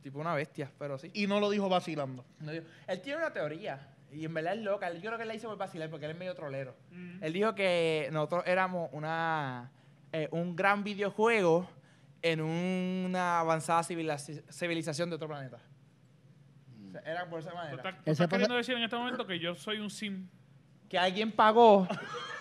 [0.03, 1.11] tipo una bestia, pero sí.
[1.15, 2.25] Y no lo dijo vacilando.
[2.41, 4.93] No Él tiene una teoría, y en verdad es loca.
[4.93, 6.75] Yo creo que él la hizo por vacilar, porque él es medio trolero.
[6.91, 7.23] Mm.
[7.23, 9.71] Él dijo que nosotros éramos una,
[10.13, 11.69] eh, un gran videojuego
[12.23, 15.59] en una avanzada civiliza- civilización de otro planeta.
[16.89, 17.77] O sea, era por esa ¿Tú manera.
[17.77, 20.29] estás, tú estás queriendo decir en este momento que yo soy un sim?
[20.89, 21.87] Que alguien pagó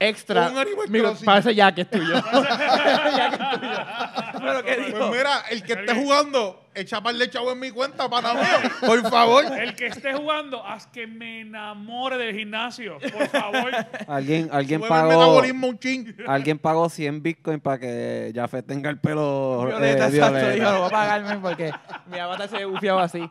[0.00, 0.48] extra.
[0.50, 1.24] Un Animal Mira, Crossing.
[1.26, 2.14] parece ya que es tuyo.
[2.32, 4.40] ya que es tuyo.
[4.40, 4.98] Pero ¿qué dijo?
[4.98, 8.42] Pues mira, el que esté jugando, echa par de chavo en mi cuenta, para mío.
[8.80, 9.44] Por favor.
[9.44, 13.70] El que esté jugando, haz que me enamore del gimnasio, por favor.
[14.08, 15.08] Alguien, alguien el pagó.
[15.10, 16.16] metabolismo un chin.
[16.26, 20.32] Alguien pagó 100 bitcoins para que Jafet tenga el pelo Violeta, eh, exacto.
[20.34, 20.50] violeta.
[20.54, 21.72] Dijo, lo voy a pagarme porque
[22.10, 23.30] mi avatar se ve bufiado así.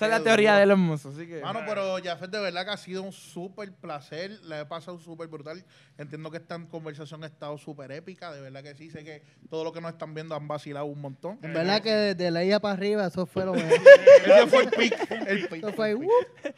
[0.00, 1.42] Esa es la teoría de los Musk, así que...
[1.42, 4.30] Mano, pero Jafet, de verdad que ha sido un súper placer.
[4.44, 5.62] La he pasado súper brutal.
[5.98, 8.32] Entiendo que esta conversación ha estado súper épica.
[8.32, 8.90] De verdad que sí.
[8.90, 11.38] Sé que todo lo que nos están viendo han vacilado un montón.
[11.42, 13.78] En verdad que desde la isla para arriba, eso fue lo mejor.
[14.24, 15.10] Ese fue el pick.
[15.10, 15.64] El pick.
[15.64, 16.08] Eso fue, el pick.
[16.08, 16.48] ¡uh!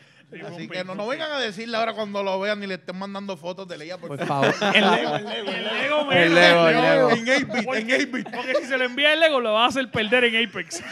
[0.47, 3.37] Así que no, no vengan a decirle ahora cuando lo vean ni le estén mandando
[3.37, 4.55] fotos de Leia, por, Por favor.
[4.75, 5.51] El Lego, el Lego.
[5.51, 7.11] El Lego, El Lego, el Lego.
[7.11, 8.31] En 8-bit, Porque, en 8-bit.
[8.31, 10.83] porque si se le envía el Lego, lo va a hacer perder en Apex.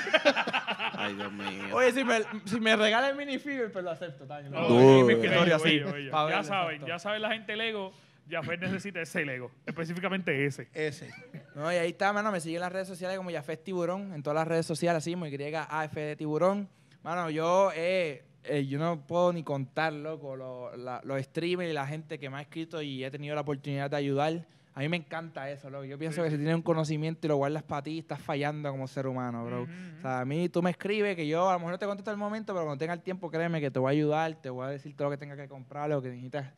[0.92, 1.64] Ay, Dios mío.
[1.72, 4.26] Oye, si me, si me regala el minifigure, pues lo acepto.
[4.26, 4.50] Taño.
[4.50, 4.68] No,
[5.04, 5.82] mi escritorio así.
[6.10, 7.92] Ya saben, ya saben la gente Lego.
[8.30, 10.68] Jafet necesita ese Lego, específicamente ese.
[10.72, 11.10] Ese.
[11.56, 12.30] No, y ahí está, mano.
[12.30, 14.12] Me siguen en las redes sociales como Yafet Tiburón.
[14.12, 16.68] En todas las redes sociales, así, muy griega AF de Tiburón.
[17.02, 21.74] Mano, yo, eh, eh, yo no puedo ni contar, loco, lo- la- los streamers y
[21.74, 24.46] la gente que me ha escrito y he tenido la oportunidad de ayudar.
[24.72, 25.84] A mí me encanta eso, loco.
[25.84, 28.70] Yo pienso Sí, que si tienes un conocimiento y lo guardas para ti, estás fallando
[28.70, 29.62] como ser humano, bro.
[29.64, 32.10] O sea, a mí tú me escribes que yo a lo mejor no te contesto
[32.10, 34.66] al momento, pero cuando tenga el tiempo, créeme que te voy a ayudar, te voy
[34.66, 36.52] a decir todo lo que tengas que comprar, lo que necesitas.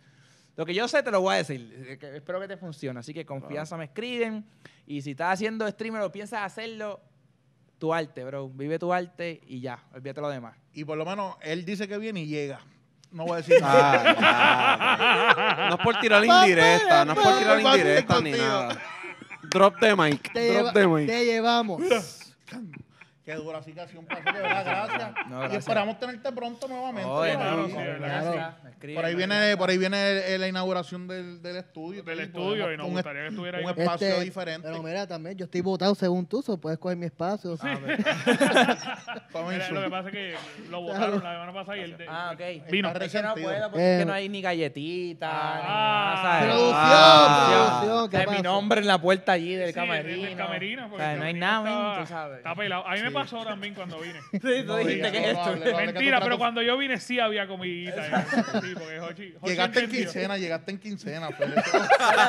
[0.54, 1.74] Lo que yo sé te lo voy a decir.
[1.88, 3.00] Eh, que espero que te funcione.
[3.00, 4.44] Así que confianza me escriben.
[4.86, 7.00] Y si estás haciendo streamer o piensas hacerlo,
[7.78, 8.50] tu arte, bro.
[8.50, 9.82] Vive tu arte y ya.
[9.94, 10.54] Olvídate lo demás.
[10.74, 12.60] Y por lo menos él dice que viene y llega.
[13.10, 14.16] No voy a decir nada.
[14.18, 15.66] Ah.
[15.68, 18.80] No es por tirar indirecta, no es por tirar indirecta ni nada.
[19.50, 21.06] Drop the mic, Te, drop the lleva- mic.
[21.08, 21.82] te llevamos.
[23.24, 25.12] Qué dura así que ha sido un placer, de verdad, gracias.
[25.28, 27.08] No, Y esperamos tenerte pronto nuevamente.
[27.08, 28.54] Oye, no, sí, gracias.
[28.72, 32.02] Escriben, Por ahí viene, por ahí viene la inauguración del, del estudio.
[32.02, 33.64] Del Sí, estudio, y nos un, gustaría que estuviera ahí.
[33.64, 34.68] un espacio Este, diferente.
[34.68, 37.54] Pero mira, también yo estoy votado según tú, so puedes coger mi espacio.
[37.62, 37.78] Ah,
[39.32, 40.34] Vamos a Mira, ir lo que pasa es que
[40.70, 42.70] lo votaron la semana pasada y el de- Ah, ok.
[42.70, 42.88] Vino.
[42.88, 44.04] Está Es que no puedo porque es que Eh.
[44.04, 45.30] no hay ni galletitas.
[45.32, 45.58] Ah.
[45.62, 46.44] ni nada, ¿sabes?
[46.52, 47.78] Producción, Ah.
[47.84, 50.26] producción, ¿qué Está mi nombre en la puerta allí del Sí, camerino.
[50.28, 52.38] del camerino, O sea, no hay nada, tú sabes.
[52.38, 52.86] Está pelado.
[52.86, 54.20] A mí me pasó también cuando vine.
[54.32, 55.76] Sí, tú No dijiste digas, que no, es no esto.
[55.78, 58.24] que Mentira, pero cuando yo vine sí había comidita.
[58.62, 61.28] Sí, porque Jochi, Jochi Llegaste en quincena, llegaste en quincena.
[61.30, 61.50] pues.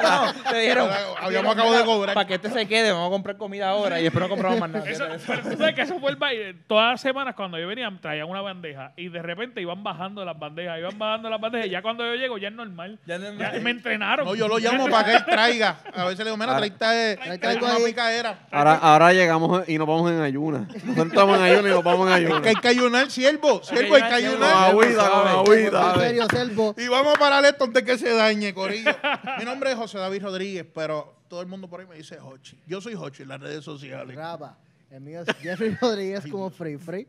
[0.03, 0.89] No, te dijeron.
[1.19, 2.13] Habíamos acabado de cobrar.
[2.13, 4.69] Para que este se quede, vamos a comprar comida ahora y después no compramos más
[4.69, 4.89] nada.
[4.89, 6.55] Eso, pero tú sabes que eso fue el baile.
[6.67, 10.37] Todas las semanas cuando yo venía traían una bandeja y de repente iban bajando las
[10.37, 12.99] bandejas, iban bajando las bandejas y ya cuando yo llego ya es normal.
[13.05, 14.25] Ya Ya me entrenaron.
[14.25, 15.77] No, yo lo llamo para que él traiga.
[15.93, 17.83] A veces le digo, mira, una ahí.
[17.85, 18.39] picadera.
[18.51, 20.67] Ahora, ahora llegamos y nos vamos en ayuna.
[20.73, 23.63] Nosotros estamos en ayuna y nos vamos en Es que hay que ayunar, siervo.
[23.63, 25.93] Siervo, hay que ayunar, Con agüita, con agüita.
[25.93, 26.75] En serio, Selvo.
[26.77, 28.91] Y vamos a parar esto antes que se dañe, Corillo.
[29.39, 32.57] Mi nombre es José David Rodríguez, pero todo el mundo por ahí me dice Hochi.
[32.67, 34.15] Yo soy Hochi en las redes sociales.
[34.15, 34.57] Rapa.
[34.89, 37.07] El mío es Jeffrey Rodríguez como Free Free.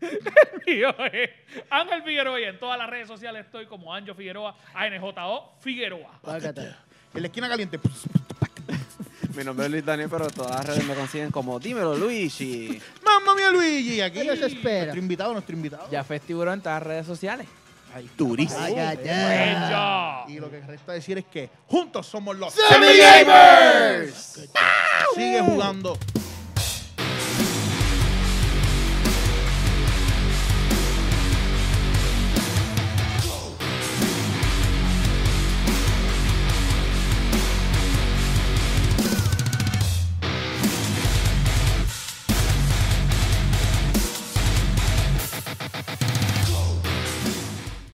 [0.66, 1.30] Mío, eh.
[1.68, 6.20] Ángel Figueroa y en todas las redes sociales estoy como Anjo Figueroa, ANJO Figueroa.
[7.14, 7.78] En la esquina caliente.
[9.34, 12.80] Mi nombre es Luis Daniel, pero todas las redes me consiguen como Dímelo Luigi.
[13.04, 14.00] Mamma mía, Luigi.
[14.00, 14.20] Aquí.
[14.20, 14.78] ¿Qué nos espera?
[14.78, 15.88] Nuestro invitado, nuestro invitado.
[15.90, 17.46] Ya Festiburón en todas las redes sociales.
[18.16, 18.58] Durísimo.
[18.60, 19.04] Párgate.
[19.04, 20.24] Ella.
[20.28, 24.48] Y lo que resta decir es que juntos somos los Semi Gamers.
[25.14, 25.96] Sigue jugando.